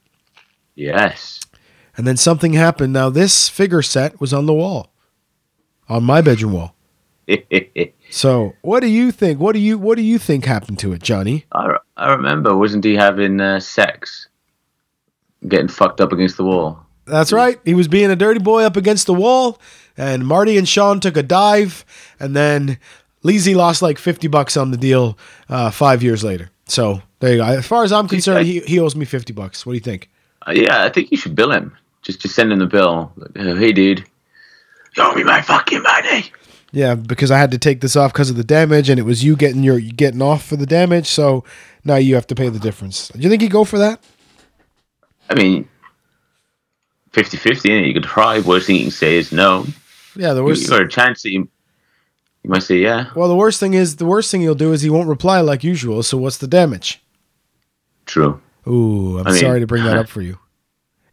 Yes. 0.74 1.42
And 1.96 2.08
then 2.08 2.18
something 2.18 2.54
happened. 2.54 2.94
Now, 2.94 3.10
this 3.10 3.50
figure 3.50 3.82
set 3.82 4.20
was 4.20 4.34
on 4.34 4.46
the 4.46 4.54
wall, 4.54 4.92
on 5.88 6.04
my 6.04 6.22
bedroom 6.22 6.54
wall. 6.54 6.76
So, 8.10 8.54
what 8.62 8.82
do 8.82 8.88
you 8.88 9.12
think? 9.12 9.40
What 9.40 9.54
do 9.54 9.60
you 9.60 9.80
what 9.80 9.96
do 9.96 10.04
you 10.04 10.20
think 10.20 10.46
happened 10.46 10.78
to 10.80 10.94
it, 10.94 11.02
Johnny? 11.02 11.46
re- 11.56 11.78
I 11.98 12.12
remember, 12.12 12.56
wasn't 12.56 12.84
he 12.84 12.94
having 12.94 13.42
uh, 13.42 13.60
sex? 13.60 14.28
Getting 15.48 15.68
fucked 15.68 16.00
up 16.00 16.12
against 16.12 16.38
the 16.38 16.44
wall. 16.44 16.86
That's 17.06 17.34
right. 17.34 17.60
He 17.66 17.74
was 17.74 17.88
being 17.88 18.12
a 18.12 18.16
dirty 18.16 18.40
boy 18.40 18.66
up 18.66 18.78
against 18.78 19.08
the 19.08 19.16
wall, 19.16 19.60
and 19.98 20.28
Marty 20.28 20.60
and 20.60 20.70
Shawn 20.70 21.00
took 21.00 21.18
a 21.18 21.24
dive, 21.24 21.86
and 22.20 22.36
then 22.36 22.78
Leezy 23.24 23.56
lost 23.56 23.82
like 23.82 23.98
fifty 23.98 24.28
bucks 24.28 24.56
on 24.56 24.70
the 24.70 24.78
deal 24.78 25.18
uh, 25.50 25.72
five 25.72 26.04
years 26.04 26.24
later. 26.24 26.52
So 26.66 27.02
there 27.20 27.32
you 27.32 27.38
go. 27.38 27.46
As 27.46 27.66
far 27.66 27.84
as 27.84 27.92
I'm 27.92 28.08
concerned, 28.08 28.46
he, 28.46 28.60
he 28.60 28.80
owes 28.80 28.96
me 28.96 29.06
fifty 29.06 29.34
bucks. 29.34 29.66
What 29.66 29.72
do 29.72 29.78
you 29.78 29.82
think? 29.82 30.12
Uh, 30.48 30.52
yeah, 30.52 30.84
I 30.84 30.90
think 30.90 31.10
you 31.10 31.18
should 31.18 31.34
bill 31.34 31.52
him. 31.52 31.76
Just 32.04 32.22
just 32.22 32.36
send 32.36 32.52
him 32.52 32.60
the 32.60 32.66
bill. 32.68 33.12
Like, 33.16 33.32
oh, 33.38 33.56
hey, 33.56 33.72
dude. 33.72 34.06
You 34.96 35.04
owe 35.04 35.16
me 35.16 35.24
my 35.24 35.42
fucking 35.42 35.82
money. 35.82 36.26
Yeah, 36.72 36.96
because 36.96 37.32
I 37.32 37.38
had 37.38 37.52
to 37.52 37.58
take 37.58 37.82
this 37.82 37.96
off 37.96 38.14
because 38.14 38.30
of 38.30 38.36
the 38.36 38.44
damage, 38.44 38.90
and 38.90 39.00
it 39.00 39.04
was 39.04 39.24
you 39.24 39.36
getting 39.36 39.64
your 39.64 39.80
getting 39.80 40.22
off 40.22 40.44
for 40.46 40.56
the 40.56 40.66
damage. 40.66 41.08
So 41.08 41.44
now 41.84 41.96
you 41.96 42.16
have 42.16 42.28
to 42.28 42.36
pay 42.36 42.50
the 42.50 42.60
difference. 42.60 43.08
Do 43.10 43.20
you 43.20 43.30
think 43.30 43.42
he'd 43.42 43.52
go 43.52 43.64
for 43.64 43.78
that? 43.80 44.00
I 45.30 45.36
mean, 45.36 45.68
50 47.12 47.38
50, 47.38 47.70
you 47.72 47.94
could 47.94 48.04
try. 48.04 48.40
Worst 48.40 48.68
thing 48.68 48.76
you 48.78 48.82
can 48.84 48.92
say 48.92 49.18
is 49.18 49.32
no. 49.32 49.66
Yeah, 50.16 50.34
the 50.34 50.42
You, 50.42 50.46
worst. 50.48 50.64
you 50.64 50.70
got 50.70 50.82
a 50.82 50.88
chance 50.88 51.22
that 51.24 51.32
you, 51.32 51.48
you 52.44 52.50
might 52.50 52.64
say 52.64 52.78
yeah. 52.78 53.10
Well, 53.16 53.28
the 53.30 53.36
worst 53.36 53.60
thing 53.60 53.74
is 53.74 53.96
the 53.98 54.06
worst 54.06 54.30
thing 54.32 54.42
he'll 54.42 54.54
do 54.56 54.74
is 54.74 54.82
he 54.82 54.90
won't 54.90 55.08
reply 55.08 55.42
like 55.42 55.64
usual. 55.64 56.04
So 56.04 56.18
what's 56.18 56.38
the 56.38 56.48
damage? 56.48 57.02
True. 58.06 58.42
Ooh, 58.68 59.20
I'm 59.20 59.28
I 59.28 59.32
mean- 59.32 59.40
sorry 59.40 59.60
to 59.60 59.68
bring 59.68 59.84
that 59.84 59.98
up 60.04 60.10
for 60.10 60.22
you. 60.22 60.38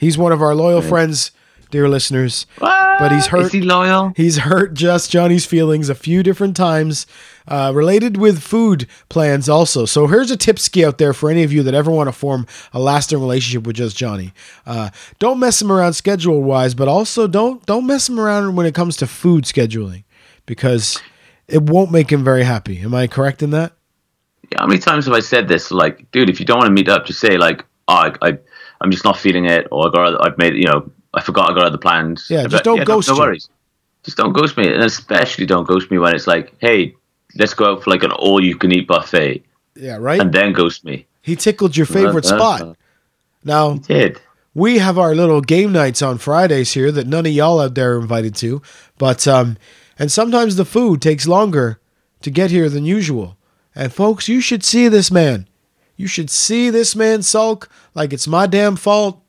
He's 0.01 0.17
one 0.17 0.33
of 0.33 0.41
our 0.41 0.55
loyal 0.55 0.81
friends, 0.81 1.31
dear 1.71 1.87
listeners. 1.89 2.47
But 2.59 3.13
he's 3.13 3.27
hurt. 3.29 3.47
Is 3.47 3.53
he 3.53 3.61
loyal? 3.61 4.13
He's 4.17 4.39
hurt 4.39 4.75
just 4.75 5.11
Johnny's 5.11 5.47
feelings 5.47 5.89
a 5.89 5.95
few 5.95 6.23
different 6.23 6.57
times, 6.57 7.07
uh, 7.47 7.73
related 7.75 8.17
with 8.17 8.43
food 8.43 8.87
plans 9.09 9.49
also. 9.49 9.85
So 9.85 10.07
here's 10.07 10.31
a 10.31 10.37
tipski 10.37 10.87
out 10.87 10.99
there 10.99 11.13
for 11.13 11.31
any 11.31 11.43
of 11.43 11.53
you 11.53 11.63
that 11.63 11.75
ever 11.75 11.91
want 11.91 12.09
to 12.09 12.13
form 12.13 12.47
a 12.73 12.79
lasting 12.79 13.19
relationship 13.19 13.67
with 13.67 13.77
just 13.77 13.97
Johnny. 13.97 14.33
Uh, 14.67 14.91
don't 15.19 15.39
mess 15.39 15.63
him 15.63 15.71
around 15.73 15.95
schedule 15.95 16.43
wise, 16.43 16.75
but 16.75 16.89
also 16.89 17.27
don't 17.27 17.65
don't 17.67 17.87
mess 17.87 18.09
him 18.09 18.19
around 18.19 18.57
when 18.57 18.67
it 18.67 18.75
comes 18.75 18.97
to 18.99 19.07
food 19.07 19.45
scheduling, 19.45 20.05
because 20.45 21.01
it 21.49 21.63
won't 21.63 21.91
make 21.91 22.11
him 22.11 22.25
very 22.25 22.45
happy. 22.45 22.81
Am 22.81 22.95
I 22.95 23.07
correct 23.07 23.43
in 23.43 23.51
that? 23.51 23.73
Yeah, 24.53 24.59
how 24.61 24.67
many 24.67 24.81
times 24.81 25.07
have 25.07 25.15
I 25.15 25.21
said 25.21 25.49
this? 25.49 25.71
Like, 25.71 26.11
dude, 26.11 26.29
if 26.29 26.39
you 26.41 26.45
don't 26.45 26.59
want 26.59 26.69
to 26.69 26.75
meet 26.75 26.89
up, 26.89 27.07
just 27.07 27.21
say 27.21 27.39
like, 27.39 27.65
oh, 27.89 27.95
I, 27.95 28.15
I 28.21 28.39
I'm 28.81 28.90
just 28.90 29.05
not 29.05 29.19
feeling 29.19 29.45
it, 29.47 29.66
or 29.71 29.88
I 29.88 29.90
got, 29.90 30.27
I've 30.27 30.38
made, 30.38 30.55
you 30.55 30.64
know, 30.64 30.90
I 31.14 31.21
forgot 31.23 31.51
I 31.51 31.55
got 31.55 31.64
other 31.64 31.79
plans. 31.79 32.27
Yeah, 32.31 32.47
just 32.47 32.64
don't 32.64 32.79
no- 32.79 32.85
ghost 32.85 33.09
No, 33.09 33.14
you. 33.14 33.21
worries. 33.21 33.49
Just 34.05 34.16
don't 34.16 34.33
ghost 34.33 34.57
me, 34.57 34.73
and 34.73 34.83
especially 34.83 35.45
don't 35.45 35.66
ghost 35.69 35.90
me 35.90 35.99
when 35.99 36.14
it's 36.14 36.27
like, 36.27 36.55
hey, 36.59 36.95
let's 37.37 37.53
go 37.53 37.73
out 37.73 37.83
for 37.85 37.90
like 37.90 38.03
an 38.03 38.12
all 38.12 38.43
you 38.43 38.57
can 38.57 38.73
eat 38.73 38.87
buffet, 38.88 39.45
Yeah, 39.77 39.97
right. 40.01 40.21
and 40.21 40.33
then 40.33 40.53
ghost 40.55 40.85
me. 40.85 41.07
he 41.23 41.37
tickled 41.37 41.77
your 41.77 41.85
favorite 41.87 42.25
Uh, 42.31 42.35
uh, 42.35 42.38
spot. 42.38 42.77
Now 43.45 43.75
Did 43.75 44.19
we 44.55 44.79
have 44.79 44.99
our 44.99 45.14
little 45.14 45.40
game 45.43 45.73
nights 45.73 46.01
on 46.03 46.16
Fridays 46.19 46.73
here 46.73 46.90
that 46.93 47.07
none 47.07 47.27
of 47.27 47.33
y'all 47.33 47.61
out 47.61 47.75
there 47.75 47.97
are 47.97 48.01
invited 48.01 48.35
to, 48.37 48.62
but 48.99 49.29
um, 49.29 49.59
and 49.99 50.11
sometimes 50.11 50.57
the 50.57 50.64
food 50.64 51.03
takes 51.03 51.27
longer 51.29 51.79
to 52.23 52.31
get 52.31 52.51
here 52.51 52.69
than 52.71 52.85
usual. 52.87 53.37
And 53.75 53.93
folks, 53.93 54.29
you 54.29 54.40
should 54.40 54.64
see 54.64 54.88
this 54.88 55.11
man. 55.11 55.47
You 56.01 56.07
should 56.07 56.31
see 56.31 56.71
this 56.71 56.97
man 56.97 57.21
sulk 57.21 57.69
like 57.95 58.15
it's 58.15 58.27
my 58.27 58.47
damn 58.47 58.77
fault. 58.77 59.23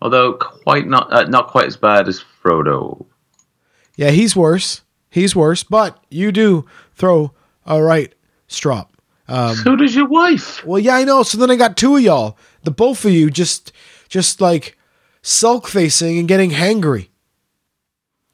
although 0.00 0.32
quite 0.32 0.86
not 0.88 1.12
uh, 1.12 1.24
not 1.24 1.48
quite 1.48 1.66
as 1.66 1.76
bad 1.76 2.08
as 2.08 2.24
Frodo. 2.42 3.04
Yeah, 3.94 4.08
he's 4.10 4.34
worse. 4.34 4.80
He's 5.10 5.36
worse, 5.36 5.62
but 5.62 6.02
you 6.08 6.32
do 6.32 6.64
throw 6.94 7.34
a 7.66 7.82
right 7.82 8.14
strop. 8.46 8.96
Um, 9.28 9.54
so 9.54 9.76
does 9.76 9.94
your 9.94 10.08
wife. 10.08 10.64
Well, 10.64 10.78
yeah, 10.78 10.94
I 10.94 11.04
know. 11.04 11.22
So 11.24 11.36
then 11.36 11.50
I 11.50 11.56
got 11.56 11.76
two 11.76 11.94
of 11.96 12.02
y'all. 12.02 12.38
The 12.62 12.70
both 12.70 13.04
of 13.04 13.10
you 13.12 13.28
just, 13.30 13.70
just 14.08 14.40
like 14.40 14.78
sulk 15.20 15.68
facing 15.68 16.18
and 16.18 16.26
getting 16.26 16.52
hangry. 16.52 17.09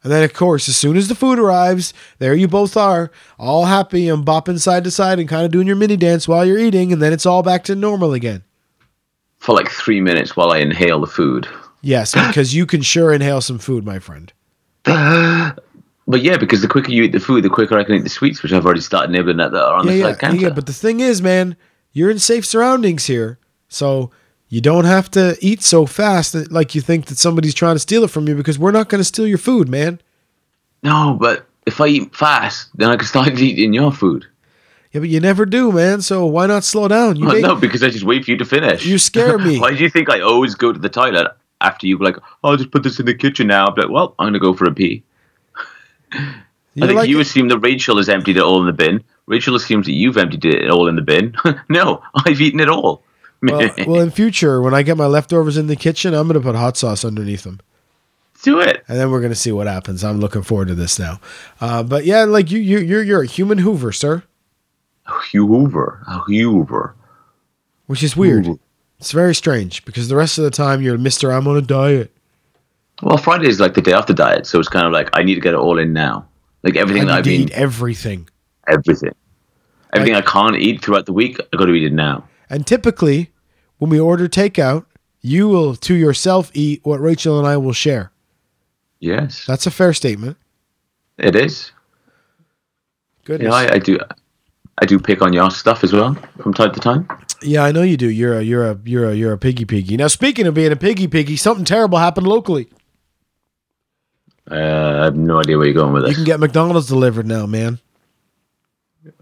And 0.06 0.12
then, 0.12 0.22
of 0.22 0.32
course, 0.34 0.68
as 0.68 0.76
soon 0.76 0.96
as 0.96 1.08
the 1.08 1.16
food 1.16 1.36
arrives, 1.36 1.92
there 2.20 2.32
you 2.32 2.46
both 2.46 2.76
are, 2.76 3.10
all 3.40 3.64
happy 3.64 4.08
and 4.08 4.24
bopping 4.24 4.60
side 4.60 4.84
to 4.84 4.90
side 4.92 5.18
and 5.18 5.28
kind 5.28 5.44
of 5.44 5.50
doing 5.50 5.66
your 5.66 5.74
mini 5.74 5.96
dance 5.96 6.28
while 6.28 6.46
you're 6.46 6.60
eating, 6.60 6.92
and 6.92 7.02
then 7.02 7.12
it's 7.12 7.26
all 7.26 7.42
back 7.42 7.64
to 7.64 7.74
normal 7.74 8.12
again. 8.12 8.44
For 9.38 9.52
like 9.52 9.68
three 9.68 10.00
minutes 10.00 10.36
while 10.36 10.52
I 10.52 10.58
inhale 10.58 11.00
the 11.00 11.08
food. 11.08 11.48
Yes, 11.82 12.14
because 12.28 12.54
you 12.54 12.66
can 12.66 12.82
sure 12.82 13.12
inhale 13.12 13.40
some 13.40 13.58
food, 13.58 13.84
my 13.84 13.98
friend. 13.98 14.32
But 16.08 16.22
yeah, 16.22 16.36
because 16.36 16.62
the 16.62 16.68
quicker 16.68 16.92
you 16.92 17.02
eat 17.02 17.10
the 17.10 17.18
food, 17.18 17.42
the 17.42 17.50
quicker 17.50 17.76
I 17.76 17.82
can 17.82 17.96
eat 17.96 18.04
the 18.04 18.08
sweets, 18.08 18.40
which 18.40 18.52
I've 18.52 18.64
already 18.64 18.80
started 18.80 19.10
nibbling 19.10 19.40
at 19.40 19.50
that 19.50 19.60
are 19.60 19.74
on 19.74 19.86
Yeah, 19.86 19.92
the 19.92 19.98
yeah, 19.98 20.04
side 20.12 20.18
counter. 20.20 20.36
yeah. 20.36 20.50
But 20.50 20.66
the 20.66 20.72
thing 20.72 21.00
is, 21.00 21.20
man, 21.20 21.56
you're 21.92 22.10
in 22.12 22.20
safe 22.20 22.46
surroundings 22.46 23.06
here, 23.06 23.40
so 23.66 24.12
you 24.48 24.60
don't 24.60 24.84
have 24.84 25.10
to 25.12 25.36
eat 25.40 25.62
so 25.62 25.86
fast 25.86 26.32
that, 26.32 26.52
like 26.52 26.74
you 26.74 26.80
think 26.80 27.06
that 27.06 27.18
somebody's 27.18 27.54
trying 27.54 27.74
to 27.74 27.80
steal 27.80 28.04
it 28.04 28.10
from 28.10 28.28
you 28.28 28.34
because 28.36 28.58
we're 28.58 28.70
not 28.72 28.88
going 28.88 29.00
to 29.00 29.04
steal 29.04 29.26
your 29.26 29.38
food, 29.38 29.68
man. 29.68 30.00
no, 30.82 31.16
but 31.20 31.46
if 31.66 31.80
I 31.80 31.86
eat 31.88 32.14
fast, 32.14 32.68
then 32.76 32.90
I 32.90 32.96
can 32.96 33.06
start 33.14 33.38
eating 33.40 33.72
your 33.72 33.90
food. 33.92 34.24
Yeah, 34.92 35.00
but 35.00 35.08
you 35.08 35.20
never 35.20 35.44
do, 35.44 35.72
man. 35.72 36.00
So 36.00 36.24
why 36.26 36.46
not 36.46 36.64
slow 36.64 36.86
down? 36.88 37.16
You 37.16 37.26
Well, 37.26 37.34
make- 37.34 37.42
no, 37.44 37.56
because 37.56 37.82
I 37.82 37.90
just 37.90 38.04
wait 38.04 38.24
for 38.24 38.30
you 38.30 38.36
to 38.38 38.44
finish. 38.44 38.86
You 38.86 38.98
scare 38.98 39.36
me. 39.36 39.58
Why 39.60 39.74
do 39.74 39.82
you 39.82 39.90
think 39.90 40.08
I 40.08 40.20
always 40.20 40.54
go 40.54 40.72
to 40.72 40.78
the 40.78 40.88
toilet 40.88 41.26
after 41.60 41.86
you 41.86 41.98
like, 41.98 42.16
oh, 42.16 42.50
I'll 42.50 42.56
just 42.56 42.70
put 42.70 42.82
this 42.82 42.98
in 43.00 43.04
the 43.06 43.14
kitchen 43.14 43.48
now? 43.48 43.66
I'm 43.66 43.74
like, 43.74 43.90
well, 43.90 44.14
I'm 44.18 44.24
going 44.26 44.34
to 44.34 44.38
go 44.38 44.54
for 44.54 44.64
a 44.66 44.72
pee. 44.72 45.02
I 46.12 46.34
think 46.80 46.92
like- 46.92 47.08
you 47.08 47.20
assume 47.20 47.48
that 47.48 47.58
Rachel 47.58 47.96
has 47.96 48.08
emptied 48.08 48.36
it 48.36 48.42
all 48.42 48.60
in 48.60 48.66
the 48.66 48.72
bin. 48.72 49.02
Rachel 49.26 49.56
assumes 49.56 49.86
that 49.86 49.92
you've 49.92 50.16
emptied 50.16 50.44
it 50.44 50.70
all 50.70 50.86
in 50.88 50.94
the 50.96 51.02
bin. 51.02 51.34
no, 51.68 52.00
I've 52.24 52.40
eaten 52.40 52.60
it 52.60 52.68
all. 52.68 53.02
Well, 53.52 53.74
well, 53.86 54.00
in 54.00 54.10
future, 54.10 54.60
when 54.62 54.74
I 54.74 54.82
get 54.82 54.96
my 54.96 55.06
leftovers 55.06 55.56
in 55.56 55.66
the 55.66 55.76
kitchen, 55.76 56.14
I'm 56.14 56.28
going 56.28 56.40
to 56.40 56.46
put 56.46 56.56
hot 56.56 56.76
sauce 56.76 57.04
underneath 57.04 57.44
them. 57.44 57.60
Do 58.42 58.60
it. 58.60 58.84
And 58.86 58.98
then 58.98 59.10
we're 59.10 59.20
going 59.20 59.32
to 59.32 59.36
see 59.36 59.52
what 59.52 59.66
happens. 59.66 60.04
I'm 60.04 60.20
looking 60.20 60.42
forward 60.42 60.68
to 60.68 60.74
this 60.74 60.98
now. 60.98 61.20
Uh, 61.60 61.82
but 61.82 62.04
yeah, 62.04 62.24
like 62.24 62.50
you, 62.50 62.58
you, 62.58 62.78
you're, 62.78 63.02
you're 63.02 63.22
a 63.22 63.26
human 63.26 63.58
Hoover, 63.58 63.92
sir, 63.92 64.22
A 65.06 65.12
Hoover. 65.12 66.02
A 66.06 66.18
Hoover. 66.18 66.94
which 67.86 68.02
is 68.02 68.16
weird. 68.16 68.46
Ooh. 68.46 68.60
It's 68.98 69.12
very 69.12 69.34
strange 69.34 69.84
because 69.84 70.08
the 70.08 70.16
rest 70.16 70.38
of 70.38 70.44
the 70.44 70.50
time 70.50 70.80
you're 70.80 70.96
Mr. 70.98 71.34
I'm 71.34 71.46
on 71.46 71.56
a 71.56 71.62
diet. 71.62 72.12
Well, 73.02 73.18
Friday 73.18 73.48
is 73.48 73.60
like 73.60 73.74
the 73.74 73.82
day 73.82 73.92
after 73.92 74.14
diet, 74.14 74.46
so 74.46 74.58
it's 74.58 74.70
kind 74.70 74.86
of 74.86 74.92
like 74.92 75.10
I 75.12 75.22
need 75.22 75.34
to 75.34 75.40
get 75.40 75.52
it 75.52 75.58
all 75.58 75.78
in 75.78 75.92
now. 75.92 76.26
Like 76.62 76.76
everything 76.76 77.02
I 77.04 77.06
that 77.06 77.18
I've 77.18 77.24
been, 77.24 77.52
everything. 77.52 78.28
everything, 78.66 79.12
everything 79.92 80.14
I 80.14 80.22
can't 80.22 80.56
eat 80.56 80.82
throughout 80.82 81.04
the 81.04 81.12
week, 81.12 81.38
I 81.52 81.56
got 81.56 81.66
to 81.66 81.74
eat 81.74 81.84
it 81.84 81.92
now. 81.92 82.26
And 82.48 82.66
typically, 82.66 83.32
when 83.78 83.90
we 83.90 83.98
order 84.00 84.28
takeout, 84.28 84.84
you 85.20 85.48
will 85.48 85.74
to 85.76 85.94
yourself 85.94 86.50
eat 86.54 86.80
what 86.84 87.00
Rachel 87.00 87.38
and 87.38 87.46
I 87.46 87.56
will 87.56 87.72
share. 87.72 88.12
Yes, 89.00 89.44
That's 89.46 89.66
a 89.66 89.70
fair 89.70 89.92
statement. 89.92 90.36
it 91.18 91.36
is. 91.36 91.72
Goodness. 93.24 93.50
Yeah, 93.50 93.54
I, 93.54 93.72
I 93.74 93.78
do. 93.78 93.98
I 94.80 94.84
do 94.86 94.98
pick 94.98 95.22
on 95.22 95.32
your 95.32 95.50
stuff 95.50 95.82
as 95.84 95.92
well 95.92 96.14
from 96.40 96.52
time 96.54 96.72
to 96.72 96.80
time. 96.80 97.08
Yeah, 97.42 97.64
I 97.64 97.72
know 97.72 97.82
you 97.82 97.96
do. 97.96 98.08
You're 98.08 98.38
a 98.38 98.42
you're 98.42 98.70
a 98.70 98.78
you're 98.84 99.10
a 99.10 99.14
you're 99.14 99.32
a 99.32 99.38
piggy 99.38 99.64
piggy. 99.64 99.96
Now, 99.96 100.06
speaking 100.06 100.46
of 100.46 100.54
being 100.54 100.70
a 100.72 100.76
piggy 100.76 101.08
piggy, 101.08 101.36
something 101.36 101.64
terrible 101.64 101.98
happened 101.98 102.26
locally. 102.26 102.68
Uh, 104.50 104.54
I 105.00 105.04
have 105.04 105.16
no 105.16 105.40
idea 105.40 105.56
where 105.58 105.66
you're 105.66 105.74
going 105.74 105.92
with 105.92 106.02
this. 106.04 106.10
You 106.10 106.16
can 106.16 106.24
get 106.24 106.40
McDonald's 106.40 106.86
delivered 106.88 107.26
now, 107.26 107.46
man. 107.46 107.80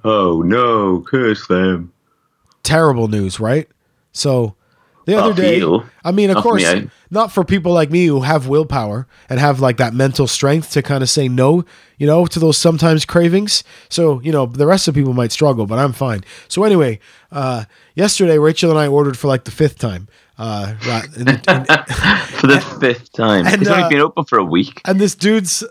oh 0.05 0.43
no, 0.43 1.01
curse 1.01 1.47
them! 1.47 1.93
Terrible 2.62 3.09
news, 3.09 3.40
right? 3.40 3.69
So, 4.14 4.55
the 5.07 5.16
other 5.20 5.35
day, 5.35 5.59
you. 5.59 5.85
I 6.03 6.12
mean, 6.12 6.31
of 6.31 6.37
Not 6.37 6.42
course, 6.44 6.62
me, 6.62 6.66
I- 6.66 6.88
not 7.11 7.31
for 7.31 7.44
people 7.44 7.72
like 7.74 7.90
me 7.90 8.07
who 8.07 8.22
have 8.22 8.48
willpower 8.48 9.07
and 9.29 9.38
have 9.38 9.61
like 9.61 9.77
that 9.77 9.92
mental 9.92 10.27
strength 10.27 10.70
to 10.72 10.81
kind 10.83 11.03
of 11.03 11.11
say 11.11 11.29
no, 11.29 11.66
you 11.98 12.07
know, 12.07 12.24
to 12.24 12.38
those 12.40 12.57
sometimes 12.57 13.05
cravings. 13.05 13.62
So, 13.90 14.20
you 14.22 14.33
know, 14.33 14.46
the 14.46 14.66
rest 14.66 14.88
of 14.88 14.94
people 14.94 15.12
might 15.12 15.31
struggle, 15.31 15.66
but 15.66 15.79
I'm 15.79 15.92
fine. 15.92 16.24
So, 16.48 16.64
anyway, 16.64 17.00
uh, 17.31 17.64
yesterday 17.94 18.38
Rachel 18.38 18.70
and 18.70 18.79
I 18.79 18.87
ordered 18.87 19.18
for 19.18 19.29
like 19.29 19.44
the 19.44 19.50
fifth 19.50 19.79
time. 19.79 20.09
Uh, 20.38 20.74
in- 21.16 21.29
in- 21.29 21.38
For 22.40 22.46
the 22.48 22.77
fifth 22.81 23.12
time, 23.12 23.46
and, 23.46 23.61
it's 23.62 23.70
uh, 23.70 23.74
only 23.74 23.88
been 23.88 24.00
open 24.00 24.24
for 24.24 24.38
a 24.38 24.44
week. 24.44 24.81
and 24.85 24.98
this 25.00 25.14
dude's 25.14 25.62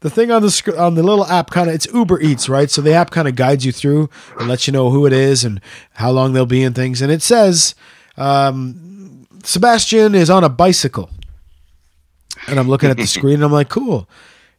the 0.00 0.10
thing 0.10 0.30
on 0.30 0.42
the 0.42 0.50
sc- 0.50 0.76
on 0.76 0.94
the 0.94 1.02
little 1.02 1.26
app 1.26 1.50
kind 1.50 1.68
of 1.68 1.74
it's 1.74 1.86
Uber 1.92 2.20
Eats, 2.20 2.48
right? 2.48 2.70
So 2.70 2.80
the 2.82 2.92
app 2.92 3.10
kind 3.10 3.26
of 3.28 3.34
guides 3.34 3.64
you 3.64 3.72
through 3.72 4.08
and 4.38 4.48
lets 4.48 4.66
you 4.66 4.72
know 4.72 4.90
who 4.90 5.06
it 5.06 5.12
is 5.12 5.44
and 5.44 5.60
how 5.94 6.10
long 6.10 6.32
they'll 6.32 6.46
be 6.46 6.62
and 6.62 6.74
things. 6.74 7.02
And 7.02 7.10
it 7.10 7.22
says 7.22 7.74
um, 8.16 9.26
Sebastian 9.42 10.14
is 10.14 10.30
on 10.30 10.44
a 10.44 10.48
bicycle, 10.48 11.10
and 12.46 12.58
I'm 12.58 12.68
looking 12.68 12.90
at 12.90 12.96
the 12.96 13.06
screen 13.06 13.34
and 13.36 13.44
I'm 13.44 13.52
like, 13.52 13.68
cool. 13.68 14.08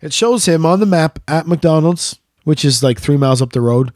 It 0.01 0.13
shows 0.13 0.45
him 0.45 0.65
on 0.65 0.79
the 0.79 0.85
map 0.85 1.19
at 1.27 1.45
McDonald's, 1.47 2.17
which 2.45 2.63
is 2.63 2.81
like 2.81 2.99
three 2.99 3.17
miles 3.17 3.41
up 3.41 3.51
the 3.51 3.61
road. 3.61 3.91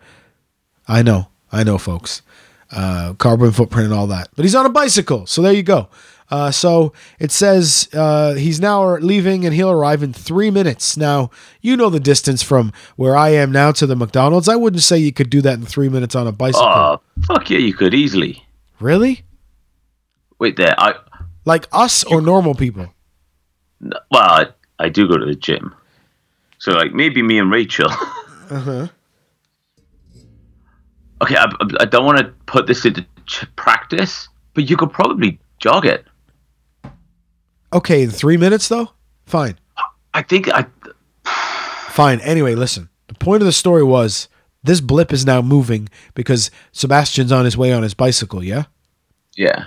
I 0.88 1.02
know, 1.02 1.28
I 1.52 1.64
know, 1.64 1.78
folks. 1.78 2.22
Uh, 2.72 3.14
carbon 3.14 3.52
footprint 3.52 3.86
and 3.86 3.94
all 3.94 4.08
that. 4.08 4.30
But 4.36 4.44
he's 4.44 4.56
on 4.56 4.66
a 4.66 4.70
bicycle, 4.70 5.26
so 5.28 5.42
there 5.42 5.54
you 5.54 5.64
go. 5.64 5.88
Uh, 6.32 6.50
so 6.52 6.94
it 7.20 7.32
says 7.32 7.88
uh, 7.94 8.34
he's 8.34 8.60
now 8.60 8.96
leaving 8.98 9.46
and 9.46 9.54
he'll 9.54 9.70
arrive 9.70 10.02
in 10.02 10.14
three 10.14 10.50
minutes. 10.50 10.98
Now, 10.98 11.30
you 11.62 11.78
know 11.78 11.90
the 11.90 12.00
distance 12.00 12.42
from 12.42 12.72
where 12.96 13.16
I 13.16 13.30
am 13.30 13.52
now 13.52 13.72
to 13.74 13.86
the 13.86 13.96
McDonald's. 13.96 14.50
I 14.50 14.56
wouldn't 14.56 14.82
say 14.84 14.98
you 14.98 15.14
could 15.14 15.30
do 15.30 15.42
that 15.42 15.60
in 15.60 15.66
three 15.66 15.90
minutes 15.90 16.16
on 16.16 16.26
a 16.28 16.32
bicycle. 16.32 16.66
Oh, 16.68 17.02
fuck 17.28 17.50
yeah, 17.50 17.60
you 17.60 17.74
could 17.74 17.94
easily. 17.94 18.44
really? 18.80 19.24
Wait 20.40 20.58
there, 20.58 20.74
I 20.78 20.96
Like 21.46 21.68
us 21.72 22.04
or 22.04 22.20
normal 22.22 22.56
people? 22.56 22.94
well, 23.82 24.02
I, 24.12 24.48
I 24.80 24.90
do 24.90 25.08
go 25.08 25.18
to 25.18 25.26
the 25.26 25.36
gym, 25.36 25.74
so 26.58 26.72
like 26.72 26.94
maybe 26.94 27.22
me 27.22 27.38
and 27.40 27.52
Rachel. 27.52 27.90
Uh-huh. 28.50 28.88
okay, 31.22 31.36
I, 31.38 31.46
I- 31.46 31.78
I 31.82 31.86
don't 31.86 32.06
want 32.06 32.18
to 32.20 32.26
put 32.46 32.68
this 32.68 32.86
into 32.86 33.06
ch- 33.26 33.46
practice, 33.56 34.28
but 34.54 34.70
you 34.70 34.78
could 34.78 34.92
probably 34.92 35.40
jog 35.60 35.86
it. 35.86 36.06
Okay, 37.74 38.04
in 38.04 38.12
three 38.12 38.38
minutes 38.38 38.68
though? 38.70 38.92
Fine. 39.26 39.58
I 40.14 40.22
think 40.22 40.48
I. 40.50 40.66
Fine. 41.90 42.20
Anyway, 42.22 42.56
listen. 42.56 42.90
The 43.08 43.16
point 43.16 43.42
of 43.42 43.46
the 43.46 43.52
story 43.52 43.84
was 43.84 44.28
this 44.64 44.80
blip 44.82 45.12
is 45.12 45.26
now 45.26 45.42
moving 45.42 45.90
because 46.14 46.50
Sebastian's 46.72 47.32
on 47.32 47.46
his 47.46 47.58
way 47.58 47.72
on 47.74 47.84
his 47.84 47.94
bicycle, 47.94 48.44
yeah? 48.44 48.66
Yeah. 49.36 49.66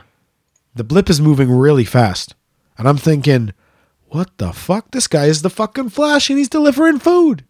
The 0.75 0.85
blip 0.85 1.09
is 1.11 1.21
moving 1.21 1.51
really 1.51 1.85
fast. 1.85 2.35
And 2.79 2.89
I'm 2.89 2.97
thinking, 2.97 3.53
what 4.09 4.31
the 4.39 4.53
fuck? 4.53 4.91
This 4.93 5.07
guy 5.09 5.27
is 5.27 5.43
the 5.43 5.51
fucking 5.51 5.91
Flash 5.91 6.29
and 6.31 6.39
he's 6.39 6.49
delivering 6.49 6.99
food. 6.99 7.45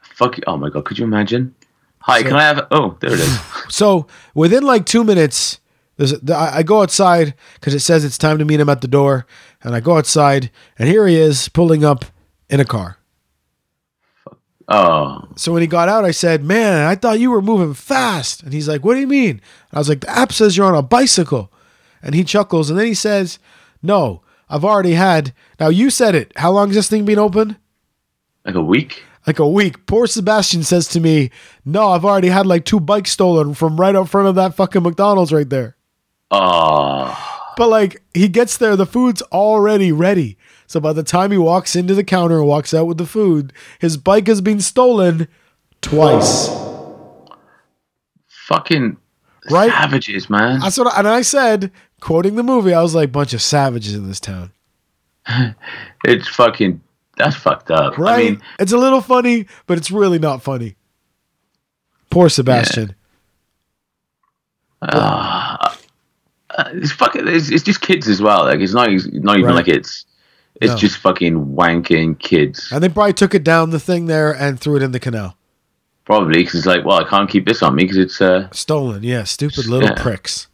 Fuck 0.00 0.38
you. 0.38 0.42
Oh 0.46 0.56
my 0.56 0.70
god, 0.70 0.84
could 0.84 0.98
you 0.98 1.04
imagine? 1.04 1.54
Hi, 2.00 2.20
So- 2.22 2.28
can 2.28 2.36
I 2.36 2.42
have? 2.42 2.66
Oh, 2.70 2.96
there 3.00 3.12
it 3.12 3.20
is. 3.20 3.38
So 3.68 4.06
within 4.34 4.62
like 4.62 4.86
two 4.86 5.02
minutes, 5.04 5.58
there's 5.96 6.14
I 6.30 6.58
I 6.58 6.62
go 6.62 6.82
outside 6.82 7.34
because 7.54 7.74
it 7.74 7.80
says 7.80 8.04
it's 8.04 8.18
time 8.18 8.38
to 8.38 8.44
meet 8.44 8.60
him 8.60 8.68
at 8.68 8.80
the 8.80 8.88
door. 8.88 9.26
And 9.62 9.74
I 9.74 9.80
go 9.80 9.96
outside 9.98 10.50
and 10.78 10.88
here 10.88 11.06
he 11.06 11.16
is 11.16 11.48
pulling 11.48 11.84
up 11.84 12.04
in 12.48 12.60
a 12.60 12.64
car. 12.64 12.98
oh, 14.68 15.28
So 15.36 15.52
when 15.52 15.62
he 15.62 15.66
got 15.66 15.88
out, 15.88 16.04
I 16.04 16.10
said, 16.10 16.44
Man, 16.44 16.86
I 16.86 16.94
thought 16.94 17.20
you 17.20 17.30
were 17.30 17.42
moving 17.42 17.74
fast. 17.74 18.42
And 18.42 18.52
he's 18.52 18.68
like, 18.68 18.84
What 18.84 18.94
do 18.94 19.00
you 19.00 19.06
mean? 19.06 19.40
I 19.72 19.78
was 19.78 19.88
like, 19.88 20.00
The 20.00 20.10
app 20.10 20.32
says 20.32 20.56
you're 20.56 20.66
on 20.66 20.74
a 20.74 20.82
bicycle. 20.82 21.52
And 22.02 22.14
he 22.14 22.24
chuckles. 22.24 22.70
And 22.70 22.78
then 22.78 22.86
he 22.86 22.94
says, 22.94 23.38
No, 23.82 24.22
I've 24.48 24.64
already 24.64 24.92
had. 24.92 25.32
Now 25.58 25.68
you 25.68 25.90
said 25.90 26.14
it. 26.14 26.32
How 26.36 26.52
long 26.52 26.68
has 26.68 26.76
this 26.76 26.88
thing 26.88 27.04
been 27.04 27.18
open? 27.18 27.56
like 28.44 28.54
a 28.54 28.62
week. 28.62 29.02
Like 29.26 29.40
a 29.40 29.48
week. 29.48 29.86
Poor 29.86 30.06
Sebastian 30.06 30.62
says 30.62 30.86
to 30.88 31.00
me, 31.00 31.30
No, 31.64 31.88
I've 31.88 32.04
already 32.04 32.28
had 32.28 32.46
like 32.46 32.64
two 32.64 32.78
bikes 32.78 33.10
stolen 33.10 33.54
from 33.54 33.80
right 33.80 33.96
out 33.96 34.08
front 34.08 34.28
of 34.28 34.36
that 34.36 34.54
fucking 34.54 34.82
McDonald's 34.84 35.32
right 35.32 35.48
there. 35.48 35.75
Oh, 36.30 37.16
But 37.56 37.68
like 37.68 38.02
he 38.14 38.28
gets 38.28 38.56
there, 38.56 38.76
the 38.76 38.86
food's 38.86 39.22
already 39.22 39.92
ready. 39.92 40.36
So 40.66 40.80
by 40.80 40.92
the 40.92 41.02
time 41.04 41.30
he 41.30 41.38
walks 41.38 41.76
into 41.76 41.94
the 41.94 42.02
counter 42.04 42.38
and 42.38 42.46
walks 42.48 42.74
out 42.74 42.86
with 42.86 42.98
the 42.98 43.06
food, 43.06 43.52
his 43.78 43.96
bike 43.96 44.26
has 44.26 44.40
been 44.40 44.60
stolen 44.60 45.28
twice. 45.80 46.48
Fucking 48.48 48.96
Right? 49.48 49.70
savages, 49.70 50.28
man. 50.28 50.58
That's 50.58 50.76
what, 50.76 50.92
I, 50.92 50.98
and 50.98 51.06
I 51.08 51.22
said, 51.22 51.70
quoting 52.00 52.34
the 52.34 52.42
movie, 52.42 52.74
I 52.74 52.82
was 52.82 52.96
like, 52.96 53.12
bunch 53.12 53.32
of 53.32 53.40
savages 53.40 53.94
in 53.94 54.08
this 54.08 54.20
town. 54.20 54.50
It's 56.04 56.28
fucking. 56.28 56.80
That's 57.16 57.34
fucked 57.34 57.70
up. 57.70 57.96
Right? 57.98 58.14
I 58.14 58.30
mean, 58.30 58.42
it's 58.60 58.72
a 58.72 58.76
little 58.78 59.00
funny, 59.00 59.46
but 59.66 59.78
it's 59.78 59.90
really 59.90 60.18
not 60.20 60.42
funny. 60.42 60.76
Poor 62.10 62.28
Sebastian. 62.28 62.94
uh, 64.82 65.45
it's 66.74 66.92
fucking. 66.92 67.26
It's, 67.28 67.50
it's 67.50 67.62
just 67.64 67.80
kids 67.80 68.08
as 68.08 68.20
well. 68.22 68.44
Like 68.44 68.60
it's 68.60 68.72
not. 68.74 68.90
It's 68.92 69.06
not 69.12 69.36
even 69.38 69.46
Right. 69.50 69.54
like 69.56 69.68
it's. 69.68 70.04
It's 70.60 70.72
No. 70.72 70.78
just 70.78 70.96
fucking 70.98 71.54
wanking 71.54 72.18
kids. 72.18 72.68
And 72.72 72.82
they 72.82 72.88
probably 72.88 73.12
took 73.12 73.34
it 73.34 73.44
down 73.44 73.70
the 73.70 73.78
thing 73.80 74.06
there 74.06 74.32
and 74.34 74.58
threw 74.58 74.76
it 74.76 74.82
in 74.82 74.92
the 74.92 74.98
canal. 75.00 75.36
Probably 76.06 76.38
because 76.38 76.54
it's 76.54 76.66
like, 76.66 76.82
well, 76.84 76.98
I 77.04 77.08
can't 77.08 77.28
keep 77.28 77.46
this 77.46 77.62
on 77.62 77.74
me 77.74 77.84
because 77.84 77.98
it's. 77.98 78.20
uh 78.22 78.48
Stolen, 78.52 79.02
yeah. 79.02 79.24
Stupid 79.24 79.66
little 79.66 79.88
Yeah. 79.90 80.02
pricks. 80.02 80.46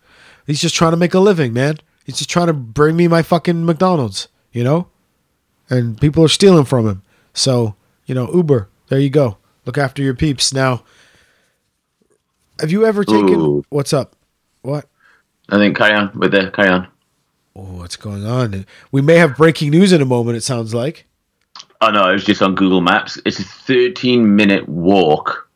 He's 0.47 0.61
just 0.61 0.75
trying 0.75 0.91
to 0.91 0.97
make 0.97 1.15
a 1.15 1.21
living, 1.21 1.53
man. 1.53 1.77
He's 2.05 2.17
just 2.19 2.31
trying 2.31 2.49
to 2.49 2.53
bring 2.53 2.97
me 2.97 3.07
my 3.07 3.23
fucking 3.23 3.65
McDonald's, 3.65 4.27
you 4.51 4.65
know? 4.65 4.89
And 5.71 6.01
people 6.01 6.25
are 6.25 6.29
stealing 6.29 6.65
from 6.65 6.89
him. 6.89 7.03
So, 7.33 7.77
you 8.07 8.15
know, 8.17 8.29
Uber, 8.35 8.69
there 8.89 8.99
you 8.99 9.09
go. 9.09 9.37
Look 9.67 9.79
after 9.79 10.03
your 10.03 10.15
peeps. 10.15 10.53
Now, 10.53 10.83
have 12.61 12.73
you 12.73 12.85
ever 12.85 13.05
taken. 13.05 13.41
Ooh. 13.41 13.65
What's 13.69 13.93
up? 13.93 14.17
What? 14.63 14.87
I 15.53 15.57
think 15.57 15.77
carry 15.77 15.95
on 15.95 16.11
with 16.19 16.33
the 16.33 16.51
carry 16.51 16.71
on. 16.71 16.89
Oh, 17.55 17.61
what's 17.75 17.97
going 17.97 18.25
on? 18.27 18.67
We 18.91 19.03
may 19.03 19.17
have 19.17 19.37
breaking 19.37 19.71
news 19.71 19.93
in 19.93 20.01
a 20.01 20.07
moment, 20.07 20.37
it 20.37 20.43
sounds 20.43 20.75
like. 20.75 21.07
Oh 21.83 21.91
no, 21.91 22.09
it 22.09 22.15
was 22.15 22.25
just 22.25 22.41
on 22.43 22.55
Google 22.55 22.81
Maps. 22.81 23.19
It's 23.27 23.39
a 23.39 23.45
13 23.45 24.35
minute 24.35 24.69
walk, 24.69 25.49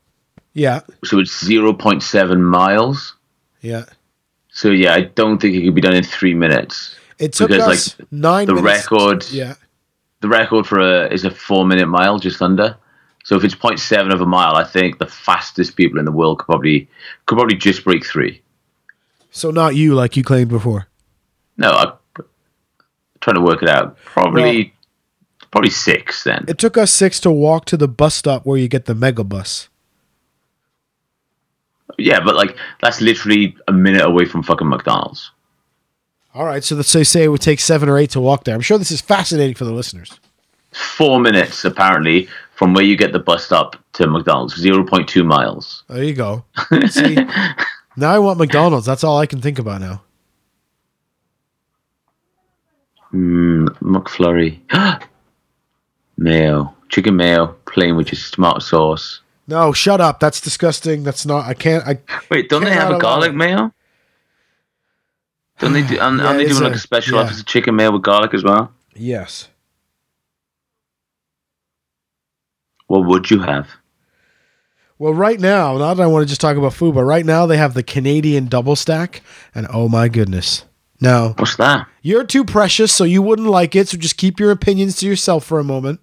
Yeah, 0.55 0.81
so 1.05 1.19
it's 1.21 1.33
0.7 1.43 2.41
miles. 2.41 3.15
yeah. 3.63 3.85
So 4.51 4.71
yeah, 4.71 4.95
I 4.95 5.03
don't 5.03 5.39
think 5.41 5.55
it 5.55 5.63
could 5.65 5.75
be 5.75 5.81
done 5.83 5.95
in 5.95 6.03
three 6.05 6.35
minutes. 6.35 6.97
It 7.19 7.33
took 7.35 7.49
Because, 7.51 7.69
us 7.69 7.99
like, 7.99 8.09
nine 8.13 8.47
the 8.47 8.55
minutes. 8.55 8.91
record- 8.91 9.27
Yeah. 9.31 9.55
The 10.23 10.29
record 10.29 10.67
for 10.67 10.81
a 10.81 11.13
is 11.13 11.25
a 11.25 11.31
four 11.31 11.67
minute 11.67 11.87
mile, 11.89 12.19
just 12.19 12.41
under. 12.43 12.77
So 13.25 13.37
if 13.37 13.45
it's 13.45 13.55
0.7 13.55 14.13
of 14.13 14.21
a 14.23 14.27
mile, 14.27 14.55
I 14.57 14.65
think 14.65 14.99
the 14.99 15.07
fastest 15.07 15.77
people 15.77 15.99
in 15.99 16.05
the 16.07 16.13
world 16.13 16.39
could 16.39 16.47
probably 16.47 16.89
could 17.27 17.37
probably 17.37 17.57
just 17.57 17.85
break 17.85 18.05
three. 18.07 18.41
So 19.37 19.51
not 19.51 19.77
you, 19.77 19.95
like 19.95 20.17
you 20.17 20.25
claimed 20.25 20.49
before. 20.49 20.89
No, 21.59 21.71
I'm 21.71 22.25
trying 23.21 23.37
to 23.37 23.43
work 23.43 23.63
it 23.63 23.69
out. 23.69 23.99
Probably 23.99 24.73
probably 25.51 25.69
six 25.69 26.25
then. 26.25 26.47
It 26.49 26.57
took 26.57 26.79
us 26.79 26.91
six 26.91 27.21
to 27.21 27.31
walk 27.31 27.67
to 27.67 27.77
the 27.77 27.87
bus 27.87 28.15
stop 28.15 28.47
where 28.47 28.59
you 28.59 28.67
get 28.67 28.87
the 28.87 28.95
mega 28.95 29.25
bus. 29.25 29.69
yeah, 31.99 32.21
but 32.21 32.35
like 32.35 32.57
that's 32.81 33.03
literally 33.03 33.55
a 33.69 33.73
minute 33.73 34.07
away 34.07 34.25
from 34.25 34.43
fucking 34.43 34.69
McDonald's. 34.69 35.31
All 36.33 36.47
right, 36.47 36.65
so 36.65 36.75
let's 36.75 36.89
say 36.89 37.05
say 37.05 37.25
it 37.25 37.29
would 37.29 37.43
take 37.43 37.61
seven 37.61 37.91
or 37.91 37.99
eight 37.99 38.11
to 38.13 38.21
walk 38.23 38.45
there. 38.45 38.55
I'm 38.55 38.63
sure 38.63 38.79
this 38.79 38.91
is 38.91 39.03
fascinating 39.03 39.55
for 39.55 39.67
the 39.67 39.73
listeners. 39.73 40.19
Four 40.73 41.21
minutes 41.21 41.63
apparently 41.63 42.27
from 42.55 42.73
where 42.73 42.85
you 42.85 42.97
get 42.97 43.13
the 43.13 43.19
bus 43.19 43.45
stop 43.45 43.77
to 43.93 44.07
McDonald's. 44.07 44.55
0.2 44.63 45.27
miles. 45.27 45.85
There 45.89 46.03
you 46.03 46.15
go. 46.15 46.45
See, 46.89 47.19
now 47.97 48.11
I 48.13 48.19
want 48.19 48.39
McDonald's. 48.39 48.87
That's 48.87 49.05
all 49.05 49.19
I 49.19 49.27
can 49.27 49.41
think 49.41 49.59
about 49.59 49.81
now. 49.81 50.03
Mm, 53.13 53.69
McFlurry. 53.81 54.61
mayo. 56.19 56.73
Chicken 56.89 57.17
mayo, 57.17 57.49
plain 57.67 57.97
with 57.97 58.09
just 58.09 58.35
tomato 58.35 58.59
sauce. 58.61 59.21
No, 59.49 59.73
shut 59.73 60.01
up. 60.01 60.21
That's 60.21 60.41
disgusting. 60.41 61.03
That's 61.03 61.27
not. 61.27 61.47
I 61.47 61.55
can't. 61.55 61.87
I 61.87 61.99
Wait, 62.31 62.49
don't 62.49 62.65
they 62.65 62.71
have 62.73 62.91
a 62.91 62.99
garlic 62.99 63.31
it. 63.31 63.35
mayo? 63.37 63.73
Don't 65.59 65.73
they 65.73 65.83
do? 65.83 65.99
And, 66.01 66.19
Yeah, 66.19 66.33
they 66.35 66.47
doing 66.47 66.63
like 66.63 66.73
a- 66.73 66.77
a 66.77 66.79
special 66.79 67.17
yeah. 67.17 67.25
office 67.25 67.41
of 67.41 67.47
chicken 67.47 67.75
mayo 67.77 67.93
with 67.93 68.03
garlic 68.03 68.35
as 68.35 68.45
well. 68.45 68.73
yes. 68.95 69.49
What 72.89 73.05
would 73.07 73.31
you 73.33 73.41
have? 73.41 73.69
Well, 74.99 75.13
right 75.13 75.39
now, 75.39 75.77
not 75.77 75.95
that 75.95 76.05
I 76.05 76.07
want 76.07 76.23
to 76.23 76.29
just 76.29 76.41
talk 76.41 76.57
about 76.57 76.73
food, 76.73 76.95
but 76.95 77.05
right 77.05 77.27
now 77.27 77.45
they 77.45 77.59
have 77.59 77.75
the 77.75 77.83
Canadian 77.83 78.47
double 78.47 78.77
stack, 78.77 79.23
and 79.55 79.67
oh 79.71 79.89
my 79.89 80.09
goodness. 80.09 80.65
Now 80.99 81.35
What's 81.37 81.57
that? 81.57 81.87
you're 82.01 82.25
too 82.25 82.45
precious, 82.45 82.91
so 82.93 83.05
you 83.05 83.21
wouldn't 83.21 83.49
like 83.49 83.77
it. 83.77 83.89
So 83.89 83.99
just 83.99 84.17
keep 84.17 84.41
your 84.41 84.51
opinions 84.51 84.97
to 84.97 85.07
yourself 85.07 85.45
for 85.45 85.59
a 85.59 85.65
moment. 85.65 86.01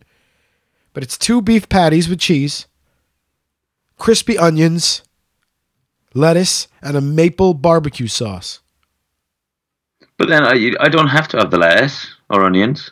But 0.94 1.02
it's 1.02 1.18
two 1.18 1.42
beef 1.42 1.68
patties 1.68 2.08
with 2.08 2.20
cheese, 2.20 2.68
crispy 3.98 4.38
onions, 4.38 5.02
lettuce, 6.14 6.68
and 6.84 6.96
a 6.96 7.02
maple 7.02 7.56
barbecue 7.56 8.06
sauce. 8.06 8.60
But 10.18 10.30
then 10.30 10.44
I, 10.44 10.74
I 10.80 10.90
don't 10.90 11.08
have 11.08 11.28
to 11.30 11.38
have 11.38 11.50
the 11.50 11.58
lettuce 11.58 12.14
or 12.30 12.46
onions. 12.46 12.92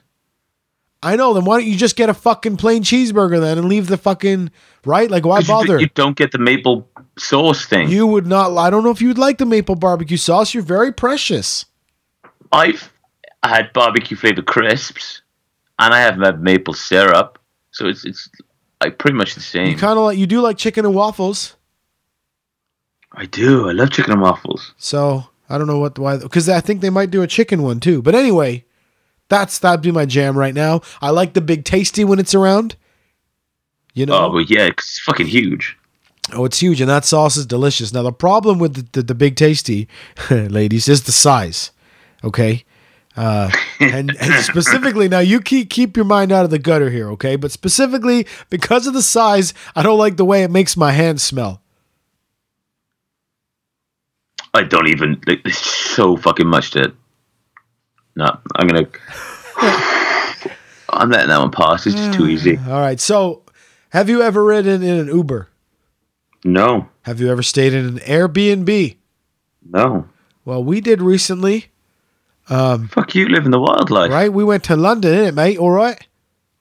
I 1.03 1.15
know. 1.15 1.33
Then 1.33 1.45
why 1.45 1.59
don't 1.59 1.67
you 1.67 1.77
just 1.77 1.95
get 1.95 2.09
a 2.09 2.13
fucking 2.13 2.57
plain 2.57 2.83
cheeseburger 2.83 3.39
then 3.39 3.57
and 3.57 3.67
leave 3.67 3.87
the 3.87 3.97
fucking 3.97 4.51
right? 4.85 5.09
Like 5.09 5.25
why 5.25 5.41
bother? 5.41 5.79
You, 5.79 5.87
don't 5.95 6.15
get 6.15 6.31
the 6.31 6.37
maple 6.37 6.87
sauce 7.17 7.65
thing. 7.65 7.89
You 7.89 8.05
would 8.07 8.27
not. 8.27 8.55
I 8.57 8.69
don't 8.69 8.83
know 8.83 8.91
if 8.91 9.01
you 9.01 9.07
would 9.07 9.17
like 9.17 9.37
the 9.37 9.45
maple 9.45 9.75
barbecue 9.75 10.17
sauce. 10.17 10.53
You're 10.53 10.63
very 10.63 10.91
precious. 10.91 11.65
I've 12.51 12.91
had 13.43 13.73
barbecue 13.73 14.15
flavored 14.15 14.45
crisps, 14.45 15.21
and 15.79 15.93
I 15.93 15.99
have 15.99 16.17
had 16.17 16.43
maple 16.43 16.73
syrup, 16.73 17.39
so 17.71 17.87
it's 17.87 18.05
it's 18.05 18.29
like 18.81 18.97
pretty 18.97 19.17
much 19.17 19.35
the 19.35 19.41
same. 19.41 19.69
You 19.69 19.77
kind 19.77 19.97
of 19.97 20.05
like 20.05 20.17
you 20.17 20.27
do 20.27 20.41
like 20.41 20.57
chicken 20.57 20.85
and 20.85 20.93
waffles. 20.93 21.55
I 23.13 23.25
do. 23.25 23.69
I 23.69 23.73
love 23.73 23.91
chicken 23.91 24.13
and 24.13 24.21
waffles. 24.21 24.73
So 24.77 25.25
I 25.49 25.57
don't 25.57 25.67
know 25.67 25.79
what 25.79 25.97
why 25.97 26.17
because 26.17 26.47
I 26.47 26.61
think 26.61 26.81
they 26.81 26.89
might 26.89 27.11
do 27.11 27.21
a 27.21 27.27
chicken 27.27 27.63
one 27.63 27.79
too. 27.79 28.01
But 28.01 28.15
anyway, 28.15 28.65
that's 29.31 29.57
that'd 29.57 29.81
be 29.81 29.91
my 29.91 30.05
jam 30.05 30.37
right 30.37 30.53
now. 30.53 30.81
I 31.01 31.09
like 31.09 31.33
the 31.33 31.41
big 31.41 31.65
tasty 31.65 32.03
when 32.05 32.19
it's 32.19 32.35
around. 32.35 32.75
You 33.95 34.05
know, 34.05 34.25
Oh, 34.25 34.29
but 34.31 34.49
yeah, 34.49 34.67
it's 34.67 34.99
fucking 35.01 35.27
huge. 35.27 35.75
oh, 36.33 36.45
it's 36.45 36.59
huge, 36.59 36.79
and 36.79 36.89
that 36.89 37.03
sauce 37.05 37.35
is 37.37 37.45
delicious. 37.47 37.91
Now 37.91 38.03
the 38.03 38.11
problem 38.13 38.59
with 38.59 38.75
the, 38.75 38.99
the, 38.99 39.07
the 39.07 39.15
big 39.15 39.35
tasty, 39.35 39.87
ladies, 40.29 40.87
is 40.87 41.03
the 41.03 41.11
size. 41.11 41.71
Okay. 42.23 42.63
Uh, 43.17 43.51
and, 43.81 44.15
and 44.21 44.33
specifically 44.45 45.09
now 45.09 45.19
you 45.19 45.41
keep 45.41 45.69
keep 45.69 45.97
your 45.97 46.05
mind 46.05 46.31
out 46.31 46.45
of 46.45 46.51
the 46.51 46.59
gutter 46.59 46.89
here, 46.89 47.09
okay? 47.11 47.35
But 47.35 47.51
specifically 47.51 48.25
because 48.49 48.87
of 48.87 48.93
the 48.93 49.01
size, 49.01 49.53
I 49.75 49.83
don't 49.83 49.97
like 49.99 50.15
the 50.15 50.23
way 50.25 50.43
it 50.43 50.51
makes 50.51 50.77
my 50.77 50.91
hands 50.91 51.21
smell. 51.23 51.61
I 54.53 54.63
don't 54.63 54.87
even. 54.87 55.21
Like, 55.27 55.43
there's 55.43 55.57
so 55.95 56.15
fucking 56.17 56.47
much 56.47 56.71
to 56.71 56.83
it. 56.83 56.93
No, 58.21 58.37
I'm 58.55 58.67
gonna. 58.67 58.87
I'm 60.89 61.09
letting 61.09 61.29
that 61.29 61.39
one 61.39 61.49
pass. 61.49 61.87
It's 61.87 61.95
just 61.95 62.13
too 62.13 62.25
mm. 62.25 62.29
easy. 62.29 62.57
All 62.67 62.79
right. 62.79 62.99
So, 62.99 63.41
have 63.89 64.09
you 64.09 64.21
ever 64.21 64.43
ridden 64.43 64.83
in 64.83 64.99
an 64.99 65.07
Uber? 65.07 65.47
No, 66.43 66.89
Have 67.03 67.19
you 67.19 67.31
ever 67.31 67.41
stayed 67.41 67.73
in 67.73 67.85
an 67.85 67.97
Airbnb? 67.99 68.97
no. 69.67 70.07
Well, 70.43 70.63
we 70.63 70.81
did 70.81 71.03
recently, 71.03 71.67
um, 72.49 72.87
Fuck 72.87 73.13
you, 73.13 73.27
living 73.27 73.51
the 73.51 73.59
wildlife. 73.59 74.11
right? 74.11 74.33
We 74.33 74.43
went 74.43 74.63
to 74.65 74.75
London, 74.75 75.13
innit, 75.13 75.35
mate? 75.35 75.59
All 75.59 75.69
right. 75.69 75.99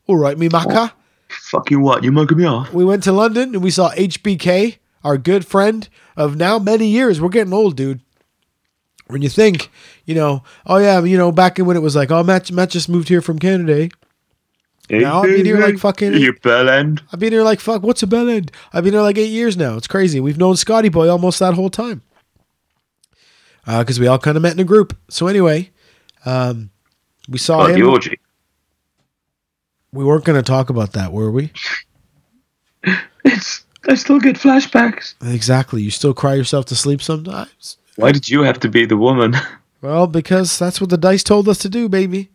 All 0.07 0.17
right, 0.17 0.37
me 0.37 0.51
maca. 0.51 0.93
Oh, 0.93 0.97
fucking 1.51 1.81
what? 1.81 2.05
You 2.05 2.13
mugging 2.13 2.37
me 2.37 2.45
off? 2.45 2.75
We 2.75 2.85
went 2.85 3.03
to 3.05 3.13
London 3.13 3.55
and 3.55 3.63
we 3.63 3.71
saw 3.71 3.91
HBK, 3.93 4.77
our 5.03 5.17
good 5.17 5.47
friend 5.47 5.89
of 6.15 6.37
now 6.37 6.59
many 6.59 6.89
years. 6.89 7.23
We're 7.23 7.31
getting 7.31 7.55
old, 7.55 7.77
dude. 7.77 8.01
When 9.07 9.23
you 9.23 9.31
think, 9.31 9.71
you 10.11 10.17
know, 10.17 10.43
oh 10.67 10.79
yeah, 10.79 11.01
you 11.05 11.17
know, 11.17 11.31
back 11.31 11.59
in 11.61 11.67
when 11.67 11.77
it 11.77 11.83
was 11.83 11.95
like, 11.95 12.11
oh, 12.11 12.25
Matt, 12.25 12.51
Matt 12.51 12.71
just 12.71 12.89
moved 12.89 13.09
here 13.09 13.21
from 13.23 13.39
Canada. 13.39 13.83
eh? 13.85 13.89
Now 14.99 15.21
I've 15.23 15.29
been 15.37 15.45
here 15.47 15.59
like 15.61 15.79
fucking- 15.79 16.15
You 16.15 16.33
bell 16.43 16.69
end. 16.69 17.01
I've 17.13 17.21
been 17.21 17.33
here 17.33 17.45
like 17.45 17.61
fuck. 17.61 17.83
What's 17.85 18.03
a 18.03 18.09
bell 18.09 18.29
end? 18.29 18.51
I've 18.73 18.83
been 18.83 18.93
here 18.93 19.03
like 19.03 19.19
eight 19.19 19.31
years 19.31 19.57
now. 19.57 19.77
It's 19.77 19.87
crazy. 19.87 20.19
We've 20.19 20.37
known 20.37 20.57
Scotty 20.57 20.89
Boy 20.89 21.09
almost 21.09 21.39
that 21.39 21.55
whole 21.55 21.71
time. 21.71 22.03
Because 23.65 24.01
we 24.01 24.09
all 24.09 24.19
kind 24.19 24.37
of 24.37 24.43
met 24.43 24.53
in 24.55 24.59
a 24.59 24.65
group. 24.65 24.97
So 25.09 25.29
anyway, 25.29 25.71
um, 26.27 26.71
we 27.29 27.39
saw 27.39 27.61
Oh, 27.63 27.67
him. 27.67 27.79
the 27.79 27.87
orgy. 27.87 28.19
We 29.93 30.05
weren't 30.05 30.25
going 30.25 30.43
to 30.43 30.43
talk 30.43 30.71
about 30.71 30.93
that, 30.95 31.13
were 31.13 31.31
we? 31.31 31.53
It's. 33.25 33.65
I 33.87 33.95
still 33.95 34.19
get 34.19 34.37
flashbacks. 34.37 35.15
Exactly. 35.23 35.83
You 35.83 35.91
still 35.91 36.15
cry 36.15 36.35
yourself 36.35 36.65
to 36.67 36.75
sleep 36.75 37.01
sometimes. 37.03 37.77
Why 37.97 38.13
did 38.13 38.29
you 38.29 38.43
have 38.43 38.59
to 38.61 38.69
be 38.69 38.87
the 38.87 38.97
woman? 38.97 39.35
Well, 39.83 40.07
because 40.07 40.59
that's 40.59 40.81
what 40.81 40.91
the 40.91 40.99
dice 40.99 41.23
told 41.23 41.49
us 41.49 41.59
to 41.59 41.69
do, 41.69 41.89
baby. 41.89 42.31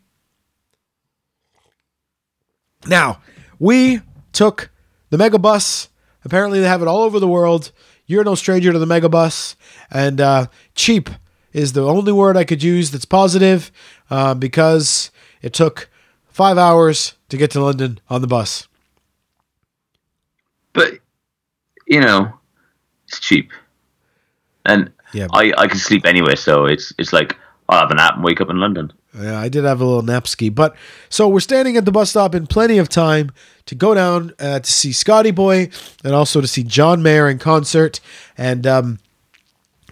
Now, 2.88 3.22
we 3.60 4.02
took 4.32 4.72
the 5.10 5.18
Megabus. 5.18 5.90
Apparently, 6.24 6.60
they 6.60 6.68
have 6.68 6.82
it 6.82 6.88
all 6.88 7.04
over 7.04 7.20
the 7.20 7.28
world. 7.28 7.72
You're 8.06 8.24
no 8.24 8.36
stranger 8.36 8.72
to 8.72 8.80
the 8.80 8.86
Megabus. 8.86 9.56
And 9.92 10.20
uh, 10.20 10.48
cheap 10.74 11.10
is 11.54 11.74
the 11.74 11.86
only 11.86 12.12
word 12.12 12.36
I 12.36 12.44
could 12.44 12.62
use 12.62 12.92
that's 12.92 13.06
positive 13.06 13.72
uh, 14.10 14.34
because 14.34 15.12
it 15.42 15.54
took 15.54 15.90
five 16.28 16.58
hours 16.58 17.14
to 17.30 17.38
get 17.38 17.52
to 17.52 17.62
London 17.64 18.00
on 18.10 18.22
the 18.22 18.28
bus. 18.28 18.68
But 20.74 21.00
you 21.88 22.02
know, 22.02 22.34
it's 23.08 23.20
cheap, 23.20 23.52
and 24.66 24.92
Yeah. 25.16 25.28
I 25.32 25.54
I 25.58 25.68
can 25.68 25.80
sleep 25.80 26.06
anywhere, 26.06 26.36
so 26.36 26.66
it's 26.66 26.94
it's 27.00 27.14
like 27.14 27.38
I'll 27.70 27.80
have 27.80 27.92
a 27.92 27.96
nap 27.96 28.16
and 28.16 28.24
wake 28.24 28.42
up 28.42 28.50
in 28.50 28.58
London. 28.58 28.92
Yeah, 29.18 29.40
I 29.40 29.48
did 29.48 29.64
have 29.64 29.80
a 29.80 29.86
little 29.86 30.02
nap 30.02 30.28
ski. 30.28 30.50
But 30.50 30.76
so 31.10 31.28
we're 31.30 31.40
standing 31.40 31.78
at 31.78 31.86
the 31.86 31.92
bus 31.92 32.10
stop 32.10 32.36
in 32.36 32.48
plenty 32.48 32.78
of 32.78 32.90
time 32.90 33.32
to 33.66 33.76
go 33.76 33.94
down 33.94 34.34
uh, 34.40 34.60
to 34.60 34.72
see 34.72 34.92
Scotty 34.92 35.32
Boy 35.32 35.70
and 36.04 36.14
also 36.14 36.42
to 36.42 36.48
see 36.48 36.64
John 36.64 37.02
Mayer 37.02 37.30
in 37.30 37.40
concert. 37.40 38.02
And 38.38 38.68
um, 38.68 39.00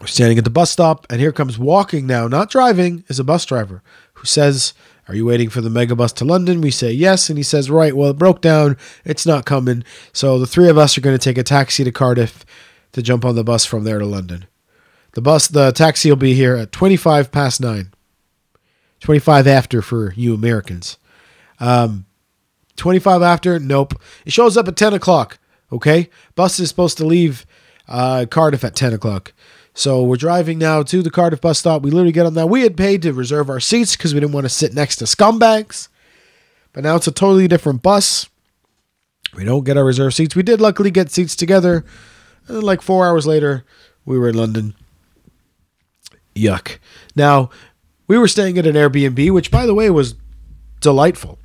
we're 0.02 0.08
standing 0.08 0.38
at 0.38 0.44
the 0.44 0.50
bus 0.50 0.72
stop, 0.72 1.08
and 1.10 1.22
here 1.22 1.32
comes 1.32 1.58
walking 1.58 2.06
now, 2.06 2.28
not 2.28 2.50
driving, 2.50 3.06
is 3.08 3.20
a 3.20 3.24
bus 3.24 3.46
driver 3.46 3.82
who 4.16 4.26
says, 4.26 4.74
Are 5.08 5.16
you 5.16 5.26
waiting 5.26 5.50
for 5.50 5.62
the 5.62 5.70
megabus 5.70 6.14
to 6.16 6.26
London? 6.26 6.60
We 6.60 6.72
say 6.72 6.92
yes. 6.92 7.30
And 7.30 7.38
he 7.38 7.44
says, 7.44 7.72
Right, 7.72 7.96
well, 7.96 8.10
it 8.10 8.18
broke 8.18 8.42
down. 8.42 8.76
It's 9.06 9.26
not 9.26 9.46
coming. 9.46 9.86
So 10.12 10.38
the 10.38 10.48
three 10.48 10.68
of 10.68 10.78
us 10.78 10.98
are 10.98 11.02
going 11.02 11.18
to 11.18 11.24
take 11.24 11.38
a 11.38 11.44
taxi 11.44 11.86
to 11.86 11.92
Cardiff 11.94 12.46
to 12.92 13.02
jump 13.02 13.24
on 13.24 13.36
the 13.36 13.44
bus 13.46 13.66
from 13.66 13.86
there 13.86 14.00
to 14.00 14.06
London. 14.06 14.48
The 15.14 15.22
bus, 15.22 15.48
the 15.48 15.72
taxi 15.72 16.10
will 16.10 16.16
be 16.18 16.34
here 16.34 16.56
at 16.56 16.72
25 16.72 17.32
past 17.32 17.62
nine. 17.62 17.94
25 19.00 19.48
after 19.48 19.82
for 19.82 20.14
you 20.14 20.34
Americans. 20.34 20.98
Um, 21.60 22.06
25 22.78 23.22
after, 23.22 23.60
nope. 23.60 23.94
It 24.26 24.34
shows 24.34 24.58
up 24.58 24.68
at 24.68 24.76
10 24.76 24.94
o'clock. 24.94 25.38
Okay. 25.72 26.10
Bus 26.36 26.60
is 26.60 26.70
supposed 26.70 26.98
to 26.98 27.06
leave 27.06 27.46
uh, 27.88 28.26
Cardiff 28.30 28.64
at 28.64 28.76
10 28.76 28.94
o'clock. 28.94 29.34
So 29.74 30.04
we're 30.04 30.16
driving 30.18 30.60
now 30.60 30.84
to 30.84 31.02
the 31.02 31.10
Cardiff 31.10 31.42
bus 31.42 31.60
stop. 31.60 31.82
We 31.82 31.92
literally 31.92 32.12
get 32.12 32.26
on 32.26 32.36
that. 32.36 32.48
We 32.48 32.62
had 32.62 32.78
paid 32.78 33.02
to 33.02 33.14
reserve 33.14 33.50
our 33.50 33.60
seats 33.60 33.96
because 33.96 34.14
we 34.14 34.20
didn't 34.20 34.34
want 34.34 34.46
to 34.46 34.50
sit 34.50 34.74
next 34.74 34.98
to 34.98 35.06
scumbags. 35.06 35.90
But 36.74 36.84
now 36.84 36.96
it's 36.96 37.08
a 37.08 37.12
totally 37.12 37.48
different 37.48 37.82
bus. 37.82 38.28
We 39.36 39.46
don't 39.46 39.64
get 39.64 39.78
our 39.78 39.86
reserved 39.86 40.16
seats. 40.16 40.36
We 40.36 40.44
did 40.44 40.62
luckily 40.62 40.92
get 40.92 41.12
seats 41.12 41.36
together. 41.36 41.84
And 42.48 42.64
like 42.64 42.82
four 42.82 43.06
hours 43.06 43.26
later, 43.26 43.66
we 44.06 44.18
were 44.18 44.30
in 44.30 44.36
London. 44.36 44.76
Yuck. 46.36 46.78
Now, 47.16 47.50
we 48.08 48.18
were 48.18 48.28
staying 48.28 48.58
at 48.58 48.66
an 48.66 48.76
Airbnb, 48.76 49.32
which, 49.32 49.52
by 49.52 49.66
the 49.66 49.74
way, 49.74 49.90
was 49.90 50.16
delightful. 50.82 51.40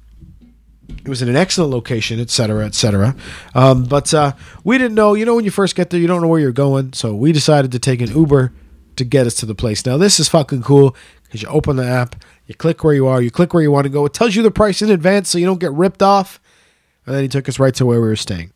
It 0.89 1.09
was 1.09 1.23
in 1.23 1.29
an 1.29 1.37
excellent 1.37 1.71
location, 1.71 2.19
et 2.21 2.31
cetera, 2.31 2.67
et 2.67 2.75
cetera. 2.75 3.15
Um, 3.55 3.85
but 3.85 4.13
uh, 4.13 4.33
we 4.65 4.79
didn't 4.79 4.95
know, 4.95 5.15
you 5.15 5.25
know, 5.25 5.35
when 5.37 5.45
you 5.45 5.51
first 5.51 5.77
get 5.77 5.91
there, 5.91 6.01
you 6.01 6.07
don't 6.07 6.23
know 6.23 6.29
where 6.29 6.41
you're 6.41 6.53
going. 6.53 6.93
So 6.93 7.15
we 7.15 7.33
decided 7.33 7.73
to 7.73 7.79
take 7.79 8.01
an 8.01 8.09
Uber 8.09 8.53
to 8.97 9.05
get 9.05 9.27
us 9.27 9.35
to 9.37 9.47
the 9.47 9.55
place. 9.55 9.87
Now, 9.87 9.97
this 9.97 10.19
is 10.19 10.29
fucking 10.29 10.63
cool 10.63 10.97
because 11.23 11.43
you 11.43 11.49
open 11.49 11.77
the 11.77 11.87
app, 11.87 12.17
you 12.47 12.55
click 12.55 12.83
where 12.83 12.95
you 12.95 13.07
are, 13.07 13.23
you 13.23 13.31
click 13.31 13.55
where 13.55 13.63
you 13.63 13.71
want 13.71 13.85
to 13.85 13.91
go. 13.91 14.05
It 14.07 14.15
tells 14.15 14.35
you 14.35 14.43
the 14.43 14.51
price 14.51 14.83
in 14.83 14.91
advance 14.91 15.29
so 15.29 15.39
you 15.39 15.47
don't 15.47 15.61
get 15.61 15.73
ripped 15.73 16.03
off. 16.03 16.41
And 17.07 17.15
then 17.15 17.23
he 17.23 17.29
took 17.29 17.49
us 17.49 17.59
right 17.59 17.75
to 17.77 17.87
where 17.87 18.01
we 18.01 18.09
were 18.09 18.17
staying. 18.17 18.53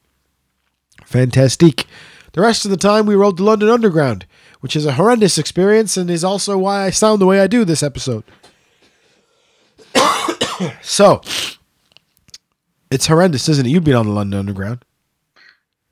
Fantastic. 1.04 1.86
The 2.32 2.40
rest 2.40 2.64
of 2.64 2.70
the 2.70 2.76
time, 2.76 3.06
we 3.06 3.14
rode 3.14 3.36
the 3.36 3.44
London 3.44 3.68
Underground, 3.68 4.26
which 4.62 4.76
is 4.76 4.86
a 4.86 4.92
horrendous 4.92 5.38
experience 5.38 5.96
and 5.96 6.08
is 6.08 6.22
also 6.22 6.56
why 6.56 6.84
I 6.84 6.90
sound 6.90 7.20
the 7.20 7.26
way 7.26 7.40
I 7.40 7.48
do 7.48 7.64
this 7.64 7.82
episode. 7.82 8.22
so, 10.82 11.20
it's 12.88 13.08
horrendous, 13.08 13.48
isn't 13.48 13.66
it? 13.66 13.70
You've 13.70 13.82
been 13.82 13.96
on 13.96 14.06
the 14.06 14.12
London 14.12 14.38
Underground. 14.38 14.84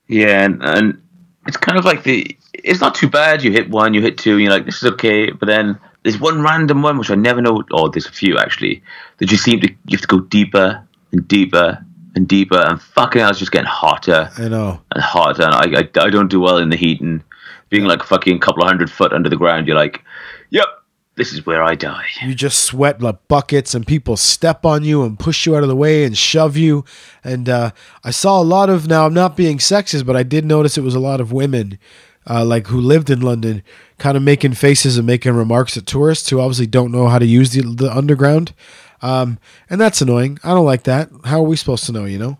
Yeah, 0.07 0.45
and, 0.45 0.63
and 0.63 1.01
it's 1.47 1.57
kind 1.57 1.77
of 1.77 1.83
like 1.83 2.03
the. 2.03 2.37
It's 2.53 2.79
not 2.79 2.95
too 2.95 3.09
bad. 3.09 3.43
You 3.43 3.51
hit 3.51 3.69
one, 3.69 3.93
you 3.93 4.01
hit 4.01 4.17
two, 4.17 4.33
and 4.33 4.41
you're 4.41 4.51
like, 4.51 4.65
this 4.65 4.81
is 4.81 4.91
okay. 4.93 5.31
But 5.31 5.47
then 5.47 5.77
there's 6.03 6.17
one 6.19 6.41
random 6.41 6.81
one 6.81 6.97
which 6.97 7.11
I 7.11 7.15
never 7.15 7.41
know. 7.41 7.63
Oh, 7.73 7.89
there's 7.89 8.05
a 8.05 8.11
few 8.11 8.37
actually 8.37 8.83
that 9.17 9.31
you 9.31 9.37
seem 9.37 9.59
to 9.59 9.67
you 9.67 9.97
have 9.97 10.01
to 10.01 10.07
go 10.07 10.19
deeper 10.21 10.87
and 11.11 11.27
deeper 11.27 11.83
and 12.15 12.25
deeper, 12.25 12.57
and 12.57 12.81
fucking 12.81 13.19
hell, 13.19 13.31
it's 13.31 13.39
just 13.39 13.51
getting 13.51 13.67
hotter 13.67 14.29
I 14.37 14.47
know. 14.47 14.79
and 14.91 15.03
hotter. 15.03 15.43
And 15.43 15.53
I, 15.53 15.81
I 15.81 16.05
I 16.05 16.09
don't 16.09 16.29
do 16.29 16.39
well 16.39 16.57
in 16.57 16.69
the 16.69 16.77
heat, 16.77 17.01
and 17.01 17.21
being 17.71 17.85
like 17.85 18.03
fucking 18.03 18.37
couple 18.39 18.61
of 18.61 18.67
hundred 18.67 18.91
foot 18.91 19.11
under 19.11 19.29
the 19.29 19.37
ground, 19.37 19.65
you're 19.65 19.75
like, 19.75 20.03
yep, 20.51 20.67
this 21.15 21.33
is 21.33 21.45
where 21.45 21.63
I 21.63 21.73
die. 21.73 22.05
You 22.21 22.35
just 22.35 22.63
sweat 22.63 23.01
like 23.01 23.27
buckets, 23.27 23.73
and 23.73 23.87
people 23.87 24.17
step 24.17 24.65
on 24.65 24.83
you 24.83 25.03
and 25.03 25.17
push 25.17 25.47
you 25.47 25.55
out 25.55 25.63
of 25.63 25.69
the 25.69 25.75
way 25.75 26.03
and 26.03 26.15
shove 26.15 26.55
you. 26.55 26.85
And 27.23 27.49
uh, 27.49 27.71
I 28.03 28.11
saw 28.11 28.39
a 28.39 28.43
lot 28.43 28.69
of. 28.69 28.87
Now, 28.87 29.07
I'm 29.07 29.13
not 29.13 29.35
being 29.35 29.57
sexist, 29.57 30.05
but 30.05 30.15
I 30.15 30.23
did 30.23 30.45
notice 30.45 30.77
it 30.77 30.83
was 30.83 30.95
a 30.95 30.99
lot 30.99 31.19
of 31.19 31.31
women, 31.31 31.79
uh, 32.29 32.45
like 32.45 32.67
who 32.67 32.79
lived 32.79 33.09
in 33.09 33.21
London, 33.21 33.63
kind 33.97 34.15
of 34.15 34.23
making 34.23 34.53
faces 34.53 34.97
and 34.97 35.07
making 35.07 35.33
remarks 35.33 35.75
at 35.77 35.85
tourists 35.85 36.29
who 36.29 36.39
obviously 36.39 36.67
don't 36.67 36.91
know 36.91 37.07
how 37.07 37.19
to 37.19 37.25
use 37.25 37.51
the, 37.51 37.61
the 37.61 37.91
underground. 37.91 38.53
Um, 39.01 39.39
and 39.69 39.81
that's 39.81 40.01
annoying. 40.01 40.39
I 40.43 40.49
don't 40.49 40.65
like 40.65 40.83
that. 40.83 41.09
How 41.25 41.39
are 41.39 41.47
we 41.47 41.55
supposed 41.55 41.85
to 41.85 41.91
know? 41.91 42.05
You 42.05 42.19
know? 42.19 42.37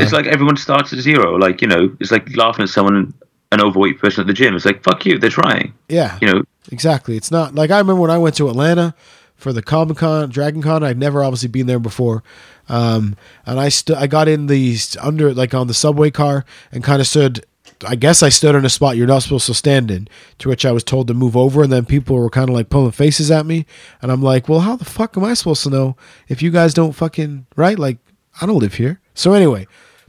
it's 0.00 0.12
like 0.12 0.26
everyone 0.26 0.56
starts 0.56 0.92
at 0.92 1.00
zero. 1.00 1.36
Like 1.36 1.60
you 1.60 1.68
know, 1.68 1.94
it's 2.00 2.10
like 2.10 2.34
laughing 2.36 2.62
at 2.62 2.70
someone, 2.70 3.12
an 3.52 3.60
overweight 3.60 3.98
person 3.98 4.22
at 4.22 4.26
the 4.26 4.32
gym. 4.32 4.54
It's 4.56 4.64
like 4.64 4.82
fuck 4.82 5.04
you, 5.06 5.18
they're 5.18 5.30
trying. 5.30 5.74
Yeah. 5.88 6.18
You 6.20 6.32
know, 6.32 6.42
Exactly. 6.72 7.16
It's 7.16 7.30
not 7.30 7.54
like 7.54 7.70
I 7.70 7.78
remember 7.78 8.00
when 8.00 8.10
I 8.10 8.18
went 8.18 8.36
to 8.36 8.48
Atlanta 8.48 8.94
for 9.36 9.52
the 9.52 9.62
Comic 9.62 9.98
Con, 9.98 10.30
Dragon 10.30 10.62
Con. 10.62 10.82
I'd 10.82 10.98
never 10.98 11.22
obviously 11.22 11.48
been 11.48 11.66
there 11.66 11.78
before, 11.78 12.22
um, 12.68 13.16
and 13.44 13.60
I 13.60 13.68
st- 13.68 13.98
I 13.98 14.06
got 14.06 14.28
in 14.28 14.46
the 14.46 14.76
under 15.00 15.32
like 15.34 15.54
on 15.54 15.66
the 15.66 15.74
subway 15.74 16.10
car 16.10 16.44
and 16.72 16.82
kind 16.82 17.00
of 17.00 17.06
stood. 17.06 17.44
I 17.86 17.94
guess 17.94 18.22
I 18.22 18.30
stood 18.30 18.54
in 18.54 18.64
a 18.64 18.70
spot 18.70 18.96
you're 18.96 19.06
not 19.06 19.22
supposed 19.22 19.46
to 19.46 19.54
stand 19.54 19.90
in, 19.90 20.08
to 20.38 20.48
which 20.48 20.64
I 20.64 20.72
was 20.72 20.82
told 20.82 21.08
to 21.08 21.14
move 21.14 21.36
over, 21.36 21.62
and 21.64 21.72
then 21.72 21.84
people 21.84 22.16
were 22.16 22.30
kind 22.30 22.48
of 22.48 22.54
like 22.54 22.70
pulling 22.70 22.92
faces 22.92 23.30
at 23.30 23.44
me, 23.44 23.66
and 24.00 24.10
I'm 24.10 24.22
like, 24.22 24.48
well, 24.48 24.60
how 24.60 24.76
the 24.76 24.86
fuck 24.86 25.16
am 25.16 25.24
I 25.24 25.34
supposed 25.34 25.62
to 25.64 25.70
know 25.70 25.96
if 26.26 26.40
you 26.40 26.50
guys 26.50 26.72
don't 26.72 26.92
fucking 26.94 27.46
right? 27.54 27.78
Like, 27.78 27.98
I 28.40 28.46
don't 28.46 28.58
live 28.58 28.74
here. 28.74 29.00
So 29.14 29.34
anyway, 29.34 29.66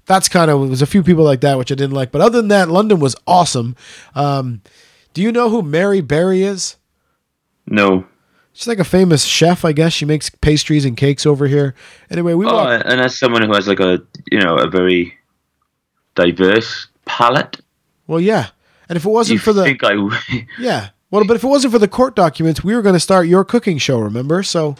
that's 0.07 0.27
kind 0.29 0.49
of 0.49 0.63
it 0.63 0.69
was 0.69 0.81
a 0.81 0.85
few 0.87 1.03
people 1.03 1.23
like 1.23 1.41
that 1.41 1.57
which 1.57 1.71
I 1.71 1.75
didn't 1.75 1.93
like, 1.95 2.11
but 2.11 2.21
other 2.21 2.37
than 2.39 2.47
that, 2.49 2.69
London 2.69 2.99
was 2.99 3.15
awesome. 3.27 3.75
Um, 4.15 4.61
do 5.13 5.21
you 5.21 5.31
know 5.31 5.49
who 5.49 5.61
Mary 5.61 6.01
Berry 6.01 6.41
is? 6.43 6.77
no. 7.65 8.05
She's 8.53 8.67
like 8.67 8.79
a 8.79 8.83
famous 8.83 9.23
chef, 9.23 9.63
I 9.63 9.71
guess. 9.71 9.93
She 9.93 10.03
makes 10.03 10.31
pastries 10.31 10.83
and 10.83 10.97
cakes 10.97 11.27
over 11.27 11.45
here. 11.45 11.75
Anyway, 12.09 12.33
we 12.33 12.47
Oh, 12.47 12.57
and 12.67 12.99
as 12.99 13.15
someone 13.15 13.43
who 13.43 13.53
has 13.53 13.67
like 13.67 13.79
a 13.79 14.01
you 14.31 14.39
know 14.39 14.55
a 14.55 14.67
very 14.67 15.13
diverse 16.15 16.87
palate, 17.05 17.59
Well, 18.07 18.19
yeah. 18.19 18.47
And 18.89 18.97
if 18.97 19.05
it 19.05 19.09
wasn't 19.09 19.41
for 19.41 19.53
the 19.53 19.63
think 19.63 19.83
I? 19.83 19.89
w- 19.95 20.15
yeah, 20.59 20.89
well, 21.11 21.23
but 21.25 21.35
if 21.35 21.43
it 21.43 21.47
wasn't 21.47 21.73
for 21.73 21.77
the 21.79 21.87
court 21.87 22.15
documents, 22.15 22.63
we 22.63 22.73
were 22.73 22.81
going 22.81 22.95
to 22.95 22.99
start 22.99 23.27
your 23.27 23.43
cooking 23.45 23.77
show. 23.77 23.99
Remember? 23.99 24.41
So 24.43 24.75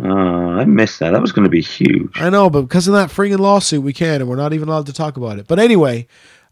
oh, 0.00 0.48
I 0.50 0.64
missed 0.64 1.00
that. 1.00 1.10
That 1.10 1.20
was 1.20 1.32
going 1.32 1.44
to 1.44 1.50
be 1.50 1.62
huge. 1.62 2.20
I 2.20 2.30
know, 2.30 2.48
but 2.50 2.62
because 2.62 2.88
of 2.88 2.94
that 2.94 3.10
friggin' 3.10 3.38
lawsuit, 3.38 3.82
we 3.82 3.92
can't, 3.92 4.20
and 4.20 4.30
we're 4.30 4.36
not 4.36 4.52
even 4.52 4.68
allowed 4.68 4.86
to 4.86 4.92
talk 4.92 5.16
about 5.16 5.38
it. 5.38 5.46
But 5.46 5.58
anyway, 5.58 6.06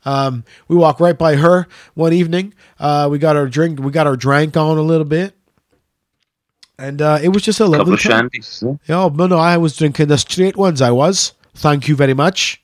um, 0.04 0.44
we 0.68 0.76
walk 0.76 1.00
right 1.00 1.16
by 1.16 1.36
her 1.36 1.66
one 1.94 2.12
evening. 2.12 2.54
Uh, 2.78 3.08
we 3.10 3.18
got 3.18 3.36
our 3.36 3.48
drink, 3.48 3.80
we 3.80 3.90
got 3.90 4.06
our 4.06 4.16
drank 4.16 4.56
on 4.56 4.78
a 4.78 4.82
little 4.82 5.04
bit, 5.04 5.34
and 6.78 7.02
uh, 7.02 7.18
it 7.22 7.28
was 7.28 7.42
just 7.42 7.60
a 7.60 7.66
lovely 7.66 7.96
couple 7.96 8.14
of 8.16 8.30
shandies. 8.30 8.78
Yeah, 8.86 9.08
no, 9.12 9.26
no, 9.26 9.38
I 9.38 9.56
was 9.58 9.76
drinking 9.76 10.08
the 10.08 10.18
straight 10.18 10.56
ones. 10.56 10.80
I 10.80 10.90
was. 10.90 11.34
Thank 11.54 11.88
you 11.88 11.96
very 11.96 12.14
much. 12.14 12.62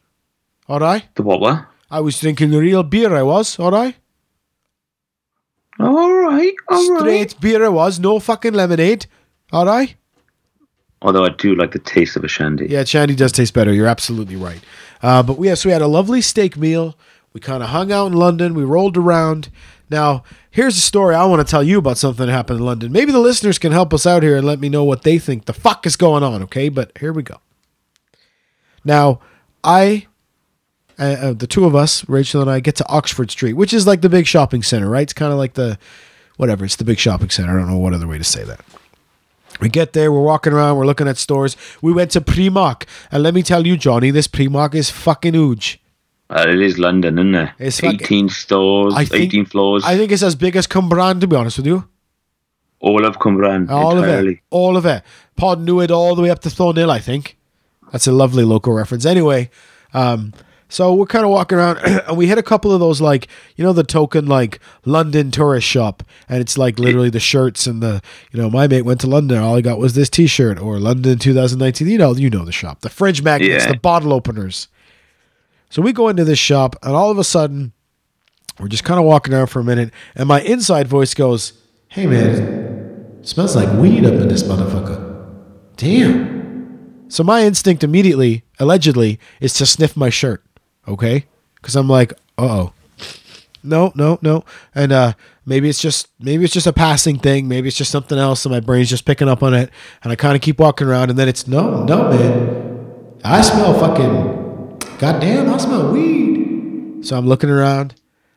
All 0.68 0.78
right. 0.78 1.04
The 1.14 1.22
what? 1.22 1.40
What? 1.40 1.66
I 1.90 2.00
was 2.00 2.18
drinking 2.18 2.50
the 2.50 2.58
real 2.58 2.82
beer. 2.82 3.14
I 3.14 3.22
was. 3.22 3.58
All 3.58 3.70
right. 3.70 3.94
All 5.78 6.10
right, 6.22 6.54
all 6.68 6.90
right. 6.92 7.00
Straight 7.00 7.40
beer. 7.40 7.64
I 7.64 7.68
was. 7.68 8.00
No 8.00 8.18
fucking 8.18 8.54
lemonade. 8.54 9.06
All 9.52 9.66
right. 9.66 9.94
Although 11.02 11.24
I 11.24 11.28
do 11.30 11.54
like 11.54 11.72
the 11.72 11.78
taste 11.78 12.16
of 12.16 12.24
a 12.24 12.28
shandy. 12.28 12.66
Yeah, 12.68 12.84
Shandy 12.84 13.14
does 13.14 13.32
taste 13.32 13.52
better. 13.52 13.72
You're 13.72 13.86
absolutely 13.86 14.36
right. 14.36 14.60
Uh, 15.02 15.22
but 15.22 15.36
we, 15.38 15.48
yes, 15.48 15.64
we 15.64 15.70
had 15.70 15.82
a 15.82 15.86
lovely 15.86 16.20
steak 16.20 16.56
meal. 16.56 16.96
We 17.32 17.40
kind 17.40 17.62
of 17.62 17.68
hung 17.68 17.92
out 17.92 18.06
in 18.06 18.12
London. 18.14 18.54
We 18.54 18.64
rolled 18.64 18.96
around. 18.96 19.50
Now, 19.90 20.24
here's 20.50 20.76
a 20.76 20.80
story 20.80 21.14
I 21.14 21.26
want 21.26 21.46
to 21.46 21.50
tell 21.50 21.62
you 21.62 21.78
about 21.78 21.98
something 21.98 22.26
that 22.26 22.32
happened 22.32 22.60
in 22.60 22.66
London. 22.66 22.92
Maybe 22.92 23.12
the 23.12 23.20
listeners 23.20 23.58
can 23.58 23.72
help 23.72 23.92
us 23.92 24.06
out 24.06 24.22
here 24.22 24.36
and 24.36 24.46
let 24.46 24.58
me 24.58 24.68
know 24.68 24.84
what 24.84 25.02
they 25.02 25.18
think 25.18 25.44
the 25.44 25.52
fuck 25.52 25.86
is 25.86 25.96
going 25.96 26.22
on, 26.22 26.42
okay? 26.44 26.68
But 26.70 26.96
here 26.98 27.12
we 27.12 27.22
go. 27.22 27.40
Now, 28.84 29.20
I, 29.62 30.06
uh, 30.98 31.02
uh, 31.02 31.32
the 31.34 31.46
two 31.46 31.66
of 31.66 31.76
us, 31.76 32.08
Rachel 32.08 32.40
and 32.40 32.50
I, 32.50 32.60
get 32.60 32.76
to 32.76 32.88
Oxford 32.88 33.30
Street, 33.30 33.52
which 33.52 33.74
is 33.74 33.86
like 33.86 34.00
the 34.00 34.08
big 34.08 34.26
shopping 34.26 34.62
center, 34.62 34.88
right? 34.88 35.02
It's 35.02 35.12
kind 35.12 35.32
of 35.32 35.38
like 35.38 35.54
the, 35.54 35.78
whatever, 36.36 36.64
it's 36.64 36.76
the 36.76 36.84
big 36.84 36.98
shopping 36.98 37.30
center. 37.30 37.52
I 37.52 37.60
don't 37.60 37.70
know 37.70 37.78
what 37.78 37.92
other 37.92 38.08
way 38.08 38.18
to 38.18 38.24
say 38.24 38.44
that. 38.44 38.60
We 39.60 39.68
get 39.68 39.92
there, 39.92 40.12
we're 40.12 40.20
walking 40.22 40.52
around, 40.52 40.76
we're 40.76 40.86
looking 40.86 41.08
at 41.08 41.16
stores. 41.18 41.56
We 41.82 41.92
went 41.92 42.10
to 42.12 42.20
Primark, 42.20 42.84
and 43.10 43.22
let 43.22 43.34
me 43.34 43.42
tell 43.42 43.66
you, 43.66 43.76
Johnny, 43.76 44.10
this 44.10 44.28
Primark 44.28 44.74
is 44.74 44.90
fucking 44.90 45.34
huge. 45.34 45.80
Uh, 46.28 46.44
it 46.48 46.60
is 46.60 46.78
London, 46.78 47.18
isn't 47.18 47.34
it? 47.34 47.50
It's 47.58 47.80
fucking- 47.80 48.00
18 48.02 48.28
stores, 48.28 48.94
I 48.94 49.04
think- 49.04 49.24
18 49.24 49.46
floors, 49.46 49.84
I 49.84 49.96
think 49.96 50.10
it's 50.12 50.22
as 50.22 50.34
big 50.34 50.56
as 50.56 50.66
Cwmbran, 50.66 51.20
to 51.20 51.26
be 51.26 51.36
honest 51.36 51.56
with 51.58 51.66
you. 51.66 51.84
all 52.78 53.04
of 53.06 53.18
Cwmbran 53.18 53.70
All 53.70 53.96
entirely. 53.96 54.28
of 54.28 54.34
it, 54.34 54.38
all 54.50 54.76
of 54.76 54.84
it. 54.86 55.02
Pontnewydd 55.38 55.90
all 55.90 56.14
the 56.14 56.22
way 56.22 56.30
up 56.30 56.40
to 56.40 56.50
Thornhill, 56.50 56.90
I 56.90 56.98
think. 56.98 57.36
That's 57.90 58.06
a 58.06 58.12
lovely 58.12 58.44
local 58.44 58.74
reference. 58.74 59.06
Anyway, 59.06 59.50
um, 59.94 60.34
so 60.68 60.94
we're 60.94 61.06
kind 61.06 61.24
of 61.24 61.30
walking 61.30 61.58
around, 61.58 61.78
and 62.08 62.16
we 62.16 62.26
hit 62.26 62.38
a 62.38 62.42
couple 62.42 62.72
of 62.72 62.80
those 62.80 63.00
like 63.00 63.28
you 63.56 63.64
know 63.64 63.72
the 63.72 63.84
token 63.84 64.26
like 64.26 64.58
London 64.84 65.30
tourist 65.30 65.66
shop, 65.66 66.02
and 66.28 66.40
it's 66.40 66.58
like 66.58 66.78
literally 66.78 67.10
the 67.10 67.20
shirts 67.20 67.66
and 67.66 67.82
the 67.82 68.02
you 68.32 68.40
know 68.40 68.50
my 68.50 68.66
mate 68.66 68.82
went 68.82 69.00
to 69.02 69.06
London, 69.06 69.38
all 69.38 69.56
I 69.56 69.60
got 69.60 69.78
was 69.78 69.94
this 69.94 70.10
T-shirt 70.10 70.58
or 70.58 70.78
London 70.78 71.18
2019. 71.18 71.88
You 71.88 71.98
know, 71.98 72.14
you 72.14 72.30
know 72.30 72.44
the 72.44 72.52
shop, 72.52 72.80
the 72.80 72.88
fridge 72.90 73.22
magnets, 73.22 73.64
Yeah. 73.64 73.72
the 73.72 73.78
bottle 73.78 74.12
openers. 74.12 74.68
So 75.70 75.82
we 75.82 75.92
go 75.92 76.08
into 76.08 76.24
this 76.24 76.38
shop, 76.38 76.76
and 76.82 76.94
all 76.94 77.10
of 77.10 77.18
a 77.18 77.24
sudden, 77.24 77.72
we're 78.58 78.68
just 78.68 78.84
kind 78.84 78.98
of 79.00 79.04
walking 79.06 79.34
around 79.34 79.48
for 79.48 79.60
a 79.60 79.64
minute, 79.64 79.92
and 80.14 80.28
my 80.28 80.40
inside 80.40 80.86
voice 80.88 81.12
goes, 81.12 81.52
Hey 81.88 82.06
man, 82.06 83.18
smells 83.22 83.54
like 83.56 83.72
weed 83.78 84.04
up 84.04 84.14
in 84.14 84.28
this 84.28 84.42
motherfucker. 84.44 85.04
Damn. 85.76 87.08
So 87.08 87.22
my 87.22 87.42
instinct 87.44 87.84
immediately, 87.84 88.44
allegedly, 88.58 89.18
is 89.40 89.52
to 89.54 89.66
sniff 89.66 89.96
my 89.96 90.08
shirt, 90.10 90.42
okay? 90.86 91.26
Because 91.56 91.76
I'm 91.76 91.88
like, 91.88 92.12
oh. 92.38 92.72
No, 93.62 93.92
no, 93.96 94.18
no. 94.22 94.44
And 94.74 94.92
uh 94.92 95.12
maybe 95.44 95.68
it's 95.68 95.80
just 95.80 96.08
maybe 96.20 96.44
it's 96.44 96.52
just 96.52 96.66
a 96.66 96.72
passing 96.72 97.18
thing, 97.18 97.48
maybe 97.48 97.68
it's 97.68 97.76
just 97.76 97.90
something 97.90 98.18
else, 98.18 98.44
and 98.44 98.52
my 98.52 98.60
brain's 98.60 98.90
just 98.90 99.04
picking 99.04 99.28
up 99.28 99.42
on 99.42 99.54
it, 99.54 99.70
and 100.02 100.12
I 100.12 100.16
kind 100.16 100.36
of 100.36 100.42
keep 100.42 100.58
walking 100.58 100.86
around, 100.86 101.10
and 101.10 101.18
then 101.18 101.28
it's 101.28 101.46
no, 101.46 101.84
no, 101.84 102.10
man. 102.10 103.16
I 103.24 103.40
smell 103.40 103.78
fucking 103.78 104.78
goddamn, 104.98 105.52
I 105.52 105.56
smell 105.56 105.92
weed. 105.92 107.04
So 107.04 107.16
I'm 107.16 107.26
looking 107.26 107.50
around. 107.50 107.94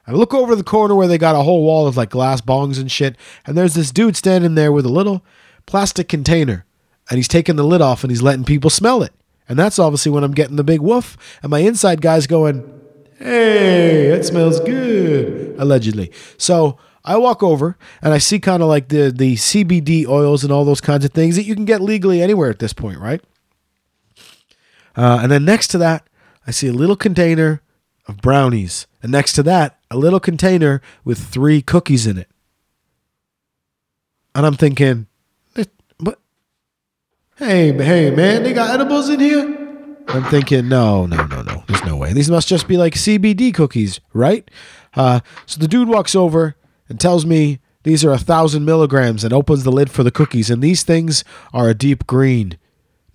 I 0.07 0.13
look 0.13 0.33
over 0.33 0.55
the 0.55 0.63
corner 0.63 0.95
where 0.95 1.07
they 1.07 1.19
got 1.19 1.35
a 1.35 1.43
whole 1.43 1.63
wall 1.63 1.85
of 1.85 1.97
like 1.97 2.09
glass 2.09 2.41
bongs 2.41 2.79
and 2.79 2.91
shit, 2.91 3.15
and 3.45 3.57
there's 3.57 3.73
this 3.73 3.91
dude 3.91 4.15
standing 4.15 4.55
there 4.55 4.71
with 4.71 4.85
a 4.85 4.89
little 4.89 5.23
plastic 5.65 6.07
container, 6.07 6.65
and 7.09 7.17
he's 7.17 7.27
taking 7.27 7.55
the 7.55 7.63
lid 7.63 7.81
off 7.81 8.03
and 8.03 8.11
he's 8.11 8.21
letting 8.21 8.45
people 8.45 8.69
smell 8.69 9.03
it. 9.03 9.13
And 9.49 9.57
that's 9.57 9.79
obviously 9.79 10.11
when 10.11 10.23
I'm 10.23 10.33
getting 10.33 10.55
the 10.55 10.63
big 10.63 10.79
woof, 10.79 11.17
and 11.41 11.49
my 11.49 11.59
inside 11.59 12.01
guy's 12.01 12.27
going, 12.27 12.63
"Hey, 13.17 14.09
that 14.09 14.23
smells 14.23 14.59
good," 14.59 15.55
allegedly. 15.57 16.11
So 16.37 16.77
I 17.03 17.17
walk 17.17 17.41
over 17.41 17.77
and 18.01 18.13
I 18.13 18.19
see 18.19 18.39
kind 18.39 18.61
of 18.61 18.69
like 18.69 18.89
the 18.89 19.11
the 19.11 19.35
CBD 19.35 20.07
oils 20.07 20.43
and 20.43 20.53
all 20.53 20.63
those 20.65 20.81
kinds 20.81 21.03
of 21.03 21.11
things 21.11 21.35
that 21.35 21.43
you 21.43 21.55
can 21.55 21.65
get 21.65 21.81
legally 21.81 22.21
anywhere 22.21 22.49
at 22.49 22.59
this 22.59 22.73
point, 22.73 22.99
right? 22.99 23.21
Uh, 24.95 25.19
and 25.21 25.31
then 25.31 25.45
next 25.45 25.67
to 25.69 25.77
that, 25.79 26.07
I 26.45 26.51
see 26.51 26.67
a 26.67 26.73
little 26.73 26.95
container 26.95 27.61
of 28.07 28.17
brownies. 28.17 28.85
And 29.01 29.11
next 29.11 29.33
to 29.33 29.43
that, 29.43 29.79
a 29.89 29.97
little 29.97 30.19
container 30.19 30.81
with 31.03 31.19
three 31.19 31.61
cookies 31.61 32.05
in 32.05 32.17
it. 32.17 32.27
And 34.35 34.45
I'm 34.45 34.55
thinking, 34.55 34.89
"Eh, 34.89 34.99
what? 34.99 35.08
Hey, 37.39 37.71
hey, 37.71 38.11
man, 38.11 38.43
they 38.43 38.51
got 38.51 38.69
edibles 38.69 39.07
in 39.07 39.21
here? 39.21 39.45
I'm 40.09 40.25
thinking, 40.25 40.67
no, 40.67 41.05
no, 41.05 41.25
no, 41.25 41.41
no. 41.41 41.63
There's 41.69 41.85
no 41.85 41.95
way. 41.95 42.11
These 42.11 42.29
must 42.29 42.49
just 42.49 42.67
be 42.67 42.75
like 42.75 42.95
CBD 42.95 43.53
cookies, 43.53 44.01
right? 44.13 44.51
Uh, 44.93 45.21
so 45.45 45.57
the 45.57 45.67
dude 45.69 45.87
walks 45.87 46.15
over 46.15 46.57
and 46.89 46.99
tells 46.99 47.25
me 47.25 47.59
these 47.83 48.03
are 48.03 48.11
a 48.11 48.17
thousand 48.17 48.65
milligrams 48.65 49.23
and 49.23 49.31
opens 49.31 49.63
the 49.63 49.71
lid 49.71 49.89
for 49.89 50.03
the 50.03 50.11
cookies. 50.11 50.49
And 50.49 50.61
these 50.61 50.83
things 50.83 51.23
are 51.53 51.69
a 51.69 51.73
deep 51.73 52.05
green. 52.05 52.57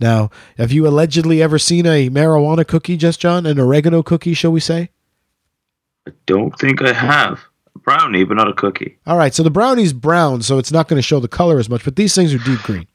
Now, 0.00 0.30
have 0.56 0.72
you 0.72 0.88
allegedly 0.88 1.42
ever 1.42 1.58
seen 1.58 1.84
a 1.84 2.08
marijuana 2.08 2.66
cookie, 2.66 2.96
just 2.96 3.20
John? 3.20 3.44
An 3.44 3.60
oregano 3.60 4.02
cookie, 4.02 4.32
shall 4.32 4.52
we 4.52 4.60
say? 4.60 4.88
I 6.08 6.12
don't 6.24 6.58
think 6.58 6.80
I 6.80 6.94
have. 6.94 7.40
A 7.76 7.78
brownie, 7.78 8.24
but 8.24 8.38
not 8.38 8.48
a 8.48 8.54
cookie. 8.54 8.96
All 9.06 9.18
right, 9.18 9.34
so 9.34 9.42
the 9.42 9.50
brownie's 9.50 9.92
brown, 9.92 10.40
so 10.40 10.56
it's 10.56 10.72
not 10.72 10.88
going 10.88 10.98
to 10.98 11.02
show 11.02 11.20
the 11.20 11.28
color 11.28 11.58
as 11.58 11.68
much, 11.68 11.84
but 11.84 11.96
these 11.96 12.14
things 12.14 12.32
are 12.32 12.38
deep 12.38 12.60
green. 12.60 12.86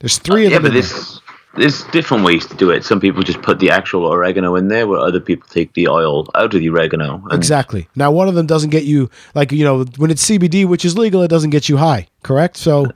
There's 0.00 0.18
three 0.18 0.44
uh, 0.44 0.46
of 0.46 0.52
yeah, 0.52 0.58
them. 0.58 0.62
but 0.62 0.68
in 0.68 0.74
there. 0.74 0.82
this 0.82 1.20
there's 1.54 1.84
different 1.84 2.24
ways 2.24 2.46
to 2.46 2.56
do 2.56 2.70
it. 2.70 2.82
Some 2.82 2.98
people 2.98 3.22
just 3.22 3.42
put 3.42 3.58
the 3.58 3.70
actual 3.70 4.06
oregano 4.06 4.56
in 4.56 4.68
there, 4.68 4.86
where 4.86 4.98
other 4.98 5.20
people 5.20 5.46
take 5.50 5.74
the 5.74 5.86
oil 5.86 6.26
out 6.34 6.54
of 6.54 6.60
the 6.60 6.68
oregano. 6.70 7.22
Exactly. 7.30 7.88
Now, 7.94 8.10
one 8.10 8.26
of 8.26 8.34
them 8.34 8.46
doesn't 8.46 8.70
get 8.70 8.84
you 8.84 9.10
like 9.34 9.52
you 9.52 9.64
know 9.64 9.84
when 9.96 10.10
it's 10.10 10.28
CBD, 10.28 10.66
which 10.66 10.84
is 10.84 10.96
legal, 10.96 11.22
it 11.22 11.28
doesn't 11.28 11.50
get 11.50 11.68
you 11.68 11.76
high. 11.76 12.06
Correct. 12.22 12.56
So, 12.56 12.86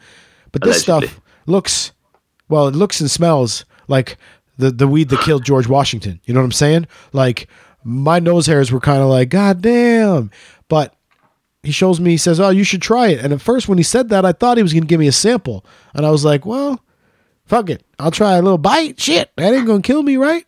but 0.52 0.62
this 0.62 0.88
Allegedly. 0.88 1.08
stuff 1.08 1.20
looks 1.46 1.92
well. 2.48 2.68
It 2.68 2.74
looks 2.74 3.00
and 3.00 3.10
smells 3.10 3.64
like 3.88 4.16
the 4.56 4.70
the 4.70 4.88
weed 4.88 5.10
that 5.10 5.20
killed 5.20 5.44
George 5.44 5.68
Washington. 5.68 6.20
You 6.24 6.32
know 6.32 6.40
what 6.40 6.46
I'm 6.46 6.52
saying? 6.52 6.86
Like 7.12 7.48
my 7.84 8.18
nose 8.18 8.46
hairs 8.46 8.72
were 8.72 8.80
kind 8.80 9.00
of 9.00 9.08
like, 9.08 9.28
God 9.28 9.62
damn. 9.62 10.30
But 10.68 10.96
he 11.62 11.70
shows 11.70 12.00
me, 12.00 12.10
he 12.10 12.16
says, 12.16 12.40
Oh, 12.40 12.48
you 12.48 12.64
should 12.64 12.82
try 12.82 13.08
it. 13.08 13.20
And 13.20 13.32
at 13.32 13.40
first, 13.40 13.68
when 13.68 13.78
he 13.78 13.84
said 13.84 14.08
that, 14.08 14.24
I 14.24 14.32
thought 14.32 14.56
he 14.56 14.62
was 14.62 14.72
going 14.72 14.82
to 14.82 14.88
give 14.88 14.98
me 14.98 15.06
a 15.06 15.12
sample. 15.12 15.64
And 15.94 16.04
I 16.04 16.10
was 16.10 16.24
like, 16.24 16.44
Well, 16.44 16.80
fuck 17.46 17.70
it. 17.70 17.84
I'll 17.98 18.10
try 18.10 18.36
a 18.36 18.42
little 18.42 18.58
bite. 18.58 19.00
Shit, 19.00 19.30
that 19.36 19.54
ain't 19.54 19.66
going 19.66 19.82
to 19.82 19.86
kill 19.86 20.02
me, 20.02 20.16
right? 20.16 20.44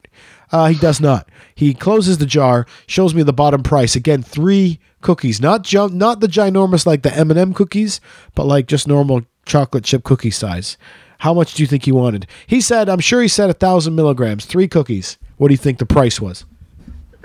Uh, 0.51 0.69
he 0.69 0.79
does 0.79 1.01
not. 1.01 1.29
He 1.55 1.75
closes 1.75 2.19
the 2.19 2.27
jar, 2.27 2.67
shows 2.87 3.15
me 3.15 3.23
the 3.23 3.33
bottom 3.33 3.63
price. 3.63 3.97
Again, 3.97 4.23
three 4.23 4.79
cookies, 5.01 5.41
not 5.41 5.63
jump, 5.63 5.93
not 5.93 6.21
the 6.21 6.27
ginormous 6.27 6.87
like 6.87 7.03
the 7.03 7.15
M 7.15 7.31
and 7.31 7.39
m 7.39 7.55
cookies, 7.55 8.01
but 8.35 8.47
like 8.47 8.67
just 8.67 8.89
normal 8.89 9.23
chocolate 9.45 9.85
chip 9.85 10.05
cookie 10.05 10.31
size. 10.31 10.77
How 11.19 11.35
much 11.35 11.55
do 11.55 11.63
you 11.63 11.67
think 11.67 11.85
he 11.85 11.93
wanted? 11.93 12.27
He 12.47 12.61
said, 12.61 12.89
I'm 12.89 13.01
sure 13.01 13.21
he 13.21 13.29
said 13.29 13.51
a 13.51 13.55
thousand 13.55 13.97
milligrams, 13.97 14.45
three 14.45 14.69
cookies. 14.69 15.19
What 15.37 15.49
do 15.49 15.55
you 15.55 15.59
think 15.59 15.79
the 15.79 15.87
price 15.87 16.21
was? 16.21 16.45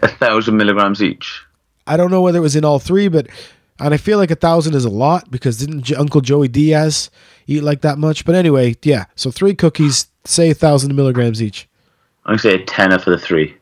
a 0.04 0.08
thousand 0.08 0.58
milligrams 0.58 1.02
each. 1.02 1.42
I 1.88 1.98
don't 1.98 2.12
know 2.12 2.22
whether 2.22 2.40
it 2.40 2.42
was 2.42 2.56
in 2.56 2.66
all 2.66 2.80
three, 2.80 3.08
but 3.08 3.28
and 3.80 3.94
I 3.94 3.98
feel 3.98 4.18
like 4.18 4.32
a 4.32 4.36
thousand 4.36 4.76
is 4.76 4.86
a 4.86 4.90
lot 4.90 5.32
because 5.32 5.58
didn't 5.58 5.84
J- 5.84 5.96
Uncle 5.96 6.22
Joey 6.22 6.48
Diaz 6.48 7.10
eat 7.48 7.64
like 7.64 7.82
that 7.82 7.98
much? 7.98 8.26
But 8.26 8.36
anyway, 8.36 8.76
yeah. 8.84 9.06
So 9.16 9.32
three 9.32 9.56
cookies, 9.56 10.08
say 10.26 10.52
a 10.52 10.54
thousand 10.54 10.96
milligrams 10.96 11.42
each. 11.42 11.68
I'm 12.26 12.32
gonna 12.32 12.40
say 12.40 12.56
a 12.56 12.66
tenner 12.66 13.00
for 13.00 13.10
the 13.10 13.18
three. 13.18 13.56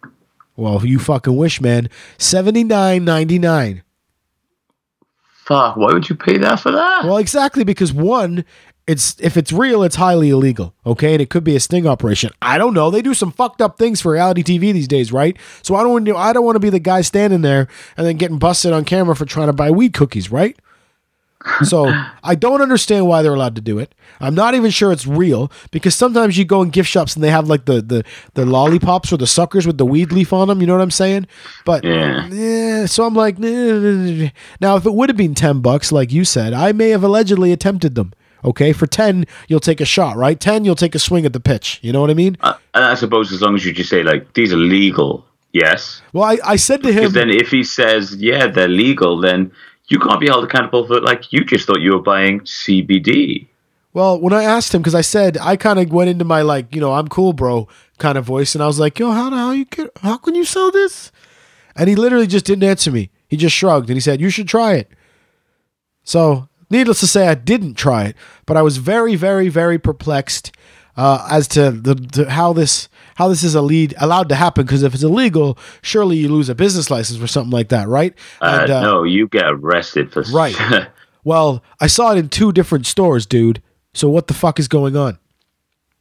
Well, 0.55 0.85
you 0.85 0.99
fucking 0.99 1.35
wish, 1.35 1.61
man. 1.61 1.89
Seventy 2.17 2.63
nine 2.63 3.03
ninety 3.05 3.39
nine. 3.39 3.83
Fuck, 5.43 5.75
why 5.75 5.91
would 5.91 6.07
you 6.07 6.15
pay 6.15 6.37
that 6.37 6.59
for 6.59 6.71
that? 6.71 7.03
Well, 7.03 7.17
exactly 7.17 7.63
because 7.63 7.91
one, 7.91 8.45
it's 8.87 9.15
if 9.19 9.37
it's 9.37 9.51
real, 9.51 9.83
it's 9.83 9.95
highly 9.95 10.29
illegal. 10.29 10.73
Okay, 10.85 11.13
and 11.13 11.21
it 11.21 11.29
could 11.29 11.43
be 11.43 11.55
a 11.55 11.59
sting 11.59 11.87
operation. 11.87 12.31
I 12.41 12.57
don't 12.57 12.73
know. 12.73 12.91
They 12.91 13.01
do 13.01 13.13
some 13.13 13.31
fucked 13.31 13.61
up 13.61 13.77
things 13.77 14.01
for 14.01 14.13
reality 14.13 14.43
TV 14.43 14.73
these 14.73 14.87
days, 14.87 15.11
right? 15.11 15.37
So 15.61 15.75
I 15.75 15.83
don't 15.83 15.91
want 15.91 16.05
to. 16.05 16.15
I 16.15 16.33
don't 16.33 16.45
want 16.45 16.55
to 16.55 16.59
be 16.59 16.69
the 16.69 16.79
guy 16.79 17.01
standing 17.01 17.41
there 17.41 17.67
and 17.97 18.05
then 18.05 18.17
getting 18.17 18.37
busted 18.37 18.73
on 18.73 18.85
camera 18.85 19.15
for 19.15 19.25
trying 19.25 19.47
to 19.47 19.53
buy 19.53 19.71
weed 19.71 19.93
cookies, 19.93 20.31
right? 20.31 20.57
So 21.63 21.91
I 22.23 22.35
don't 22.35 22.61
understand 22.61 23.07
why 23.07 23.21
they're 23.21 23.33
allowed 23.33 23.55
to 23.55 23.61
do 23.61 23.79
it. 23.79 23.95
I'm 24.19 24.35
not 24.35 24.53
even 24.53 24.69
sure 24.71 24.91
it's 24.91 25.07
real 25.07 25.51
because 25.71 25.95
sometimes 25.95 26.37
you 26.37 26.45
go 26.45 26.61
in 26.61 26.69
gift 26.69 26.89
shops 26.89 27.15
and 27.15 27.23
they 27.23 27.31
have 27.31 27.47
like 27.47 27.65
the 27.65 27.81
the 27.81 28.03
the 28.35 28.45
lollipops 28.45 29.11
or 29.11 29.17
the 29.17 29.27
suckers 29.27 29.65
with 29.65 29.77
the 29.77 29.85
weed 29.85 30.11
leaf 30.11 30.33
on 30.33 30.47
them. 30.47 30.61
You 30.61 30.67
know 30.67 30.73
what 30.75 30.83
I'm 30.83 30.91
saying? 30.91 31.27
But 31.65 31.83
Yeah. 31.83 32.27
yeah, 32.27 32.85
so 32.85 33.05
I'm 33.05 33.15
like, 33.15 33.39
now 33.39 34.75
if 34.75 34.85
it 34.85 34.93
would 34.93 35.09
have 35.09 35.17
been 35.17 35.35
ten 35.35 35.61
bucks, 35.61 35.91
like 35.91 36.11
you 36.11 36.25
said, 36.25 36.53
I 36.53 36.71
may 36.71 36.89
have 36.89 37.03
allegedly 37.03 37.51
attempted 37.51 37.95
them. 37.95 38.13
Okay, 38.43 38.73
for 38.73 38.87
ten, 38.87 39.25
you'll 39.47 39.59
take 39.59 39.81
a 39.81 39.85
shot, 39.85 40.17
right? 40.17 40.39
Ten, 40.39 40.65
you'll 40.65 40.75
take 40.75 40.95
a 40.95 40.99
swing 40.99 41.25
at 41.25 41.33
the 41.33 41.39
pitch. 41.39 41.79
You 41.83 41.91
know 41.93 42.01
what 42.01 42.09
I 42.09 42.15
mean? 42.15 42.37
Uh, 42.41 42.55
and 42.73 42.83
I 42.83 42.95
suppose 42.95 43.31
as 43.31 43.41
long 43.41 43.55
as 43.55 43.65
you 43.65 43.71
just 43.73 43.89
say 43.89 44.01
like 44.03 44.33
these 44.33 44.51
are 44.51 44.57
legal, 44.57 45.25
yes. 45.53 46.01
Well, 46.13 46.23
I, 46.23 46.37
I 46.43 46.55
said 46.55 46.81
to 46.83 46.89
him, 46.89 47.01
Because 47.01 47.13
then 47.13 47.29
if 47.29 47.49
he 47.49 47.63
says 47.63 48.15
yeah 48.15 48.47
they're 48.47 48.67
legal, 48.67 49.19
then 49.19 49.51
you 49.91 49.99
can't 49.99 50.19
be 50.19 50.27
held 50.27 50.43
accountable 50.43 50.87
for 50.87 51.01
like 51.01 51.31
you 51.33 51.43
just 51.43 51.67
thought 51.67 51.81
you 51.81 51.93
were 51.93 52.01
buying 52.01 52.39
CBD. 52.41 53.47
Well, 53.93 54.19
when 54.19 54.31
I 54.31 54.43
asked 54.43 54.73
him, 54.73 54.81
because 54.81 54.95
I 54.95 55.01
said 55.01 55.37
I 55.39 55.57
kind 55.57 55.77
of 55.77 55.91
went 55.91 56.09
into 56.09 56.23
my 56.23 56.41
like, 56.41 56.73
you 56.73 56.79
know, 56.79 56.93
I'm 56.93 57.09
cool, 57.09 57.33
bro, 57.33 57.67
kind 57.97 58.17
of 58.17 58.23
voice, 58.23 58.55
and 58.55 58.63
I 58.63 58.67
was 58.67 58.79
like, 58.79 58.97
yo, 58.99 59.11
how 59.11 59.29
the 59.29 59.37
hell 59.37 59.53
you 59.53 59.65
get, 59.65 59.91
how 60.01 60.17
can 60.17 60.35
you 60.35 60.45
sell 60.45 60.71
this? 60.71 61.11
And 61.75 61.89
he 61.89 61.95
literally 61.95 62.27
just 62.27 62.45
didn't 62.45 62.63
answer 62.63 62.91
me. 62.91 63.09
He 63.27 63.37
just 63.37 63.55
shrugged 63.55 63.89
and 63.89 63.95
he 63.95 64.01
said, 64.01 64.21
you 64.21 64.29
should 64.29 64.47
try 64.47 64.73
it. 64.75 64.89
So, 66.03 66.49
needless 66.69 66.99
to 67.01 67.07
say, 67.07 67.27
I 67.27 67.35
didn't 67.35 67.75
try 67.75 68.05
it, 68.05 68.15
but 68.45 68.57
I 68.57 68.61
was 68.61 68.77
very, 68.77 69.15
very, 69.15 69.49
very 69.49 69.77
perplexed 69.77 70.51
uh, 71.01 71.27
as 71.31 71.47
to 71.47 71.71
the 71.71 71.95
to 71.95 72.29
how 72.29 72.53
this 72.53 72.87
how 73.15 73.27
this 73.27 73.43
is 73.43 73.55
a 73.55 73.61
lead 73.61 73.95
allowed 73.99 74.29
to 74.29 74.35
happen. 74.35 74.65
Because 74.65 74.83
if 74.83 74.93
it's 74.93 75.03
illegal, 75.03 75.57
surely 75.81 76.17
you 76.17 76.29
lose 76.29 76.47
a 76.47 76.55
business 76.55 76.91
license 76.91 77.19
or 77.19 77.27
something 77.27 77.51
like 77.51 77.69
that, 77.69 77.87
right? 77.87 78.13
Uh, 78.39 78.59
And, 78.61 78.71
uh, 78.71 78.81
no, 78.81 79.03
you 79.03 79.27
get 79.27 79.45
arrested 79.45 80.11
for 80.13 80.21
Right. 80.31 80.55
Well, 81.23 81.63
I 81.79 81.85
saw 81.85 82.13
it 82.13 82.17
in 82.17 82.29
two 82.29 82.51
different 82.51 82.87
stores, 82.87 83.27
dude. 83.27 83.61
So 83.93 84.09
what 84.09 84.25
the 84.25 84.33
fuck 84.33 84.57
is 84.57 84.67
going 84.67 84.97
on? 84.97 85.19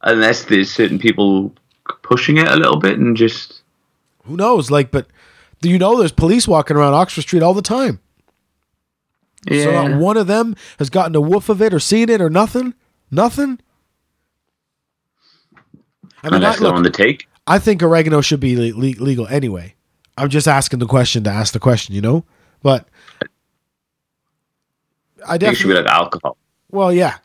Unless 0.01 0.45
there's 0.45 0.71
certain 0.71 0.97
people 0.97 1.53
pushing 2.01 2.37
it 2.37 2.47
a 2.47 2.55
little 2.55 2.79
bit 2.79 2.97
and 2.97 3.15
just 3.15 3.61
Who 4.25 4.35
knows? 4.35 4.71
Like, 4.71 4.89
but 4.89 5.05
do 5.61 5.69
you 5.69 5.77
know 5.77 5.97
there's 5.99 6.11
police 6.11 6.47
walking 6.47 6.75
around 6.75 6.95
Oxford 6.95 7.21
Street 7.21 7.43
all 7.43 7.53
the 7.53 7.61
time? 7.61 7.99
yeah. 9.47 9.63
So 9.63 9.71
not 9.87 9.99
one 9.99 10.17
of 10.17 10.25
them 10.25 10.55
has 10.79 10.89
gotten 10.89 11.15
a 11.15 11.21
woof 11.21 11.49
of 11.49 11.61
it 11.61 11.71
or 11.71 11.79
seen 11.79 12.09
it 12.09 12.19
or 12.21 12.29
nothing. 12.29 12.73
Nothing. 13.11 13.59
I 16.23 16.29
mean, 16.29 16.43
I, 16.43 16.55
look, 16.55 16.73
on 16.73 16.83
the 16.83 16.89
take. 16.89 17.27
I 17.47 17.59
think 17.59 17.81
oregano 17.81 18.21
should 18.21 18.39
be 18.39 18.55
le- 18.55 18.77
le- 18.77 19.03
legal 19.03 19.27
anyway. 19.27 19.75
I'm 20.17 20.29
just 20.29 20.47
asking 20.47 20.79
the 20.79 20.85
question 20.85 21.23
to 21.23 21.29
ask 21.29 21.53
the 21.53 21.59
question, 21.59 21.95
you 21.95 22.01
know. 22.01 22.23
But 22.61 22.87
I 25.27 25.35
I 25.35 25.37
think 25.37 25.53
it 25.53 25.55
should 25.57 25.67
be 25.67 25.73
like 25.73 25.85
alcohol. 25.85 26.37
well, 26.69 26.93
yeah, 26.93 27.17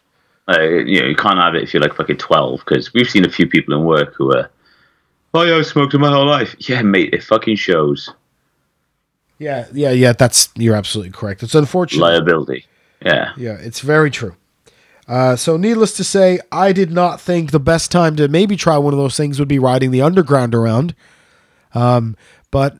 Uh, 0.48 0.60
you 0.60 1.00
know, 1.00 1.06
you 1.08 1.16
can't 1.16 1.38
have 1.38 1.54
it 1.54 1.62
if 1.62 1.74
you're 1.74 1.82
like 1.82 1.94
fucking 1.94 2.16
twelve 2.18 2.60
because 2.60 2.92
we've 2.94 3.08
seen 3.08 3.24
a 3.24 3.30
few 3.30 3.46
people 3.46 3.74
in 3.74 3.84
work 3.84 4.14
who 4.14 4.32
are. 4.36 4.50
Oh 5.34 5.42
yeah, 5.42 5.56
I've 5.56 5.66
smoked 5.66 5.92
in 5.92 6.00
my 6.00 6.10
whole 6.10 6.26
life. 6.26 6.54
Yeah, 6.58 6.80
mate, 6.82 7.12
it 7.12 7.22
fucking 7.22 7.56
shows 7.56 8.10
yeah, 9.38 9.66
yeah, 9.72 9.90
yeah. 9.90 10.12
That's 10.12 10.48
you're 10.56 10.74
absolutely 10.74 11.12
correct. 11.12 11.42
It's 11.42 11.54
unfortunate. 11.54 12.02
liability. 12.02 12.66
Yeah, 13.04 13.32
Yeah, 13.36 13.52
it's 13.52 13.80
very 13.80 14.10
true. 14.10 14.36
Uh, 15.08 15.36
so, 15.36 15.56
needless 15.56 15.92
to 15.94 16.04
say, 16.04 16.40
I 16.50 16.72
did 16.72 16.90
not 16.90 17.20
think 17.20 17.50
the 17.50 17.60
best 17.60 17.92
time 17.92 18.16
to 18.16 18.26
maybe 18.26 18.56
try 18.56 18.76
one 18.76 18.92
of 18.92 18.98
those 18.98 19.16
things 19.16 19.38
would 19.38 19.48
be 19.48 19.58
riding 19.58 19.92
the 19.92 20.02
underground 20.02 20.54
around. 20.54 20.94
Um, 21.74 22.16
but 22.50 22.78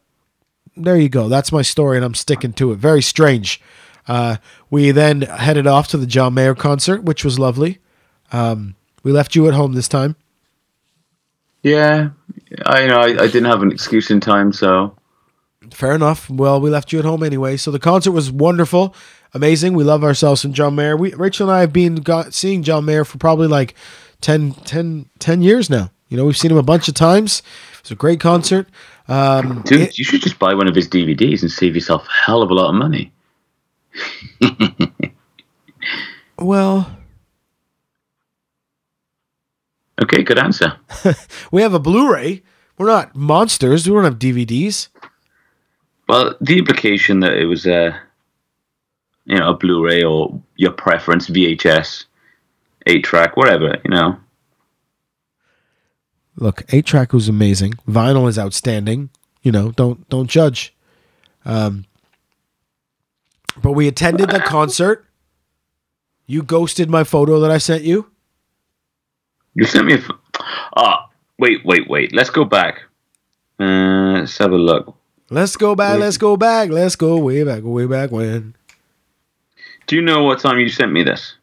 there 0.76 0.96
you 0.96 1.08
go. 1.08 1.28
That's 1.28 1.52
my 1.52 1.62
story, 1.62 1.96
and 1.96 2.04
I'm 2.04 2.14
sticking 2.14 2.52
to 2.54 2.72
it. 2.72 2.76
Very 2.76 3.02
strange. 3.02 3.60
Uh, 4.08 4.36
we 4.70 4.90
then 4.90 5.22
headed 5.22 5.66
off 5.66 5.88
to 5.88 5.96
the 5.96 6.06
John 6.06 6.34
Mayer 6.34 6.54
concert, 6.54 7.04
which 7.04 7.24
was 7.24 7.38
lovely. 7.38 7.78
Um, 8.32 8.74
we 9.02 9.12
left 9.12 9.34
you 9.36 9.46
at 9.46 9.54
home 9.54 9.74
this 9.74 9.88
time. 9.88 10.16
Yeah, 11.62 12.10
I 12.64 12.82
you 12.82 12.88
know 12.88 12.98
I, 12.98 13.06
I 13.06 13.26
didn't 13.26 13.46
have 13.46 13.62
an 13.62 13.72
excuse 13.72 14.10
in 14.10 14.20
time, 14.20 14.52
so 14.52 14.95
Fair 15.74 15.92
enough. 15.94 16.28
Well, 16.30 16.60
we 16.60 16.70
left 16.70 16.92
you 16.92 16.98
at 16.98 17.04
home 17.04 17.22
anyway. 17.22 17.56
So 17.56 17.70
the 17.70 17.78
concert 17.78 18.12
was 18.12 18.30
wonderful, 18.30 18.94
amazing. 19.34 19.74
We 19.74 19.84
love 19.84 20.04
ourselves 20.04 20.40
some 20.40 20.52
John 20.52 20.74
Mayer. 20.74 20.96
We 20.96 21.12
Rachel 21.14 21.48
and 21.48 21.56
I 21.56 21.60
have 21.60 21.72
been 21.72 21.96
got, 21.96 22.34
seeing 22.34 22.62
John 22.62 22.84
Mayer 22.84 23.04
for 23.04 23.18
probably 23.18 23.46
like 23.48 23.74
10, 24.20 24.52
10, 24.52 25.08
10 25.18 25.42
years 25.42 25.68
now. 25.70 25.90
You 26.08 26.16
know, 26.16 26.24
we've 26.24 26.36
seen 26.36 26.50
him 26.50 26.56
a 26.56 26.62
bunch 26.62 26.88
of 26.88 26.94
times. 26.94 27.42
It 27.74 27.82
was 27.82 27.90
a 27.90 27.94
great 27.96 28.20
concert. 28.20 28.68
Um, 29.08 29.62
dude, 29.64 29.80
it- 29.82 29.98
you 29.98 30.04
should 30.04 30.22
just 30.22 30.38
buy 30.38 30.54
one 30.54 30.68
of 30.68 30.74
his 30.74 30.88
DVDs 30.88 31.42
and 31.42 31.50
save 31.50 31.74
yourself 31.74 32.06
a 32.06 32.24
hell 32.24 32.42
of 32.42 32.50
a 32.50 32.54
lot 32.54 32.68
of 32.68 32.74
money. 32.76 33.12
well, 36.38 36.90
Okay, 40.02 40.22
good 40.22 40.38
answer. 40.38 40.74
we 41.50 41.62
have 41.62 41.72
a 41.72 41.78
Blu-ray. 41.78 42.42
We're 42.76 42.86
not 42.86 43.16
monsters. 43.16 43.88
We 43.88 43.94
don't 43.94 44.04
have 44.04 44.18
DVDs. 44.18 44.88
Well, 46.08 46.34
the 46.40 46.58
implication 46.58 47.20
that 47.20 47.34
it 47.34 47.46
was 47.46 47.66
a, 47.66 48.00
you 49.24 49.38
know, 49.38 49.50
a 49.50 49.54
Blu-ray 49.54 50.04
or 50.04 50.40
your 50.56 50.72
preference 50.72 51.28
VHS, 51.28 52.04
eight 52.86 53.04
track, 53.04 53.36
whatever, 53.36 53.76
you 53.84 53.90
know. 53.90 54.18
Look, 56.36 56.62
eight 56.72 56.86
track 56.86 57.12
was 57.12 57.28
amazing. 57.28 57.74
Vinyl 57.88 58.28
is 58.28 58.38
outstanding. 58.38 59.10
You 59.42 59.52
know, 59.52 59.70
don't 59.72 60.08
don't 60.08 60.28
judge. 60.28 60.74
Um, 61.44 61.86
but 63.62 63.72
we 63.72 63.88
attended 63.88 64.30
the 64.30 64.40
concert. 64.40 65.06
You 66.26 66.42
ghosted 66.42 66.90
my 66.90 67.04
photo 67.04 67.40
that 67.40 67.50
I 67.50 67.58
sent 67.58 67.84
you. 67.84 68.10
You 69.54 69.64
sent 69.64 69.86
me 69.86 69.94
a. 69.94 69.98
F- 69.98 70.10
ah, 70.76 71.08
wait, 71.38 71.64
wait, 71.64 71.88
wait. 71.88 72.14
Let's 72.14 72.30
go 72.30 72.44
back. 72.44 72.82
Uh, 73.58 74.18
let's 74.18 74.36
have 74.38 74.52
a 74.52 74.56
look. 74.56 74.95
Let's 75.30 75.56
go 75.56 75.74
back. 75.74 75.98
Let's 75.98 76.18
go 76.18 76.36
back. 76.36 76.70
Let's 76.70 76.96
go 76.96 77.18
way 77.18 77.42
back. 77.42 77.62
Way 77.64 77.86
back 77.86 78.10
when. 78.12 78.54
Do 79.86 79.96
you 79.96 80.02
know 80.02 80.22
what 80.24 80.38
time 80.40 80.58
you 80.58 80.68
sent 80.68 80.92
me 80.92 81.02
this? 81.02 81.34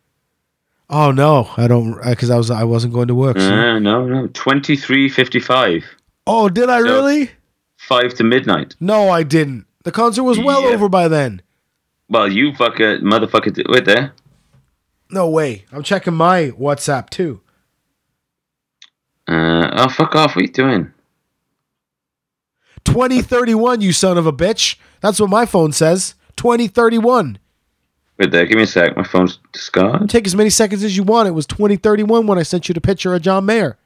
Oh 0.90 1.12
no, 1.12 1.50
I 1.58 1.68
don't 1.68 2.00
because 2.06 2.30
I 2.30 2.38
was 2.38 2.52
I 2.52 2.64
wasn't 2.64 2.94
going 2.94 3.08
to 3.08 3.16
work. 3.16 3.40
so- 3.40 3.46
Uh, 3.54 3.80
no, 3.80 4.06
no. 4.06 4.28
Twenty 4.28 4.76
three 4.76 5.10
fifty 5.10 5.40
five. 5.40 5.84
Oh, 6.28 6.50
did 6.50 6.70
I 6.70 6.80
so- 6.80 6.84
really? 6.86 7.32
Five 7.78 8.14
to 8.16 8.24
midnight. 8.24 8.76
No, 8.80 9.10
I 9.10 9.24
didn't. 9.24 9.66
The 9.84 9.92
concert 9.92 10.24
was 10.24 10.40
well 10.40 10.62
Yeah. 10.64 10.70
over 10.76 10.88
by 10.88 11.08
then. 11.10 11.42
Well, 12.10 12.32
you 12.32 12.52
fucker, 12.54 13.02
motherfucker, 13.02 13.54
did- 13.54 13.68
wait 13.70 13.86
there. 13.86 14.14
No 15.10 15.30
way. 15.30 15.66
I'm 15.72 15.84
checking 15.84 16.14
my 16.14 16.52
WhatsApp 16.52 17.10
too. 17.10 17.42
Uh, 19.28 19.70
oh, 19.74 19.90
fuck 19.90 20.16
off. 20.16 20.36
What 20.36 20.44
are 20.44 20.46
you 20.46 20.52
doing? 20.52 20.93
2031, 22.86 23.82
you 23.82 23.92
son 23.94 24.18
of 24.18 24.26
a 24.28 24.34
bitch. 24.34 24.78
That's 25.02 25.20
what 25.20 25.30
my 25.30 25.46
phone 25.46 25.72
says. 25.72 26.16
2031. 26.38 27.38
Wait 28.18 28.32
there. 28.32 28.46
Give 28.46 28.58
me 28.58 28.64
a 28.64 28.68
sec. 28.68 28.96
My 28.96 29.04
phone's 29.04 29.40
discarded. 29.52 30.10
Take 30.10 30.28
as 30.28 30.36
many 30.36 30.50
seconds 30.50 30.84
as 30.84 30.96
you 30.96 31.04
want. 31.04 31.28
It 31.28 31.32
was 31.32 31.46
2031 31.48 32.28
when 32.28 32.38
I 32.38 32.44
sent 32.44 32.68
you 32.70 32.74
the 32.74 32.82
picture 32.82 33.14
of 33.14 33.22
John 33.22 33.46
Mayer. 33.46 33.78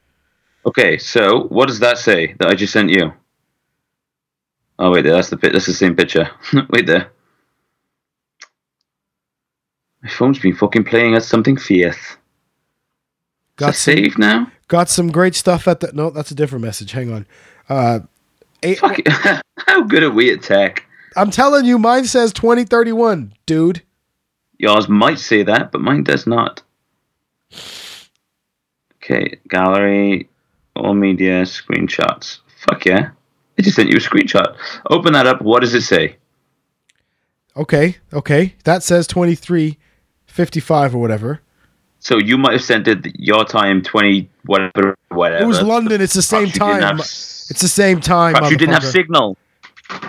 Okay, 0.66 0.98
so 0.98 1.44
what 1.44 1.68
does 1.68 1.78
that 1.78 1.96
say 1.98 2.34
that 2.38 2.48
I 2.48 2.54
just 2.54 2.72
sent 2.72 2.90
you? 2.90 3.12
Oh 4.78 4.90
wait, 4.92 5.02
there. 5.02 5.14
That's 5.14 5.30
the 5.30 5.36
that's 5.36 5.66
the 5.66 5.72
same 5.72 5.96
picture. 5.96 6.30
wait 6.70 6.86
there. 6.86 7.10
My 10.02 10.08
phone's 10.10 10.38
been 10.38 10.54
fucking 10.54 10.84
playing 10.84 11.14
at 11.14 11.24
something 11.24 11.56
fierce. 11.56 12.16
Got 13.56 13.66
Got 13.66 13.74
some, 13.74 13.94
saved 13.94 14.18
now? 14.18 14.52
got 14.68 14.88
some 14.88 15.10
great 15.10 15.34
stuff 15.34 15.66
at 15.66 15.80
the. 15.80 15.90
No, 15.92 16.10
that's 16.10 16.30
a 16.30 16.34
different 16.34 16.64
message. 16.64 16.92
Hang 16.92 17.12
on. 17.12 17.26
Uh, 17.68 18.00
eight, 18.62 18.78
Fuck 18.78 18.98
it. 18.98 19.08
How 19.58 19.82
good 19.82 20.02
are 20.02 20.10
we 20.10 20.32
at 20.32 20.42
tech? 20.42 20.84
I'm 21.16 21.30
telling 21.30 21.64
you, 21.64 21.78
mine 21.78 22.04
says 22.04 22.32
2031, 22.32 23.32
dude. 23.46 23.82
Yours 24.58 24.88
might 24.88 25.18
say 25.18 25.42
that, 25.42 25.72
but 25.72 25.80
mine 25.80 26.04
does 26.04 26.26
not. 26.26 26.62
Okay, 28.96 29.38
gallery, 29.48 30.28
all 30.76 30.94
media, 30.94 31.42
screenshots. 31.42 32.38
Fuck 32.66 32.84
yeah. 32.84 33.10
I 33.58 33.62
just 33.62 33.76
sent 33.76 33.88
you 33.88 33.96
a 33.96 34.00
screenshot. 34.00 34.56
Open 34.90 35.12
that 35.14 35.26
up. 35.26 35.42
What 35.42 35.60
does 35.60 35.74
it 35.74 35.82
say? 35.82 36.16
Okay, 37.56 37.96
okay. 38.12 38.54
That 38.64 38.82
says 38.82 39.06
2355 39.08 40.94
or 40.94 40.98
whatever. 40.98 41.40
So 42.00 42.18
you 42.18 42.38
might 42.38 42.52
have 42.52 42.62
sent 42.64 42.86
it 42.88 43.06
your 43.18 43.44
time, 43.44 43.82
20, 43.82 44.28
whatever, 44.46 44.96
whatever. 45.08 45.42
It 45.42 45.46
was 45.46 45.60
London. 45.62 46.00
It's 46.00 46.14
the 46.14 46.22
same 46.22 46.48
time. 46.50 46.80
have- 46.82 47.00
It's 47.00 47.60
the 47.60 47.68
same 47.68 48.00
time. 48.00 48.34
Perhaps 48.34 48.50
you 48.50 48.56
didn't 48.56 48.74
have 48.74 48.84
signal. 48.84 49.36
So 49.90 50.00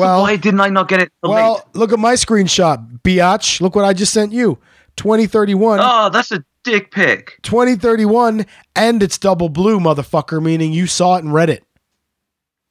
Well- 0.00 0.22
why 0.22 0.36
didn't 0.36 0.60
I 0.60 0.68
not 0.68 0.88
get 0.88 1.00
it? 1.00 1.12
till 1.22 1.32
late? 1.32 1.40
Well, 1.42 1.66
look 1.72 1.92
at 1.92 1.98
my 1.98 2.14
screenshot, 2.14 3.00
biatch. 3.02 3.60
Look 3.60 3.74
what 3.74 3.84
I 3.84 3.92
just 3.92 4.12
sent 4.12 4.32
you. 4.32 4.58
2031. 4.96 5.78
oh, 5.82 6.10
that's 6.10 6.32
a 6.32 6.44
dick 6.64 6.90
pic. 6.90 7.38
2031 7.42 8.44
and 8.76 9.02
it's 9.02 9.16
double 9.16 9.48
blue, 9.48 9.78
motherfucker, 9.78 10.42
meaning 10.42 10.72
you 10.72 10.86
saw 10.86 11.16
it 11.16 11.24
and 11.24 11.32
read 11.32 11.48
it. 11.48 11.64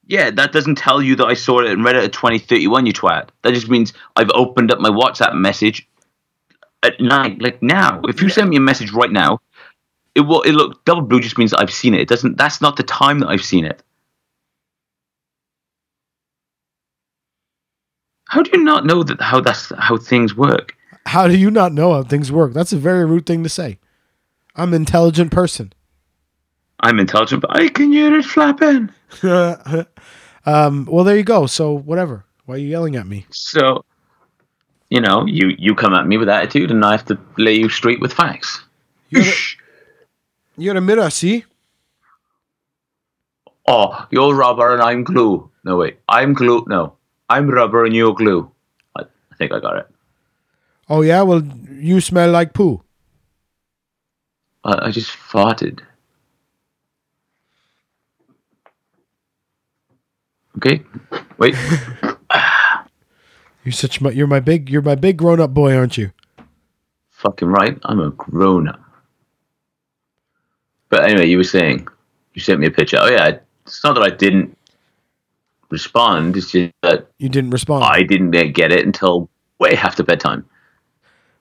Yeah, 0.05 0.29
that 0.31 0.51
doesn't 0.53 0.75
tell 0.75 1.01
you 1.01 1.15
that 1.15 1.25
I 1.25 1.33
saw 1.33 1.59
it 1.61 1.69
and 1.71 1.83
read 1.83 1.95
it 1.95 2.03
at 2.03 2.13
2031, 2.13 2.85
you 2.85 2.93
twat. 2.93 3.29
That 3.41 3.53
just 3.53 3.69
means 3.69 3.93
I've 4.15 4.29
opened 4.33 4.71
up 4.71 4.79
my 4.79 4.89
WhatsApp 4.89 5.33
message 5.35 5.87
at 6.83 6.99
night, 6.99 7.41
like 7.41 7.61
now. 7.61 8.01
If 8.07 8.21
you 8.21 8.29
send 8.29 8.49
me 8.49 8.57
a 8.57 8.61
message 8.61 8.91
right 8.91 9.11
now, 9.11 9.39
it 10.15 10.21
will 10.21 10.41
it 10.41 10.53
look 10.53 10.83
double 10.85 11.01
blue 11.01 11.19
just 11.19 11.37
means 11.37 11.53
I've 11.53 11.71
seen 11.71 11.93
it. 11.93 12.01
It 12.01 12.07
doesn't 12.07 12.37
that's 12.37 12.61
not 12.61 12.75
the 12.75 12.83
time 12.83 13.19
that 13.19 13.27
I've 13.27 13.43
seen 13.43 13.65
it. 13.65 13.83
How 18.29 18.43
do 18.43 18.51
you 18.53 18.63
not 18.63 18.85
know 18.85 19.03
that 19.03 19.21
how 19.21 19.39
that's 19.39 19.71
how 19.77 19.97
things 19.97 20.35
work? 20.35 20.75
How 21.05 21.27
do 21.27 21.37
you 21.37 21.49
not 21.49 21.71
know 21.71 21.93
how 21.93 22.03
things 22.03 22.31
work? 22.31 22.53
That's 22.53 22.73
a 22.73 22.77
very 22.77 23.05
rude 23.05 23.25
thing 23.25 23.43
to 23.43 23.49
say. 23.49 23.79
I'm 24.55 24.73
an 24.73 24.81
intelligent 24.81 25.31
person. 25.31 25.71
I'm 26.79 26.99
intelligent, 26.99 27.41
but 27.41 27.55
I 27.55 27.69
can 27.69 27.91
hear 27.91 28.15
it 28.17 28.25
flapping. 28.25 28.89
um, 30.45 30.85
well, 30.85 31.03
there 31.03 31.17
you 31.17 31.23
go. 31.23 31.45
So, 31.47 31.73
whatever. 31.73 32.25
Why 32.45 32.55
are 32.55 32.57
you 32.59 32.67
yelling 32.67 32.95
at 32.95 33.07
me? 33.07 33.25
So, 33.31 33.83
you 34.89 35.01
know, 35.01 35.25
you 35.25 35.55
you 35.57 35.75
come 35.75 35.93
at 35.93 36.07
me 36.07 36.17
with 36.17 36.29
attitude, 36.29 36.71
and 36.71 36.83
I 36.83 36.91
have 36.91 37.05
to 37.05 37.17
lay 37.37 37.55
you 37.55 37.69
straight 37.69 37.99
with 37.99 38.13
facts. 38.13 38.63
You're 39.09 39.23
a, 39.23 39.33
you're 40.57 40.73
the 40.73 40.81
mirror, 40.81 41.09
see? 41.09 41.45
Oh, 43.67 44.07
you're 44.11 44.33
rubber 44.33 44.73
and 44.73 44.81
I'm 44.81 45.03
glue. 45.03 45.49
No 45.63 45.77
wait, 45.77 45.99
I'm 46.07 46.33
glue. 46.33 46.65
No, 46.67 46.93
I'm 47.29 47.49
rubber 47.49 47.85
and 47.85 47.95
you're 47.95 48.13
glue. 48.13 48.49
I, 48.95 49.01
I 49.03 49.35
think 49.37 49.51
I 49.51 49.59
got 49.59 49.77
it. 49.77 49.87
Oh, 50.89 51.01
yeah? 51.01 51.21
Well, 51.21 51.43
you 51.69 51.99
smell 51.99 52.31
like 52.31 52.53
poo. 52.53 52.81
I, 54.63 54.87
I 54.87 54.91
just 54.91 55.11
farted. 55.11 55.81
Okay, 60.57 60.81
wait. 61.37 61.55
You're 63.67 63.73
such 63.73 63.99
my, 63.99 64.11
you're 64.11 64.27
my 64.27 64.39
big 64.39 64.69
you're 64.69 64.81
my 64.81 64.95
big 64.95 65.17
grown 65.17 65.41
up 65.41 65.53
boy, 65.53 65.75
aren't 65.75 65.97
you? 65.97 66.13
Fucking 67.09 67.49
right. 67.49 67.77
I'm 67.83 67.99
a 67.99 68.11
grown 68.11 68.69
up. 68.69 68.79
But 70.87 71.03
anyway, 71.03 71.27
you 71.27 71.35
were 71.35 71.43
saying 71.43 71.85
you 72.33 72.39
sent 72.39 72.61
me 72.61 72.67
a 72.67 72.71
picture. 72.71 72.95
Oh 72.97 73.09
yeah, 73.09 73.39
it's 73.65 73.83
not 73.83 73.95
that 73.95 74.03
I 74.03 74.09
didn't 74.09 74.57
respond. 75.69 76.37
It's 76.37 76.51
just 76.51 76.71
that 76.81 77.09
You 77.17 77.27
didn't 77.27 77.49
respond. 77.49 77.83
I 77.83 78.03
didn't 78.03 78.31
get 78.53 78.71
it 78.71 78.85
until 78.85 79.29
way 79.59 79.75
after 79.75 80.01
bedtime. 80.01 80.45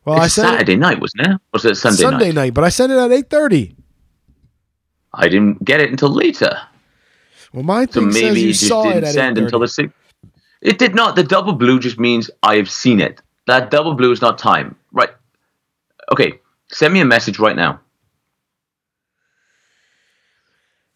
well, 0.05 0.19
I 0.19 0.25
it's 0.25 0.35
sent 0.35 0.49
Saturday 0.49 0.75
night, 0.75 0.99
wasn't 0.99 1.29
it? 1.29 1.31
Or 1.31 1.39
was 1.53 1.65
it 1.65 1.71
it 1.71 1.75
Sunday, 1.77 2.03
Sunday 2.03 2.27
night? 2.33 2.35
night, 2.35 2.55
but 2.55 2.65
I 2.65 2.71
sent 2.71 2.91
it 2.91 2.99
at 2.99 3.13
eight 3.13 3.31
thirty. 3.31 3.77
I 5.15 5.29
didn't 5.29 5.65
get 5.65 5.81
it 5.81 5.91
until 5.91 6.09
later. 6.11 6.59
Well, 7.53 7.63
my 7.63 7.87
So 7.87 8.01
thing 8.01 8.11
says 8.11 8.23
maybe 8.23 8.41
you 8.41 8.47
you 8.49 8.53
just 8.53 8.67
saw 8.67 8.83
it 8.91 8.95
didn't 8.95 9.05
at 9.05 9.15
send 9.15 9.39
until 9.39 9.61
the 9.61 9.69
six. 9.69 9.93
It 10.67 10.81
did 10.81 10.97
not. 10.97 11.15
The 11.15 11.23
double 11.23 11.53
blue 11.53 11.79
just 11.79 11.97
means 11.97 12.29
I 12.43 12.57
have 12.57 12.69
seen 12.69 13.01
it. 13.01 13.23
That 13.47 13.71
double 13.71 13.95
blue 13.95 14.11
is 14.11 14.21
not 14.21 14.37
time. 14.37 14.75
Right. 14.91 15.11
Okay. 16.11 16.41
Send 16.73 16.93
me 16.93 16.99
a 16.99 17.05
message 17.05 17.39
right 17.39 17.55
now. 17.57 17.81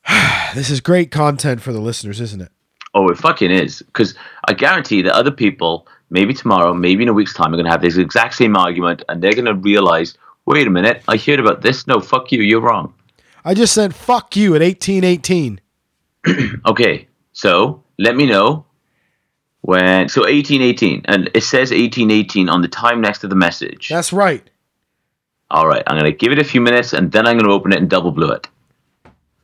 This 0.57 0.69
is 0.69 0.81
great 0.81 1.13
content 1.13 1.63
for 1.63 1.73
the 1.73 1.79
listeners, 1.79 2.21
isn't 2.21 2.41
it? 2.41 2.51
Oh, 2.93 3.09
it 3.09 3.17
fucking 3.17 3.53
is. 3.53 3.83
Because 3.83 4.17
I 4.49 4.53
guarantee 4.53 5.01
that 5.03 5.13
other 5.13 5.31
people, 5.31 5.87
maybe 6.11 6.35
tomorrow, 6.35 6.75
maybe 6.75 7.05
in 7.05 7.09
a 7.09 7.13
week's 7.13 7.33
time, 7.33 7.55
are 7.55 7.57
going 7.57 7.67
to 7.67 7.71
have 7.71 7.83
this 7.83 7.97
exact 7.97 8.35
same 8.35 8.57
argument 8.57 9.05
and 9.09 9.23
they're 9.23 9.35
going 9.35 9.45
to 9.45 9.55
realize, 9.55 10.19
wait 10.47 10.67
a 10.67 10.71
minute, 10.71 11.05
I 11.07 11.17
heard 11.17 11.39
about 11.39 11.63
this. 11.63 11.87
No, 11.87 12.01
fuck 12.01 12.33
you. 12.33 12.43
You're 12.43 12.61
wrong. 12.61 12.93
I 13.45 13.55
just 13.55 13.73
sent 13.73 13.95
"fuck 13.95 14.35
you" 14.35 14.57
at 14.57 14.63
eighteen 14.63 15.05
eighteen. 15.05 15.61
Okay. 16.67 17.07
So 17.33 17.85
let 17.97 18.17
me 18.17 18.27
know 18.27 18.67
when 19.71 20.09
so 20.09 20.23
1818 20.23 21.03
and 21.07 21.31
it 21.33 21.43
says 21.43 21.71
1818 21.71 22.49
on 22.49 22.61
the 22.61 22.69
time 22.69 23.01
next 23.01 23.21
to 23.21 23.29
the 23.29 23.37
message. 23.37 23.89
That's 23.89 24.13
right. 24.13 24.43
All 25.51 25.67
right, 25.67 25.83
I'm 25.87 25.97
gonna 25.97 26.13
give 26.13 26.33
it 26.33 26.39
a 26.39 26.45
few 26.45 26.61
minutes 26.61 26.93
and 26.93 27.13
then 27.13 27.27
I'm 27.27 27.39
gonna 27.39 27.53
open 27.53 27.73
it 27.73 27.79
and 27.79 27.89
double 27.89 28.11
blue 28.11 28.31
it. 28.31 28.49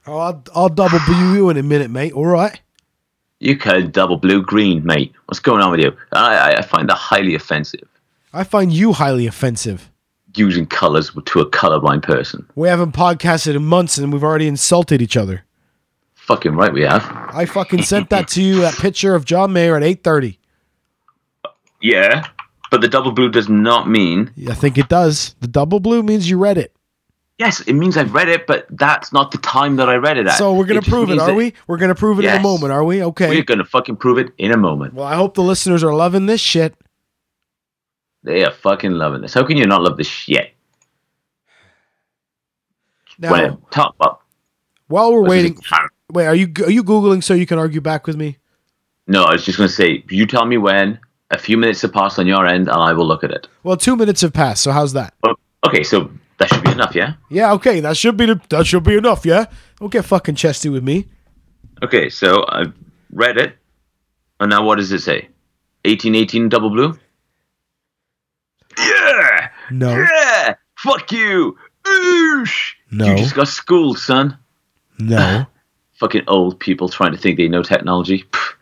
Oh, 0.07 0.19
I'll, 0.19 0.43
I'll 0.55 0.69
double 0.69 0.99
blue 1.07 1.35
you 1.35 1.51
in 1.51 1.57
a 1.57 1.63
minute, 1.63 1.91
mate. 1.91 2.13
All 2.13 2.27
right. 2.27 2.61
You 3.41 3.57
could 3.57 3.93
double 3.93 4.17
blue 4.17 4.43
green, 4.43 4.85
mate. 4.85 5.13
What's 5.27 5.41
going 5.41 5.63
on 5.63 5.71
with 5.71 5.81
you? 5.81 5.97
I, 6.13 6.37
I- 6.37 6.59
I 6.59 6.63
find 6.63 6.89
that 6.89 6.95
highly 6.97 7.35
offensive. 7.35 7.87
I 8.33 8.45
find 8.45 8.73
you 8.73 8.93
highly 8.93 9.27
offensive. 9.27 9.91
Using 10.37 10.67
colors 10.67 11.11
to 11.31 11.41
a 11.41 11.51
colorblind 11.51 12.03
person. 12.03 12.47
We 12.55 12.69
haven't 12.69 12.93
podcasted 12.95 13.57
in 13.57 13.65
months 13.65 13.97
and 13.99 14.13
we've 14.13 14.23
already 14.25 14.47
insulted 14.49 15.01
each 15.01 15.17
other. 15.17 15.45
Fucking 16.27 16.57
right, 16.57 16.73
we 16.73 16.83
have. 16.83 17.05
I 17.33 17.47
fucking 17.47 17.83
sent 17.83 18.11
that 18.11 18.27
to 18.29 18.43
you, 18.43 18.61
that 18.63 18.75
picture 18.75 19.15
of 19.15 19.25
John 19.25 19.53
Mayer 19.53 19.77
at 19.77 19.83
8.30. 19.83 20.39
Yeah, 21.81 22.27
but 22.73 22.81
the 22.81 22.89
double 22.89 23.13
blue 23.13 23.31
does 23.31 23.49
not 23.49 23.89
mean 23.89 24.33
I 24.49 24.55
think 24.55 24.77
it 24.77 24.89
does. 24.89 25.37
The 25.41 25.47
double 25.47 25.79
blue 25.79 26.03
means 26.03 26.29
you 26.29 26.37
read 26.39 26.59
it. 26.59 26.75
yes. 27.39 27.61
It 27.61 27.75
means 27.75 27.97
I've 27.97 28.13
read 28.13 28.29
it, 28.29 28.47
but 28.49 28.67
that's 28.71 29.13
not 29.13 29.31
the 29.31 29.39
time 29.39 29.77
that 29.77 29.89
I 29.89 29.95
read 29.97 30.19
it 30.19 30.27
at. 30.27 30.37
So 30.37 30.53
we're 30.53 30.65
going 30.65 30.81
to 30.81 30.85
just 30.85 30.91
prove 30.91 31.11
it, 31.11 31.19
are 31.21 31.33
we? 31.33 31.53
We're 31.69 31.77
going 31.77 31.91
to 31.91 31.95
prove 31.95 32.19
it 32.19 32.25
in 32.25 32.35
a 32.35 32.43
moment, 32.43 32.73
are 32.73 32.83
we? 32.83 33.05
Okay. 33.05 33.29
We're 33.29 33.45
gonna 33.45 33.65
fucking 33.65 33.97
prove 33.99 34.19
it 34.19 34.33
in 34.39 34.51
a 34.51 34.57
moment. 34.57 34.95
Well, 34.95 35.07
I 35.07 35.15
hope 35.15 35.35
the 35.35 35.43
listeners 35.45 35.85
are 35.85 35.95
loving 35.95 36.27
this 36.27 36.41
shit. 36.41 36.75
They 38.25 38.45
are 38.45 38.51
fucking 38.51 38.91
loving 38.91 39.21
this. 39.21 39.33
How 39.35 39.45
can 39.45 39.57
you 39.57 39.67
not 39.67 39.83
love 39.83 39.97
this 39.97 40.09
shit? 40.09 40.55
Now, 43.19 43.31
when 43.31 43.59
top 43.71 43.95
up. 44.01 44.23
while 44.89 45.13
we're 45.13 45.23
waiting, 45.29 45.57
wait, 46.17 46.27
are 46.27 46.35
you 46.35 46.49
are 46.65 46.71
you 46.71 46.83
googling 46.83 47.23
so 47.23 47.35
you 47.35 47.47
can 47.47 47.59
argue 47.59 47.81
back 47.81 48.07
with 48.07 48.17
me? 48.17 48.39
No, 49.07 49.23
I 49.25 49.33
was 49.33 49.45
just 49.45 49.59
gonna 49.59 49.69
say. 49.69 50.03
You 50.11 50.27
tell 50.27 50.47
me 50.47 50.57
when. 50.59 50.99
A 51.33 51.39
few 51.39 51.57
minutes 51.59 51.83
have 51.83 51.93
passed 51.93 52.19
on 52.21 52.27
your 52.27 52.47
end, 52.47 52.69
and 52.69 52.77
I 52.77 52.93
will 52.93 53.07
look 53.07 53.25
at 53.25 53.33
it. 53.33 53.49
Well, 53.65 53.77
two 53.77 53.97
minutes 53.97 54.21
have 54.21 54.33
passed. 54.33 54.63
So 54.63 54.71
how's 54.71 54.93
that? 54.93 55.13
Oh, 55.25 55.35
okay, 55.67 55.83
so 55.83 56.09
that 56.39 56.49
should 56.49 56.63
be 56.63 56.71
enough, 56.71 56.95
yeah. 56.95 57.15
Yeah, 57.29 57.53
okay, 57.55 57.81
that 57.81 57.97
should 57.97 58.17
be 58.17 58.27
the, 58.27 58.41
that 58.49 58.65
should 58.65 58.85
be 58.85 58.97
enough. 58.97 59.27
Yeah, 59.27 59.47
don't 59.81 59.91
get 59.93 60.05
fucking 60.05 60.37
chesty 60.37 60.69
with 60.69 60.85
me. 60.85 61.07
Okay, 61.83 62.09
so 62.11 62.45
I've 62.49 62.73
read 63.13 63.39
it, 63.39 63.57
and 64.39 64.51
now 64.51 64.65
what 64.65 64.77
does 64.79 64.93
it 64.93 65.01
say? 65.01 65.29
Eighteen 65.85 66.15
eighteen 66.15 66.49
double 66.49 66.71
blue. 66.71 66.97
Yeah, 68.79 69.49
No, 69.71 69.91
yeah. 69.99 70.55
Fuck 70.79 71.11
you. 71.11 71.57
Oosh. 71.85 72.75
No. 72.91 73.07
You 73.07 73.17
just 73.17 73.35
got 73.35 73.49
schooled, 73.49 73.99
son. 73.99 74.39
no. 74.99 75.47
Fucking 75.99 76.25
old 76.29 76.59
people 76.61 76.89
trying 76.89 77.13
to 77.13 77.19
think 77.19 77.37
they 77.39 77.49
know 77.49 77.63
technology. 77.63 78.25
Pff, 78.33 78.55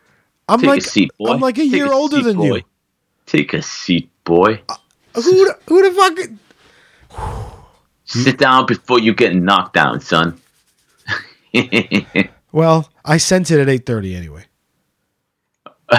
I'm 0.49 0.61
Take 0.61 0.68
like 0.68 0.78
a 0.80 0.85
seat, 0.85 1.11
boy. 1.18 1.32
I'm 1.32 1.41
like 1.41 1.59
a 1.59 1.62
Take 1.62 1.72
year 1.72 1.93
older 1.93 2.16
seat, 2.16 2.22
than 2.24 2.37
boy. 2.37 2.57
you. 2.57 2.62
Take 3.26 3.55
a 3.55 3.62
seat, 3.62 4.11
boy. 4.24 4.61
Uh, 4.68 4.76
who 5.14 5.22
the, 5.22 5.59
who 5.68 5.82
the 5.82 6.39
fuck? 7.11 7.49
Sit 8.05 8.39
down 8.39 8.66
before 8.66 8.99
you 9.01 9.14
get 9.14 9.35
knocked 9.35 9.74
down, 9.74 10.01
son. 10.01 10.41
Well, 12.53 12.89
I 13.05 13.16
sent 13.16 13.51
it 13.51 13.59
at 13.61 13.68
eight 13.68 13.85
thirty 13.85 14.14
anyway. 14.14 14.45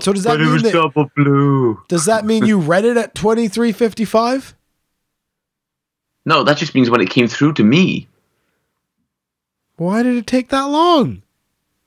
So 0.00 0.12
does 0.12 0.22
that 0.22 0.38
mean 0.38 0.62
that, 0.62 0.72
double 0.72 1.10
blue. 1.16 1.82
does 1.88 2.04
that 2.04 2.24
mean 2.24 2.46
you 2.46 2.60
read 2.60 2.84
it 2.84 2.96
at 2.96 3.16
twenty 3.16 3.48
three 3.48 3.72
fifty 3.72 4.04
five? 4.04 4.54
No, 6.24 6.44
that 6.44 6.56
just 6.56 6.72
means 6.72 6.88
when 6.88 7.00
it 7.00 7.10
came 7.10 7.26
through 7.26 7.54
to 7.54 7.64
me. 7.64 8.06
Why 9.78 10.02
did 10.02 10.16
it 10.16 10.26
take 10.26 10.50
that 10.50 10.64
long? 10.64 11.22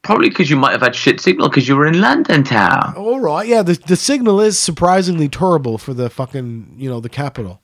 Probably 0.01 0.29
because 0.29 0.49
you 0.49 0.55
might 0.57 0.71
have 0.71 0.81
had 0.81 0.95
shit 0.95 1.21
signal 1.21 1.47
because 1.49 1.67
you 1.67 1.75
were 1.75 1.85
in 1.85 2.01
London 2.01 2.43
town. 2.43 2.95
All 2.97 3.19
right, 3.19 3.47
yeah, 3.47 3.61
the 3.61 3.73
the 3.73 3.95
signal 3.95 4.41
is 4.41 4.57
surprisingly 4.57 5.29
terrible 5.29 5.77
for 5.77 5.93
the 5.93 6.09
fucking 6.09 6.73
you 6.77 6.89
know 6.89 6.99
the 6.99 7.09
capital. 7.09 7.61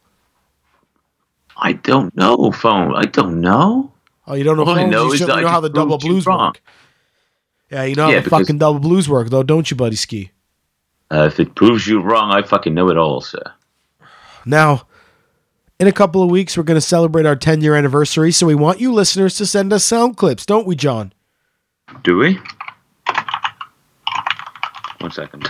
I 1.57 1.73
don't 1.73 2.15
know, 2.15 2.51
phone. 2.51 2.93
I 2.95 3.03
don't 3.05 3.41
know. 3.41 3.91
Oh, 4.27 4.35
you 4.35 4.43
don't 4.43 4.57
know, 4.57 4.65
All 4.65 4.77
I 4.77 4.83
know 4.83 5.07
you 5.07 5.13
is 5.13 5.19
that 5.21 5.31
I 5.31 5.41
know 5.41 5.47
how 5.47 5.61
the 5.61 5.69
double 5.69 5.97
blues 5.97 6.25
wrong. 6.27 6.47
work. 6.49 6.61
Yeah, 7.71 7.83
you 7.85 7.95
know 7.95 8.03
how 8.03 8.11
Yeah, 8.11 8.19
the 8.19 8.29
fucking 8.29 8.57
double 8.59 8.79
blues 8.79 9.09
work, 9.09 9.29
though, 9.29 9.41
don't 9.41 9.71
you, 9.71 9.77
buddy 9.77 9.95
ski? 9.95 10.31
Uh, 11.09 11.23
if 11.31 11.39
it 11.39 11.55
proves 11.55 11.87
you 11.87 12.01
wrong, 12.01 12.31
I 12.31 12.41
fucking 12.41 12.73
know 12.73 12.89
it 12.89 12.97
all, 12.97 13.21
sir. 13.21 13.41
Now, 14.45 14.86
in 15.79 15.87
a 15.87 15.91
couple 15.91 16.23
of 16.23 16.29
weeks, 16.29 16.57
we're 16.57 16.63
going 16.63 16.75
to 16.75 16.81
celebrate 16.81 17.25
our 17.25 17.35
10 17.35 17.61
year 17.61 17.75
anniversary, 17.75 18.31
so 18.31 18.47
we 18.47 18.55
want 18.55 18.79
you 18.79 18.91
listeners 18.91 19.35
to 19.35 19.45
send 19.45 19.71
us 19.71 19.83
sound 19.83 20.17
clips, 20.17 20.45
don't 20.45 20.65
we, 20.65 20.75
John? 20.75 21.13
Do 22.03 22.17
we? 22.17 22.39
One 24.99 25.11
second. 25.11 25.47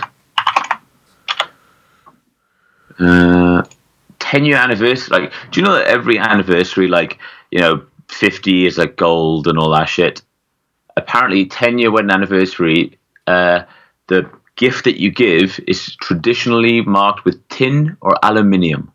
Uh, 2.98 3.62
10 4.18 4.44
year 4.44 4.56
anniversary. 4.56 5.18
Like, 5.18 5.32
do 5.50 5.60
you 5.60 5.66
know 5.66 5.74
that 5.74 5.86
every 5.86 6.18
anniversary, 6.18 6.88
like, 6.88 7.18
you 7.50 7.60
know, 7.60 7.86
50 8.08 8.66
is 8.66 8.76
like 8.76 8.96
gold 8.96 9.48
and 9.48 9.58
all 9.58 9.70
that 9.70 9.86
shit? 9.86 10.22
Apparently, 10.96 11.46
10 11.46 11.78
year 11.78 11.90
wedding 11.90 12.10
anniversary, 12.10 12.98
uh, 13.26 13.62
the 14.08 14.30
gift 14.56 14.84
that 14.84 15.00
you 15.00 15.10
give 15.10 15.60
is 15.66 15.96
traditionally 15.96 16.82
marked 16.82 17.24
with 17.24 17.46
tin 17.48 17.96
or 18.00 18.16
aluminium. 18.22 18.92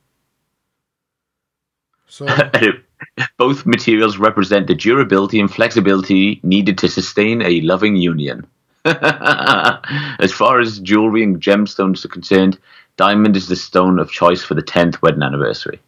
So, 2.14 2.28
Both 3.40 3.66
materials 3.66 4.20
represent 4.20 4.68
the 4.68 4.76
durability 4.76 5.40
and 5.40 5.52
flexibility 5.52 6.40
needed 6.44 6.78
to 6.78 6.88
sustain 6.88 7.42
a 7.42 7.60
loving 7.62 7.96
union. 7.96 8.46
as 8.86 10.32
far 10.32 10.60
as 10.60 10.78
jewelry 10.78 11.24
and 11.24 11.42
gemstones 11.42 12.06
are 12.06 12.10
concerned, 12.10 12.60
diamond 12.98 13.36
is 13.36 13.48
the 13.48 13.56
stone 13.56 13.98
of 13.98 14.12
choice 14.12 14.44
for 14.44 14.54
the 14.54 14.62
10th 14.62 15.02
wedding 15.02 15.24
anniversary. 15.24 15.80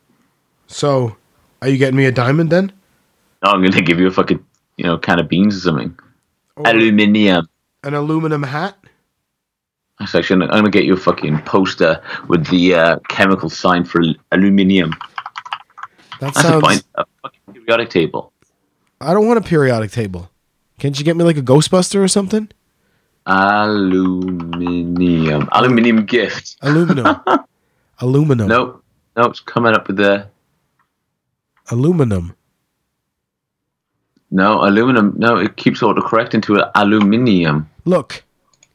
so 0.65 1.15
are 1.61 1.69
you 1.69 1.77
getting 1.77 1.95
me 1.95 2.05
a 2.05 2.11
diamond 2.11 2.49
then? 2.49 2.71
Now 3.43 3.51
I'm 3.51 3.61
going 3.61 3.73
to 3.73 3.83
give 3.83 3.99
you 3.99 4.07
a 4.07 4.11
fucking, 4.11 4.43
you 4.77 4.85
know, 4.85 4.97
can 4.97 5.19
of 5.19 5.29
beans 5.29 5.55
or 5.57 5.59
something. 5.59 5.95
Aluminium. 6.57 7.47
An 7.83 7.93
aluminum 7.93 8.41
hat? 8.41 8.75
Actually, 9.99 10.45
I'm 10.45 10.49
going 10.49 10.65
to 10.65 10.71
get 10.71 10.85
you 10.85 10.95
a 10.95 10.97
fucking 10.97 11.43
poster 11.43 12.01
with 12.27 12.47
the 12.47 12.73
uh, 12.73 12.99
chemical 13.09 13.51
sign 13.51 13.85
for 13.85 14.01
aluminium. 14.31 14.91
That 16.19 16.35
a 16.35 16.39
sounds. 16.39 16.61
fine, 16.61 16.79
a 16.95 17.05
fucking 17.21 17.39
periodic 17.53 17.89
table. 17.89 18.31
I 19.01 19.13
don't 19.13 19.27
want 19.27 19.39
a 19.39 19.41
periodic 19.41 19.91
table. 19.91 20.29
Can't 20.79 20.97
you 20.97 21.05
get 21.05 21.15
me 21.15 21.23
like 21.23 21.37
a 21.37 21.41
Ghostbuster 21.41 22.01
or 22.03 22.07
something? 22.07 22.49
Aluminium. 23.25 25.47
Aluminium 25.51 26.05
gift. 26.05 26.55
Aluminum. 26.61 27.17
aluminum. 27.99 28.47
No, 28.47 28.81
no, 29.17 29.23
it's 29.25 29.39
coming 29.39 29.73
up 29.73 29.87
with 29.87 29.97
the 29.97 30.27
Aluminum. 31.71 32.35
no 34.31 34.63
aluminum. 34.63 35.13
No, 35.17 35.37
it 35.37 35.55
keeps 35.57 35.81
autocorrecting 35.81 36.43
to 36.43 36.69
aluminium. 36.79 37.67
Look, 37.85 38.23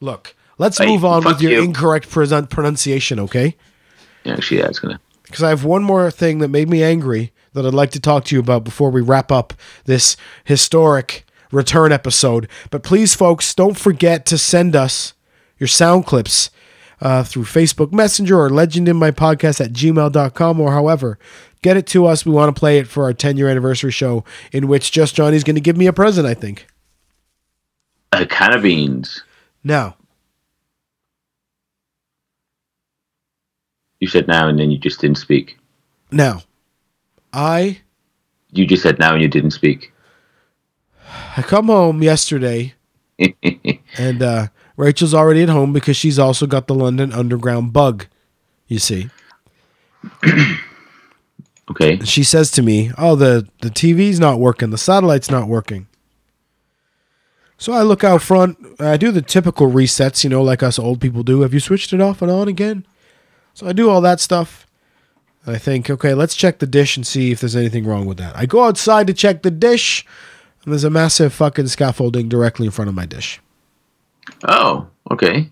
look. 0.01 0.35
Let's 0.57 0.77
Hey, 0.77 0.87
move 0.87 1.05
on 1.05 1.23
with 1.23 1.41
your 1.41 1.53
you. 1.53 1.61
incorrect 1.63 2.09
pronunciation, 2.09 3.19
okay? 3.21 3.55
Yeah, 4.25 4.33
actually, 4.33 4.59
yeah, 4.59 4.67
it's 4.67 4.79
gonna. 4.79 4.99
Because 5.31 5.43
I 5.43 5.49
have 5.49 5.65
one 5.65 5.83
more 5.83 6.11
thing 6.11 6.39
that 6.39 6.49
made 6.49 6.69
me 6.69 6.83
angry 6.83 7.31
that 7.53 7.65
I'd 7.65 7.73
like 7.73 7.91
to 7.91 7.99
talk 7.99 8.25
to 8.25 8.35
you 8.35 8.39
about 8.39 8.63
before 8.63 8.89
we 8.91 9.01
wrap 9.01 9.31
up 9.31 9.53
this 9.85 10.15
historic 10.43 11.25
return 11.51 11.91
episode. 11.91 12.47
But 12.69 12.83
please, 12.83 13.15
folks, 13.15 13.53
don't 13.53 13.77
forget 13.77 14.25
to 14.27 14.37
send 14.37 14.75
us 14.75 15.13
your 15.57 15.67
sound 15.67 16.05
clips 16.05 16.49
uh, 17.01 17.23
through 17.23 17.43
Facebook 17.43 17.91
Messenger 17.91 18.39
or 18.39 18.49
legendinmypodcast 18.49 19.63
at 19.63 19.73
gmail.com 19.73 20.59
or 20.59 20.71
however. 20.71 21.17
Get 21.61 21.77
it 21.77 21.87
to 21.87 22.05
us. 22.05 22.25
We 22.25 22.31
want 22.31 22.55
to 22.55 22.59
play 22.59 22.79
it 22.79 22.87
for 22.87 23.03
our 23.03 23.13
10 23.13 23.37
year 23.37 23.49
anniversary 23.49 23.91
show, 23.91 24.23
in 24.51 24.67
which 24.67 24.91
Just 24.91 25.15
Johnny's 25.15 25.43
going 25.43 25.55
to 25.55 25.61
give 25.61 25.77
me 25.77 25.87
a 25.87 25.93
present, 25.93 26.27
I 26.27 26.33
think. 26.33 26.67
A 28.13 28.25
can 28.25 28.53
of 28.53 28.63
beans. 28.63 29.23
Now, 29.63 29.95
You 34.01 34.07
said 34.07 34.27
now 34.27 34.49
and 34.49 34.59
then 34.59 34.71
you 34.71 34.77
just 34.77 34.99
didn't 34.99 35.19
speak. 35.19 35.57
now, 36.11 36.41
I 37.31 37.81
You 38.51 38.65
just 38.67 38.83
said 38.83 38.99
now 38.99 39.13
and 39.13 39.21
you 39.21 39.29
didn't 39.29 39.51
speak. 39.51 39.93
I 41.37 41.41
come 41.43 41.67
home 41.67 42.01
yesterday 42.03 42.73
and 43.97 44.21
uh, 44.21 44.47
Rachel's 44.75 45.13
already 45.13 45.43
at 45.43 45.49
home 45.49 45.71
because 45.71 45.95
she's 45.95 46.17
also 46.17 46.47
got 46.47 46.67
the 46.67 46.73
London 46.73 47.13
Underground 47.13 47.71
bug. 47.71 48.07
You 48.67 48.79
see, 48.79 49.09
okay. 51.69 51.93
and 51.93 52.07
she 52.07 52.23
says 52.23 52.49
to 52.51 52.61
me, 52.61 52.91
"Oh, 52.97 53.15
the 53.15 53.47
the 53.61 53.69
TV's 53.69 54.19
not 54.19 54.39
working, 54.39 54.69
the 54.71 54.77
satellite's 54.77 55.29
not 55.29 55.47
working." 55.47 55.87
So 57.57 57.73
I 57.73 57.83
look 57.83 58.03
out 58.03 58.21
front. 58.23 58.57
I 58.79 58.97
do 58.97 59.11
the 59.11 59.21
typical 59.21 59.69
resets, 59.69 60.23
you 60.23 60.29
know, 60.29 60.41
like 60.41 60.63
us 60.63 60.79
old 60.79 60.99
people 60.99 61.21
do. 61.21 61.41
Have 61.41 61.53
you 61.53 61.59
switched 61.59 61.93
it 61.93 62.01
off 62.01 62.21
and 62.21 62.31
on 62.31 62.47
again? 62.47 62.87
So 63.53 63.67
I 63.67 63.73
do 63.73 63.89
all 63.89 64.01
that 64.01 64.19
stuff. 64.19 64.67
I 65.45 65.57
think, 65.57 65.89
okay, 65.89 66.13
let's 66.13 66.35
check 66.35 66.59
the 66.59 66.67
dish 66.67 66.95
and 66.95 67.05
see 67.05 67.31
if 67.31 67.39
there's 67.39 67.55
anything 67.55 67.85
wrong 67.85 68.05
with 68.05 68.17
that. 68.17 68.35
I 68.35 68.45
go 68.45 68.63
outside 68.63 69.07
to 69.07 69.13
check 69.13 69.41
the 69.41 69.51
dish, 69.51 70.05
and 70.63 70.71
there's 70.71 70.83
a 70.83 70.89
massive 70.89 71.33
fucking 71.33 71.67
scaffolding 71.67 72.29
directly 72.29 72.67
in 72.67 72.71
front 72.71 72.89
of 72.89 72.95
my 72.95 73.05
dish. 73.05 73.41
Oh, 74.47 74.87
okay. 75.09 75.49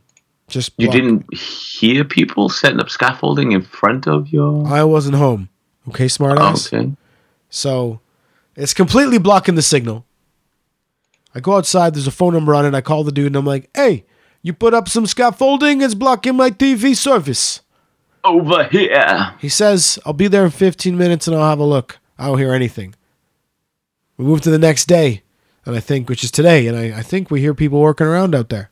Just 0.48 0.74
You 0.78 0.90
didn't 0.90 1.32
hear 1.34 2.04
people 2.04 2.50
setting 2.50 2.80
up 2.80 2.90
scaffolding 2.90 3.52
in 3.52 3.62
front 3.62 4.08
of 4.08 4.30
your. 4.30 4.68
I 4.68 4.84
wasn't 4.84 5.16
home. 5.16 5.50
Okay, 5.88 6.06
smartass. 6.06 6.74
Oh, 6.74 6.78
okay. 6.78 6.92
So 7.50 8.00
it's 8.56 8.74
completely 8.74 9.18
blocking 9.18 9.56
the 9.56 9.62
signal. 9.62 10.06
I 11.34 11.40
go 11.40 11.58
outside, 11.58 11.94
there's 11.94 12.08
a 12.08 12.12
phone 12.12 12.34
number 12.34 12.56
on 12.56 12.66
it. 12.66 12.74
I 12.74 12.82
call 12.82 13.04
the 13.04 13.12
dude 13.12 13.28
and 13.28 13.36
I'm 13.36 13.46
like, 13.46 13.70
hey, 13.76 14.06
you 14.42 14.54
put 14.54 14.74
up 14.74 14.90
some 14.90 15.06
scaffolding, 15.06 15.82
it's 15.82 15.94
blocking 15.94 16.36
my 16.36 16.50
TV 16.50 16.96
service. 16.96 17.62
Over 18.24 18.66
here. 18.66 19.34
He 19.40 19.50
says, 19.50 20.00
I'll 20.06 20.14
be 20.14 20.28
there 20.28 20.46
in 20.46 20.52
15 20.52 20.98
minutes 20.98 21.28
and 21.28 21.36
I'll 21.36 21.50
have 21.50 21.60
a 21.60 21.64
look. 21.64 22.00
I 22.18 22.28
don't 22.28 22.38
hear 22.38 22.54
anything. 22.54 22.96
We 24.18 24.26
move 24.26 24.42
to 24.42 24.52
the 24.52 24.60
next 24.60 24.86
day, 24.86 25.22
and 25.66 25.76
I 25.76 25.80
think, 25.80 26.10
which 26.10 26.26
is 26.26 26.32
today, 26.32 26.68
and 26.68 26.78
I, 26.78 27.00
I 27.00 27.02
think 27.02 27.32
we 27.32 27.40
hear 27.40 27.54
people 27.54 27.80
working 27.80 28.06
around 28.06 28.36
out 28.36 28.50
there. 28.50 28.70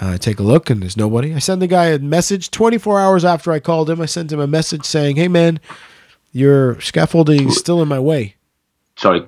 Uh, 0.00 0.12
I 0.12 0.16
take 0.16 0.40
a 0.40 0.42
look 0.42 0.70
and 0.70 0.82
there's 0.82 0.96
nobody. 0.96 1.34
I 1.34 1.38
send 1.38 1.60
the 1.60 1.66
guy 1.66 1.86
a 1.86 1.98
message 1.98 2.50
24 2.50 2.98
hours 2.98 3.24
after 3.24 3.52
I 3.52 3.60
called 3.60 3.90
him. 3.90 4.00
I 4.00 4.06
sent 4.06 4.32
him 4.32 4.40
a 4.40 4.46
message 4.46 4.84
saying, 4.84 5.16
hey 5.16 5.28
man, 5.28 5.60
your 6.32 6.80
scaffolding 6.80 7.48
is 7.48 7.58
still 7.58 7.82
in 7.82 7.88
my 7.88 7.98
way. 7.98 8.36
Sorry 8.96 9.24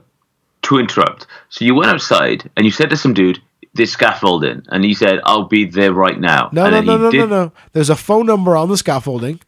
to 0.63 0.79
interrupt. 0.79 1.27
So 1.51 1.65
you 1.65 1.75
went 1.75 1.91
outside 1.91 2.51
and 2.57 2.65
you 2.65 2.73
said 2.73 2.91
to 2.91 2.97
some 2.97 3.13
dude, 3.13 3.41
"There's 3.75 3.93
scaffolding," 3.93 4.63
and 4.69 4.85
he 4.85 4.95
said, 4.95 5.21
"I'll 5.25 5.45
be 5.49 5.65
there 5.65 5.93
right 5.93 6.19
now." 6.19 6.51
No, 6.53 6.67
and 6.67 6.87
no, 6.87 6.97
no, 6.97 7.03
no, 7.05 7.11
did- 7.11 7.19
no, 7.21 7.27
no. 7.45 7.53
There's 7.73 7.91
a 7.91 7.97
phone 7.97 8.27
number 8.27 8.57
on 8.57 8.69
the 8.69 8.77
scaffolding. 8.77 9.41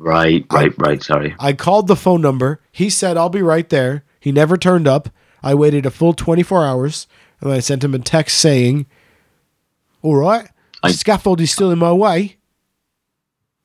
Right, 0.00 0.46
right, 0.52 0.72
right. 0.78 1.02
Sorry. 1.02 1.34
I 1.40 1.52
called 1.54 1.88
the 1.88 1.96
phone 1.96 2.20
number. 2.20 2.60
He 2.70 2.88
said, 2.88 3.16
I'll 3.16 3.28
be 3.28 3.42
right 3.42 3.68
there. 3.68 4.04
He 4.20 4.30
never 4.30 4.56
turned 4.56 4.86
up. 4.86 5.08
I 5.42 5.56
waited 5.56 5.84
a 5.86 5.90
full 5.90 6.12
24 6.12 6.64
hours 6.64 7.08
and 7.40 7.50
I 7.50 7.58
sent 7.58 7.82
him 7.82 7.94
a 7.94 7.98
text 7.98 8.38
saying, 8.38 8.86
All 10.02 10.14
right, 10.14 10.48
I- 10.84 10.92
scaffolding's 10.92 11.50
still 11.50 11.72
in 11.72 11.80
my 11.80 11.92
way. 11.92 12.36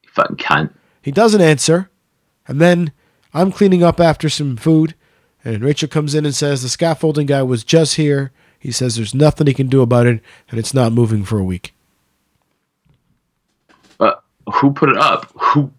You 0.04 0.10
fucking 0.12 0.38
can't. 0.38 0.76
He 1.04 1.12
doesn't 1.12 1.42
answer. 1.42 1.92
And 2.48 2.60
then 2.60 2.92
I'm 3.34 3.52
cleaning 3.52 3.84
up 3.84 4.00
after 4.00 4.28
some 4.28 4.58
food. 4.58 4.96
And 5.46 5.64
Rachel 5.64 5.88
comes 5.90 6.16
in 6.16 6.26
and 6.26 6.34
says, 6.34 6.64
The 6.64 6.70
scaffolding 6.70 7.28
guy 7.28 7.44
was 7.44 7.64
just 7.64 7.96
here. 7.96 8.32
He 8.64 8.72
says 8.72 8.96
there's 8.96 9.14
nothing 9.14 9.46
he 9.46 9.54
can 9.54 9.68
do 9.68 9.82
about 9.82 10.06
it 10.06 10.22
and 10.50 10.58
it's 10.58 10.74
not 10.74 10.94
moving 10.94 11.26
for 11.26 11.38
a 11.38 11.44
week. 11.44 11.74
But 13.98 14.24
who 14.54 14.72
put 14.72 14.88
it 14.88 14.96
up? 14.98 15.30
Who? 15.36 15.70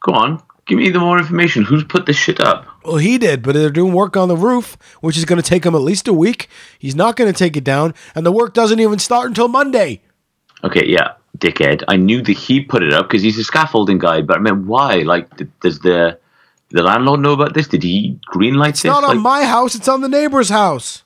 Go 0.00 0.12
on. 0.12 0.40
Give 0.66 0.78
me 0.78 0.90
the 0.90 1.00
more 1.00 1.18
information. 1.18 1.64
Who's 1.64 1.82
put 1.82 2.06
this 2.06 2.16
shit 2.16 2.38
up? 2.40 2.66
Well, 2.84 2.98
he 2.98 3.18
did, 3.18 3.42
but 3.42 3.54
they're 3.54 3.70
doing 3.70 3.92
work 3.92 4.16
on 4.16 4.28
the 4.28 4.36
roof, 4.36 4.76
which 5.00 5.16
is 5.16 5.24
going 5.24 5.42
to 5.42 5.48
take 5.48 5.66
him 5.66 5.74
at 5.74 5.80
least 5.80 6.06
a 6.06 6.12
week. 6.12 6.48
He's 6.78 6.94
not 6.94 7.16
going 7.16 7.32
to 7.32 7.36
take 7.36 7.56
it 7.56 7.64
down, 7.64 7.94
and 8.14 8.24
the 8.24 8.30
work 8.30 8.54
doesn't 8.54 8.78
even 8.78 9.00
start 9.00 9.26
until 9.26 9.48
Monday. 9.48 10.02
Okay, 10.62 10.86
yeah, 10.86 11.14
dickhead. 11.36 11.82
I 11.88 11.96
knew 11.96 12.22
that 12.22 12.32
he 12.32 12.60
put 12.60 12.84
it 12.84 12.92
up 12.92 13.08
because 13.08 13.22
he's 13.22 13.38
a 13.38 13.44
scaffolding 13.44 13.98
guy. 13.98 14.22
But 14.22 14.36
I 14.36 14.40
mean, 14.40 14.66
why? 14.68 14.98
Like, 14.98 15.28
does 15.60 15.80
the 15.80 16.16
the 16.70 16.82
landlord 16.84 17.20
know 17.20 17.32
about 17.32 17.54
this? 17.54 17.66
Did 17.66 17.82
he 17.82 18.20
greenlight 18.32 18.70
It's 18.70 18.82
this? 18.82 18.90
not 18.90 19.02
on 19.02 19.16
Like- 19.16 19.20
my 19.20 19.44
house, 19.44 19.74
it's 19.74 19.88
on 19.88 20.00
the 20.00 20.08
neighbor's 20.08 20.48
house. 20.48 21.02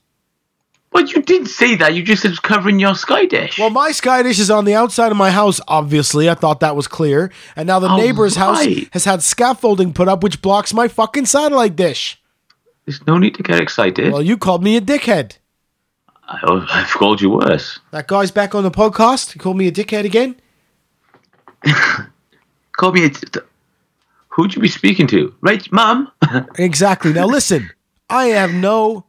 But 0.93 1.12
you 1.12 1.22
did 1.22 1.47
say 1.47 1.76
that. 1.76 1.95
You 1.95 2.03
just 2.03 2.22
said 2.22 2.32
it's 2.32 2.41
covering 2.41 2.80
your 2.80 2.95
sky 2.97 3.24
dish. 3.24 3.59
Well, 3.59 3.70
my 3.70 3.93
sky 3.93 4.22
dish 4.24 4.41
is 4.41 4.51
on 4.51 4.64
the 4.64 4.74
outside 4.74 5.12
of 5.12 5.16
my 5.16 5.30
house, 5.30 5.61
obviously. 5.68 6.28
I 6.28 6.34
thought 6.34 6.61
that 6.61 6.74
was 6.74 6.88
clear. 6.88 7.30
And 7.55 7.66
now 7.68 7.78
the 7.78 7.88
Oh, 7.88 7.97
neighbor's 7.97 8.34
house 8.36 8.64
has 8.93 9.05
had 9.05 9.22
scaffolding 9.22 9.93
put 9.93 10.09
up, 10.09 10.22
which 10.24 10.43
blocks 10.43 10.74
my 10.74 10.88
fucking 10.88 11.26
satellite 11.26 11.76
dish. 11.76 12.20
There's 12.86 13.07
no 13.07 13.18
need 13.18 13.36
to 13.36 13.43
get 13.45 13.61
excited. 13.61 14.12
Well, 14.12 14.22
you 14.22 14.36
called 14.36 14.64
me 14.64 14.76
a 14.76 14.80
dickhead. 14.80 15.36
I, 16.28 16.38
oh, 16.45 16.66
I've 16.68 16.88
called 16.91 17.20
you 17.20 17.30
worse. 17.30 17.78
That 17.93 18.09
guy's 18.09 18.32
back 18.32 18.55
on 18.57 18.64
the 18.64 18.70
podcast. 18.72 19.32
He 19.32 19.38
called 19.38 19.57
me 19.59 19.68
a 19.68 19.72
dickhead 19.72 20.05
again. 20.05 20.36
Call 22.72 22.93
me 22.93 23.05
a. 23.05 23.11
T- 23.11 23.26
t- 23.30 23.41
who'd 24.28 24.55
you 24.55 24.62
be 24.62 24.68
speaking 24.68 25.07
to? 25.09 25.34
Right, 25.41 25.70
mum? 25.72 26.11
Exactly. 26.59 27.12
Now 27.12 27.26
listen, 27.26 27.70
I 28.09 28.26
have 28.26 28.53
no 28.55 29.05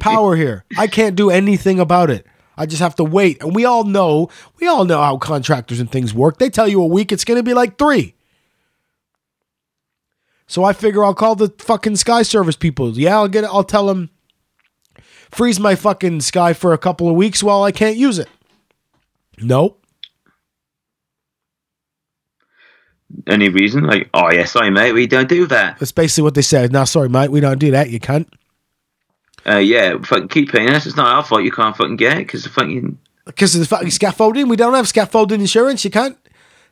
power 0.00 0.36
here. 0.36 0.64
I 0.78 0.86
can't 0.86 1.16
do 1.16 1.30
anything 1.30 1.80
about 1.80 2.10
it. 2.10 2.26
I 2.56 2.66
just 2.66 2.82
have 2.82 2.94
to 2.96 3.04
wait. 3.04 3.42
And 3.42 3.54
we 3.54 3.64
all 3.64 3.84
know, 3.84 4.28
we 4.60 4.66
all 4.66 4.84
know 4.84 5.00
how 5.00 5.16
contractors 5.16 5.80
and 5.80 5.90
things 5.90 6.12
work. 6.12 6.38
They 6.38 6.50
tell 6.50 6.68
you 6.68 6.82
a 6.82 6.86
week, 6.86 7.10
it's 7.10 7.24
going 7.24 7.38
to 7.38 7.42
be 7.42 7.54
like 7.54 7.78
three. 7.78 8.14
So 10.46 10.64
I 10.64 10.74
figure 10.74 11.02
I'll 11.02 11.14
call 11.14 11.34
the 11.34 11.48
fucking 11.58 11.96
Sky 11.96 12.22
Service 12.22 12.56
people. 12.56 12.98
Yeah, 12.98 13.16
I'll 13.16 13.28
get 13.28 13.44
it. 13.44 13.50
I'll 13.50 13.64
tell 13.64 13.86
them 13.86 14.10
freeze 15.30 15.58
my 15.58 15.74
fucking 15.74 16.20
Sky 16.20 16.52
for 16.52 16.72
a 16.72 16.78
couple 16.78 17.08
of 17.08 17.16
weeks 17.16 17.42
while 17.42 17.62
I 17.62 17.72
can't 17.72 17.96
use 17.96 18.18
it. 18.18 18.28
Nope. 19.38 19.82
Any 23.26 23.48
reason? 23.48 23.84
Like, 23.84 24.08
oh, 24.14 24.30
yeah, 24.32 24.44
sorry, 24.44 24.70
mate, 24.70 24.92
we 24.92 25.06
don't 25.06 25.28
do 25.28 25.46
that. 25.46 25.78
That's 25.78 25.92
basically 25.92 26.24
what 26.24 26.34
they 26.34 26.42
said. 26.42 26.72
Now, 26.72 26.84
sorry, 26.84 27.08
mate, 27.08 27.30
we 27.30 27.40
don't 27.40 27.58
do 27.58 27.70
that. 27.70 27.90
You 27.90 28.00
can't. 28.00 28.32
Uh, 29.46 29.56
yeah, 29.56 29.98
fucking 29.98 30.28
keep 30.28 30.52
paying 30.52 30.70
us. 30.70 30.86
It's 30.86 30.96
not 30.96 31.14
our 31.14 31.24
fault 31.24 31.42
you 31.42 31.50
can't 31.50 31.76
fucking 31.76 31.96
get 31.96 32.18
it 32.18 32.26
because 32.26 32.44
the 32.44 32.50
fucking, 32.50 32.98
Because 33.26 33.54
of 33.54 33.60
the 33.60 33.66
fucking 33.66 33.90
scaffolding. 33.90 34.48
We 34.48 34.56
don't 34.56 34.74
have 34.74 34.88
scaffolding 34.88 35.40
insurance. 35.40 35.84
You 35.84 35.90
can't. 35.90 36.16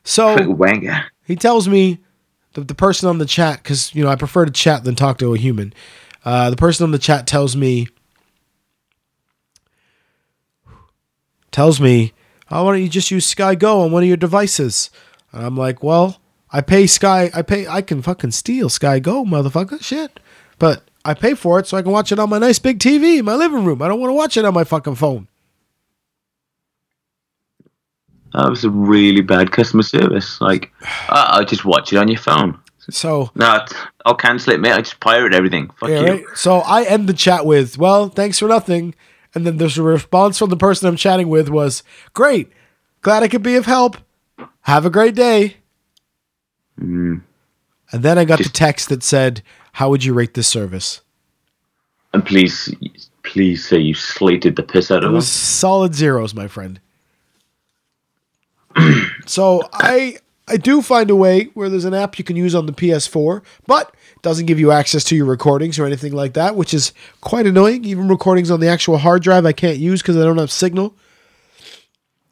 So. 0.03 0.35
wanker. 0.35 1.03
he 1.25 1.35
tells 1.35 1.67
me 1.67 1.99
the, 2.53 2.61
the 2.61 2.75
person 2.75 3.07
on 3.09 3.17
the 3.17 3.25
chat 3.25 3.57
because 3.57 3.93
you 3.95 4.03
know 4.03 4.09
i 4.09 4.15
prefer 4.15 4.45
to 4.45 4.51
chat 4.51 4.83
than 4.83 4.95
talk 4.95 5.17
to 5.19 5.33
a 5.33 5.37
human 5.37 5.73
uh, 6.23 6.49
the 6.51 6.55
person 6.55 6.83
on 6.83 6.91
the 6.91 6.99
chat 6.99 7.25
tells 7.25 7.55
me 7.55 7.87
tells 11.51 11.81
me 11.81 12.13
oh, 12.49 12.63
why 12.63 12.73
don't 12.73 12.81
you 12.81 12.89
just 12.89 13.11
use 13.11 13.25
sky 13.25 13.55
go 13.55 13.81
on 13.81 13.91
one 13.91 14.03
of 14.03 14.07
your 14.07 14.17
devices 14.17 14.89
and 15.31 15.45
i'm 15.45 15.57
like 15.57 15.81
well 15.83 16.19
i 16.51 16.61
pay 16.61 16.85
sky 16.85 17.29
i 17.33 17.41
pay 17.41 17.67
i 17.67 17.81
can 17.81 18.01
fucking 18.01 18.31
steal 18.31 18.69
sky 18.69 18.99
go 18.99 19.23
motherfucker 19.23 19.81
shit 19.81 20.19
but 20.59 20.83
i 21.05 21.13
pay 21.13 21.33
for 21.33 21.59
it 21.59 21.67
so 21.67 21.77
i 21.77 21.81
can 21.81 21.91
watch 21.91 22.11
it 22.11 22.19
on 22.19 22.29
my 22.29 22.37
nice 22.39 22.59
big 22.59 22.79
tv 22.79 23.19
in 23.19 23.25
my 23.25 23.35
living 23.35 23.63
room 23.65 23.81
i 23.81 23.87
don't 23.87 23.99
want 23.99 24.09
to 24.09 24.15
watch 24.15 24.37
it 24.37 24.45
on 24.45 24.53
my 24.53 24.63
fucking 24.63 24.95
phone 24.95 25.27
That 28.33 28.49
was 28.49 28.63
a 28.63 28.69
really 28.69 29.19
bad 29.21 29.51
customer 29.51 29.83
service. 29.83 30.39
Like, 30.39 30.71
uh, 31.09 31.25
I'll 31.31 31.43
just 31.43 31.65
watch 31.65 31.91
it 31.91 31.97
on 31.97 32.07
your 32.07 32.17
phone. 32.17 32.57
so 32.89 33.29
No, 33.35 33.65
I'll 34.05 34.15
cancel 34.15 34.53
it, 34.53 34.61
mate. 34.61 34.71
I 34.71 34.77
just 34.79 35.01
pirate 35.01 35.33
everything. 35.33 35.69
Fuck 35.77 35.89
Yeah, 35.89 35.99
you. 35.99 36.07
right. 36.07 36.25
So 36.35 36.59
I 36.59 36.83
end 36.83 37.07
the 37.07 37.13
chat 37.13 37.45
with, 37.45 37.77
"Well, 37.77 38.07
thanks 38.07 38.39
for 38.39 38.47
nothing," 38.47 38.95
and 39.35 39.45
then 39.45 39.57
there's 39.57 39.77
a 39.77 39.83
response 39.83 40.37
from 40.37 40.49
the 40.49 40.55
person 40.55 40.87
I'm 40.87 40.95
chatting 40.95 41.27
with 41.27 41.49
was, 41.49 41.83
"Great, 42.13 42.49
glad 43.01 43.21
I 43.21 43.27
could 43.27 43.43
be 43.43 43.55
of 43.57 43.65
help. 43.65 43.97
Have 44.61 44.85
a 44.85 44.89
great 44.89 45.13
day." 45.13 45.57
Mm. 46.79 47.23
And 47.91 48.01
then 48.01 48.17
I 48.17 48.23
got 48.23 48.39
the 48.39 48.47
text 48.47 48.87
that 48.87 49.03
said, 49.03 49.41
"How 49.73 49.89
would 49.89 50.03
you 50.03 50.13
rate 50.13 50.33
this 50.33 50.47
service?" 50.47 51.01
And 52.13 52.25
please, 52.25 52.73
please 53.23 53.65
say 53.67 53.77
you 53.77 53.93
slated 53.93 54.55
the 54.57 54.63
piss 54.63 54.91
out 54.91 55.03
It 55.03 55.07
of 55.07 55.13
was 55.13 55.25
us. 55.25 55.31
solid 55.31 55.95
zeros, 55.95 56.33
my 56.33 56.47
friend. 56.47 56.79
so 59.25 59.67
I 59.73 60.17
I 60.47 60.57
do 60.57 60.81
find 60.81 61.09
a 61.09 61.15
way 61.15 61.45
where 61.53 61.69
there's 61.69 61.85
an 61.85 61.93
app 61.93 62.17
you 62.17 62.25
can 62.25 62.35
use 62.35 62.53
on 62.55 62.65
the 62.65 62.73
PS4, 62.73 63.41
but 63.67 63.95
it 64.15 64.21
doesn't 64.21 64.47
give 64.47 64.59
you 64.59 64.71
access 64.71 65.03
to 65.05 65.15
your 65.15 65.25
recordings 65.25 65.79
or 65.79 65.85
anything 65.85 66.11
like 66.13 66.33
that, 66.33 66.55
which 66.55 66.73
is 66.73 66.91
quite 67.21 67.45
annoying. 67.47 67.85
Even 67.85 68.07
recordings 68.09 68.51
on 68.51 68.59
the 68.59 68.67
actual 68.67 68.97
hard 68.97 69.23
drive 69.23 69.45
I 69.45 69.53
can't 69.53 69.77
use 69.77 70.01
because 70.01 70.17
I 70.17 70.23
don't 70.23 70.37
have 70.37 70.51
signal. 70.51 70.93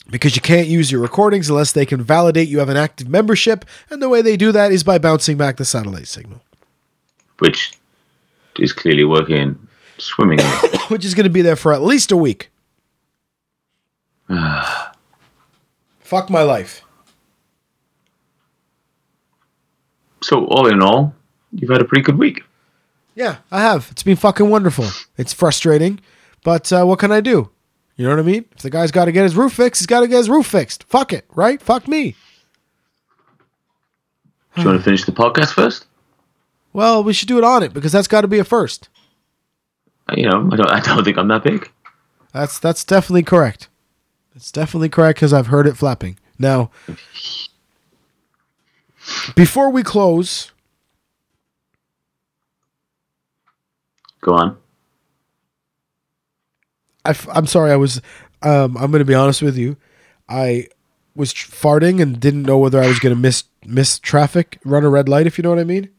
Because 0.09 0.35
you 0.35 0.41
can't 0.41 0.67
use 0.67 0.91
your 0.91 1.01
recordings 1.01 1.49
unless 1.49 1.71
they 1.71 1.85
can 1.85 2.01
validate 2.01 2.49
you 2.49 2.59
have 2.59 2.67
an 2.69 2.77
active 2.77 3.07
membership, 3.07 3.63
and 3.91 4.01
the 4.01 4.09
way 4.09 4.21
they 4.23 4.35
do 4.35 4.51
that 4.51 4.71
is 4.71 4.83
by 4.83 4.97
bouncing 4.97 5.37
back 5.37 5.57
the 5.57 5.65
satellite 5.65 6.07
signal, 6.07 6.41
Which 7.39 7.73
is 8.57 8.73
clearly 8.73 9.03
working 9.03 9.57
swimmingly. 9.97 10.43
which 10.89 11.03
is 11.05 11.13
going 11.13 11.25
to 11.25 11.29
be 11.29 11.41
there 11.41 11.55
for 11.55 11.73
at 11.73 11.81
least 11.81 12.11
a 12.11 12.17
week. 12.17 12.49
Fuck 15.99 16.29
my 16.29 16.43
life. 16.43 16.83
so, 20.21 20.45
all 20.45 20.67
in 20.67 20.81
all, 20.81 21.15
you've 21.51 21.69
had 21.69 21.81
a 21.81 21.85
pretty 21.85 22.03
good 22.03 22.17
week. 22.17 22.43
Yeah, 23.15 23.37
I 23.51 23.61
have. 23.61 23.87
It's 23.91 24.03
been 24.03 24.15
fucking 24.15 24.49
wonderful. 24.49 24.85
It's 25.17 25.33
frustrating, 25.33 25.99
but 26.43 26.71
uh, 26.71 26.85
what 26.85 26.99
can 26.99 27.11
I 27.11 27.21
do? 27.21 27.49
You 27.95 28.05
know 28.05 28.11
what 28.11 28.19
I 28.19 28.23
mean? 28.23 28.45
If 28.55 28.61
the 28.61 28.69
guy's 28.69 28.91
got 28.91 29.05
to 29.05 29.11
get 29.11 29.23
his 29.23 29.35
roof 29.35 29.53
fixed, 29.53 29.81
he's 29.81 29.87
got 29.87 30.01
to 30.01 30.07
get 30.07 30.17
his 30.17 30.29
roof 30.29 30.45
fixed. 30.45 30.83
Fuck 30.83 31.11
it, 31.13 31.25
right? 31.33 31.61
Fuck 31.61 31.87
me. 31.87 32.15
Do 34.55 34.61
you 34.61 34.67
want 34.67 34.79
to 34.79 34.83
finish 34.83 35.03
the 35.03 35.11
podcast 35.11 35.53
first? 35.53 35.85
Well, 36.73 37.03
we 37.03 37.13
should 37.13 37.27
do 37.27 37.37
it 37.37 37.43
on 37.43 37.63
it 37.63 37.73
because 37.73 37.91
that's 37.91 38.07
got 38.07 38.21
to 38.21 38.27
be 38.27 38.39
a 38.39 38.43
first. 38.43 38.89
Uh, 40.07 40.15
You 40.17 40.29
know, 40.29 40.49
I 40.51 40.55
don't, 40.55 40.69
I 40.69 40.79
don't 40.79 41.03
think 41.03 41.17
I'm 41.17 41.27
that 41.29 41.43
big. 41.43 41.69
That's 42.33 42.59
that's 42.59 42.83
definitely 42.83 43.23
correct. 43.23 43.69
That's 44.33 44.51
definitely 44.51 44.89
correct 44.89 45.17
because 45.17 45.33
I've 45.33 45.47
heard 45.47 45.65
it 45.67 45.77
flapping. 45.77 46.17
Now, 46.37 46.69
before 49.35 49.71
we 49.71 49.83
close, 49.83 50.51
Go 54.21 54.33
on. 54.33 54.57
I, 57.05 57.15
am 57.33 57.45
sorry. 57.45 57.71
I 57.71 57.77
was. 57.77 58.01
Um, 58.41 58.77
I'm 58.77 58.91
going 58.91 58.99
to 58.99 59.05
be 59.05 59.13
honest 59.13 59.41
with 59.41 59.57
you. 59.57 59.77
I 60.27 60.67
was 61.15 61.33
farting 61.33 62.01
and 62.01 62.19
didn't 62.19 62.43
know 62.43 62.57
whether 62.57 62.81
I 62.81 62.87
was 62.87 62.99
going 62.99 63.15
to 63.15 63.19
miss 63.19 63.43
miss 63.65 63.99
traffic, 63.99 64.59
run 64.63 64.83
a 64.83 64.89
red 64.89 65.09
light, 65.09 65.27
if 65.27 65.37
you 65.37 65.41
know 65.41 65.49
what 65.49 65.59
I 65.59 65.63
mean. 65.63 65.89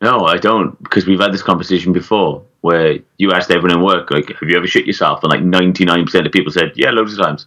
No, 0.00 0.26
I 0.26 0.36
don't, 0.36 0.80
because 0.82 1.06
we've 1.06 1.20
had 1.20 1.32
this 1.32 1.42
conversation 1.42 1.92
before 1.92 2.42
where 2.60 2.98
you 3.18 3.32
asked 3.32 3.50
everyone 3.50 3.78
in 3.78 3.84
work, 3.84 4.10
like, 4.10 4.28
have 4.28 4.48
you 4.48 4.56
ever 4.56 4.66
shit 4.66 4.86
yourself? 4.86 5.22
And 5.22 5.30
like 5.30 5.40
99% 5.40 6.26
of 6.26 6.32
people 6.32 6.52
said, 6.52 6.72
yeah, 6.74 6.90
loads 6.90 7.12
of 7.12 7.18
times. 7.18 7.46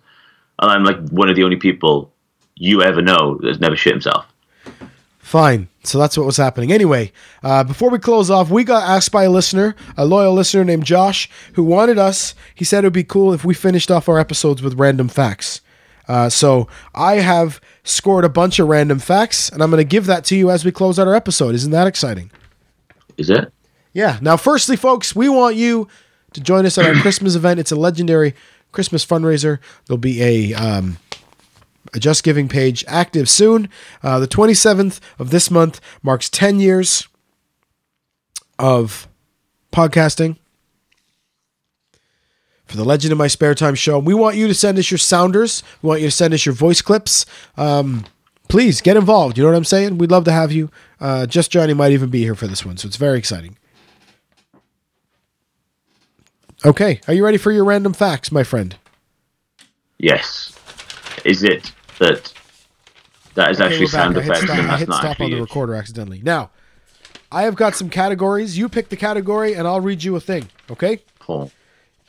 And 0.60 0.72
I'm 0.72 0.84
like 0.84 0.98
one 1.10 1.30
of 1.30 1.36
the 1.36 1.44
only 1.44 1.58
people 1.58 2.12
you 2.56 2.82
ever 2.82 3.02
know 3.02 3.40
that's 3.42 3.60
never 3.60 3.76
shit 3.76 3.94
himself. 3.94 4.26
Fine. 5.20 5.68
So 5.84 5.98
that's 5.98 6.18
what 6.18 6.26
was 6.26 6.38
happening. 6.38 6.72
Anyway, 6.72 7.12
uh, 7.44 7.64
before 7.64 7.90
we 7.90 8.00
close 8.00 8.30
off, 8.30 8.50
we 8.50 8.64
got 8.64 8.84
asked 8.90 9.12
by 9.12 9.24
a 9.24 9.30
listener, 9.30 9.76
a 9.98 10.06
loyal 10.06 10.34
listener 10.34 10.64
named 10.64 10.86
Josh, 10.86 11.30
who 11.54 11.64
wanted 11.64 11.98
us. 11.98 12.34
He 12.56 12.64
said 12.64 12.84
it 12.84 12.88
would 12.88 12.94
be 12.94 13.04
cool 13.04 13.34
if 13.34 13.44
we 13.44 13.54
finished 13.54 13.92
off 13.92 14.08
our 14.08 14.20
episodes 14.20 14.62
with 14.62 14.80
random 14.80 15.10
facts. 15.10 15.62
Uh, 16.08 16.30
so 16.30 16.68
I 16.96 17.16
have 17.16 17.60
scored 17.88 18.26
a 18.26 18.30
bunch 18.30 18.60
of 18.60 18.68
random 18.68 19.00
facts, 19.00 19.50
and 19.50 19.62
I'm 19.64 19.70
going 19.70 19.80
to 19.80 19.88
give 19.88 20.06
that 20.08 20.26
to 20.26 20.36
you 20.36 20.52
as 20.52 20.66
we 20.66 20.72
close 20.72 21.00
out 21.00 21.08
our 21.08 21.16
episode. 21.16 21.56
Isn't 21.56 21.72
that 21.72 21.88
exciting? 21.88 22.32
Is 23.18 23.30
it? 23.30 23.52
Yeah. 23.94 24.20
Now, 24.22 24.38
firstly, 24.38 24.76
folks, 24.76 25.16
we 25.16 25.30
want 25.30 25.56
you 25.56 25.88
to 26.34 26.42
join 26.42 26.66
us 26.66 26.78
at 26.78 26.86
our 26.86 26.94
Christmas 27.02 27.36
event. 27.36 27.60
It's 27.60 27.72
a 27.72 27.76
legendary 27.76 28.36
Christmas 28.72 29.06
fundraiser. 29.06 29.60
There'll 29.86 29.98
be 29.98 30.22
a 30.22 30.54
um, 30.54 30.98
a 31.94 32.00
Just 32.00 32.24
Giving 32.24 32.48
page 32.48 32.84
active 32.88 33.30
soon. 33.30 33.70
Uh, 34.04 34.20
the 34.20 34.28
27th 34.28 35.00
of 35.18 35.30
this 35.30 35.50
month 35.50 35.80
marks 36.04 36.30
10 36.30 36.60
years 36.60 37.08
of 38.60 39.08
podcasting 39.72 40.38
for 42.68 42.78
the 42.78 42.84
Legend 42.86 43.12
in 43.12 43.18
My 43.18 43.28
Spare 43.28 43.56
Time 43.56 43.76
show. 43.76 43.98
We 44.00 44.14
want 44.14 44.36
you 44.36 44.48
to 44.48 44.54
send 44.54 44.78
us 44.78 44.92
your 44.92 44.98
sounders. 44.98 45.64
We 45.82 45.88
want 45.88 46.02
you 46.02 46.08
to 46.08 46.12
send 46.12 46.34
us 46.34 46.46
your 46.46 46.54
voice 46.54 46.82
clips. 46.82 47.26
Um, 47.56 48.06
please 48.50 48.82
get 48.82 48.98
involved. 48.98 49.38
You 49.38 49.44
know 49.44 49.50
what 49.50 49.58
I'm 49.58 49.64
saying? 49.64 49.98
We'd 49.98 50.12
love 50.12 50.26
to 50.26 50.32
have 50.32 50.52
you. 50.52 50.70
Uh, 51.00 51.26
Just 51.26 51.52
Johnny 51.52 51.74
might 51.74 51.92
even 51.92 52.10
be 52.10 52.24
here 52.24 52.36
for 52.36 52.48
this 52.48 52.66
one, 52.66 52.78
so 52.78 52.88
it's 52.88 52.98
very 52.98 53.18
exciting. 53.18 53.58
Okay, 56.66 57.00
are 57.08 57.14
you 57.14 57.24
ready 57.24 57.38
for 57.38 57.52
your 57.52 57.64
random 57.64 57.94
facts, 57.94 58.32
my 58.32 58.44
friend? 58.44 58.76
Yes. 60.00 60.58
Is 61.24 61.44
it 61.44 61.72
that 62.00 62.34
that 63.36 63.52
is 63.52 63.62
Okay, 63.62 63.70
actually 63.70 63.88
sound 63.88 64.18
I 64.18 64.22
effects 64.22 64.44
stop, 64.44 64.58
and 64.58 64.62
I 64.62 64.70
that's 64.70 64.80
hit 64.80 64.90
not 64.90 65.02
stop 65.02 65.22
on 65.22 65.30
the 65.30 65.40
recorder 65.40 65.76
accidentally. 65.76 66.22
Now, 66.24 66.50
I 67.32 67.44
have 67.44 67.56
got 67.56 67.76
some 67.76 67.90
categories. 67.90 68.58
You 68.58 68.70
pick 68.70 68.90
the 68.90 68.98
category, 68.98 69.54
and 69.54 69.68
I'll 69.68 69.82
read 69.82 70.04
you 70.04 70.16
a 70.16 70.20
thing. 70.20 70.50
Okay? 70.72 71.00
Oh. 71.30 71.52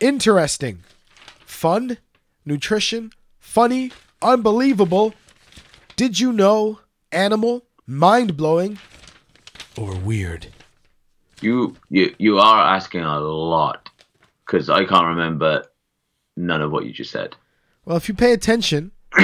Interesting, 0.01 0.84
fun, 1.40 1.99
nutrition, 2.44 3.11
funny, 3.38 3.90
unbelievable. 4.22 5.14
Did 5.96 6.20
you 6.20 6.32
know? 6.32 6.80
Animal, 7.11 7.64
mind 7.86 8.36
blowing, 8.36 8.78
or 9.78 9.94
weird? 9.96 10.49
You 11.40 11.74
you 11.88 12.14
you 12.18 12.38
are 12.38 12.76
asking 12.76 13.01
a 13.01 13.18
lot 13.18 13.88
because 14.44 14.68
I 14.68 14.84
can't 14.84 15.07
remember 15.07 15.64
none 16.36 16.61
of 16.61 16.70
what 16.70 16.84
you 16.84 16.92
just 16.92 17.11
said. 17.11 17.34
Well, 17.86 17.96
if 17.96 18.09
you 18.09 18.14
pay 18.14 18.34
attention, 18.34 18.92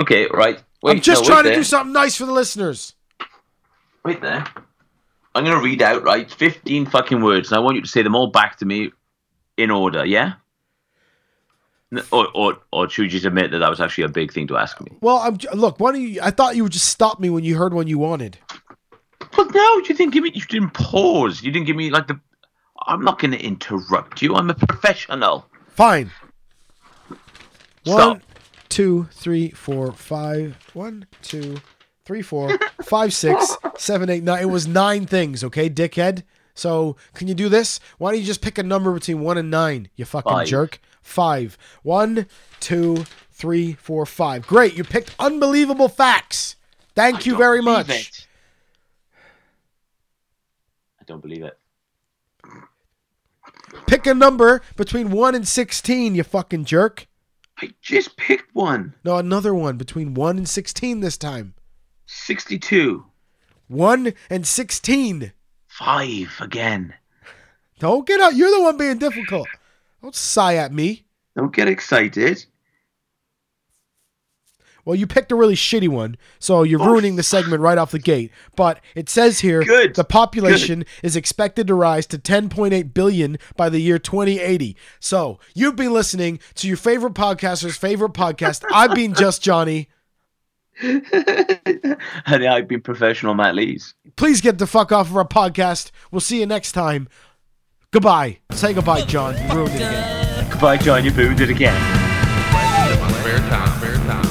Okay, 0.00 0.26
right. 0.32 0.62
Wait, 0.82 0.92
I'm 0.92 1.00
just 1.02 1.22
no, 1.24 1.28
trying 1.28 1.42
to 1.42 1.50
there. 1.50 1.58
do 1.58 1.64
something 1.64 1.92
nice 1.92 2.16
for 2.16 2.24
the 2.24 2.32
listeners. 2.32 2.94
Wait 4.02 4.22
there. 4.22 4.44
I'm 5.34 5.44
gonna 5.44 5.60
read 5.60 5.82
out 5.82 6.02
right 6.02 6.30
15 6.30 6.86
fucking 6.86 7.22
words, 7.22 7.50
and 7.52 7.58
I 7.58 7.60
want 7.60 7.76
you 7.76 7.82
to 7.82 7.88
say 7.88 8.02
them 8.02 8.16
all 8.16 8.28
back 8.28 8.56
to 8.58 8.64
me 8.64 8.92
in 9.62 9.70
order. 9.70 10.04
Yeah. 10.04 10.34
Or 12.12 12.28
or 12.34 12.58
or 12.72 12.88
should 12.88 13.04
you 13.04 13.08
just 13.08 13.26
admit 13.26 13.50
that 13.50 13.58
that 13.58 13.70
was 13.70 13.80
actually 13.80 14.04
a 14.04 14.08
big 14.08 14.32
thing 14.32 14.46
to 14.48 14.56
ask 14.56 14.80
me? 14.80 14.92
Well, 15.00 15.18
I'm 15.18 15.38
look. 15.58 15.80
Why 15.80 15.92
don't 15.92 16.00
you? 16.00 16.20
I 16.22 16.30
thought 16.30 16.54
you 16.54 16.62
would 16.62 16.72
just 16.72 16.88
stop 16.88 17.18
me 17.18 17.30
when 17.30 17.42
you 17.42 17.56
heard 17.56 17.74
one 17.74 17.88
you 17.88 17.98
wanted. 17.98 18.38
But 19.36 19.52
no, 19.52 19.76
you 19.78 19.94
didn't 19.94 20.12
give 20.12 20.22
me. 20.22 20.30
You 20.32 20.42
didn't 20.42 20.70
pause. 20.70 21.42
You 21.42 21.50
didn't 21.50 21.66
give 21.66 21.76
me 21.76 21.90
like 21.90 22.06
the. 22.06 22.20
I'm 22.86 23.02
not 23.02 23.18
gonna 23.18 23.36
interrupt 23.36 24.22
you. 24.22 24.36
I'm 24.36 24.50
a 24.50 24.54
professional. 24.54 25.46
Fine. 25.68 26.12
Stop. 27.84 28.08
One, 28.08 28.22
two, 28.68 29.08
three, 29.12 29.50
four, 29.50 29.92
five. 29.92 30.56
One, 30.74 31.06
two, 31.22 31.60
three, 32.04 32.22
four, 32.22 32.58
five, 32.82 33.12
six, 33.12 33.56
seven, 33.76 34.10
eight, 34.10 34.22
nine. 34.22 34.42
It 34.42 34.50
was 34.50 34.66
nine 34.66 35.06
things, 35.06 35.44
okay, 35.44 35.68
dickhead? 35.70 36.22
So 36.54 36.96
can 37.14 37.28
you 37.28 37.34
do 37.34 37.48
this? 37.48 37.80
Why 37.98 38.10
don't 38.10 38.20
you 38.20 38.26
just 38.26 38.42
pick 38.42 38.58
a 38.58 38.62
number 38.62 38.92
between 38.92 39.20
one 39.20 39.38
and 39.38 39.50
nine, 39.50 39.88
you 39.96 40.04
fucking 40.04 40.30
Five. 40.30 40.48
jerk? 40.48 40.80
Five. 41.02 41.56
One, 41.82 42.26
two, 42.60 43.04
three, 43.30 43.72
four, 43.74 44.04
five. 44.06 44.46
Great. 44.46 44.76
You 44.76 44.84
picked 44.84 45.14
unbelievable 45.18 45.88
facts. 45.88 46.56
Thank 46.94 47.24
you 47.26 47.32
don't 47.32 47.38
very 47.40 47.62
much. 47.62 47.88
it. 47.88 48.26
I 51.00 51.04
don't 51.06 51.22
believe 51.22 51.42
it. 51.44 51.56
Pick 53.86 54.06
a 54.06 54.14
number 54.14 54.62
between 54.76 55.10
one 55.10 55.34
and 55.34 55.46
sixteen, 55.46 56.14
you 56.14 56.24
fucking 56.24 56.64
jerk. 56.64 57.06
I 57.62 57.72
just 57.80 58.16
picked 58.16 58.54
one. 58.54 58.94
No, 59.04 59.16
another 59.16 59.54
one 59.54 59.76
between 59.76 60.14
one 60.14 60.38
and 60.38 60.48
sixteen 60.48 61.00
this 61.00 61.16
time. 61.16 61.54
62. 62.06 63.04
One 63.68 64.12
and 64.28 64.46
sixteen. 64.46 65.32
Five 65.80 66.36
again. 66.40 66.92
Don't 67.78 68.06
get 68.06 68.20
out. 68.20 68.36
You're 68.36 68.50
the 68.50 68.60
one 68.60 68.76
being 68.76 68.98
difficult. 68.98 69.48
Don't 70.02 70.14
sigh 70.14 70.56
at 70.56 70.74
me. 70.74 71.06
Don't 71.34 71.54
get 71.54 71.68
excited. 71.68 72.44
Well, 74.84 74.94
you 74.94 75.06
picked 75.06 75.32
a 75.32 75.36
really 75.36 75.54
shitty 75.54 75.88
one, 75.88 76.18
so 76.38 76.64
you're 76.64 76.82
oh. 76.82 76.86
ruining 76.86 77.16
the 77.16 77.22
segment 77.22 77.62
right 77.62 77.78
off 77.78 77.92
the 77.92 77.98
gate. 77.98 78.30
But 78.56 78.80
it 78.94 79.08
says 79.08 79.40
here 79.40 79.62
Good. 79.62 79.94
the 79.94 80.04
population 80.04 80.84
is 81.02 81.16
expected 81.16 81.66
to 81.68 81.74
rise 81.74 82.06
to 82.08 82.18
10.8 82.18 82.92
billion 82.92 83.38
by 83.56 83.70
the 83.70 83.80
year 83.80 83.98
2080. 83.98 84.76
So 84.98 85.38
you've 85.54 85.76
been 85.76 85.94
listening 85.94 86.40
to 86.56 86.68
your 86.68 86.76
favorite 86.76 87.14
podcaster's 87.14 87.78
favorite 87.78 88.12
podcast. 88.12 88.64
I've 88.70 88.94
been 88.94 89.14
just 89.14 89.42
Johnny. 89.42 89.88
And 90.82 92.44
I've 92.44 92.68
been 92.68 92.80
professional 92.80 93.34
Matt 93.34 93.54
Lees. 93.54 93.94
Please 94.16 94.40
get 94.40 94.58
the 94.58 94.66
fuck 94.66 94.92
off 94.92 95.10
of 95.10 95.16
our 95.16 95.26
podcast. 95.26 95.90
We'll 96.10 96.20
see 96.20 96.40
you 96.40 96.46
next 96.46 96.72
time. 96.72 97.08
Goodbye. 97.92 98.38
Say 98.52 98.72
goodbye, 98.72 99.02
John. 99.02 99.36
You 99.48 99.54
ruined 99.54 99.74
it 99.74 99.82
again. 99.82 100.50
Goodbye, 100.50 100.76
John. 100.78 101.04
You 101.04 101.10
booed 101.10 101.40
it 101.40 101.50
again. 101.50 101.74
Spare 103.20 103.38
time, 103.38 103.78
spare 103.78 103.96
time. 103.96 104.24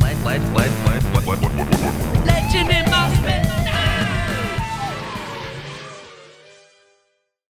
Let, 0.00 0.16
let, 0.24 0.42
let, 0.54 0.70
let, 0.86 1.02
let, 1.14 1.26
let, 1.26 1.42
let, 1.42 1.52
let, 1.56 2.26
let. 2.26 2.31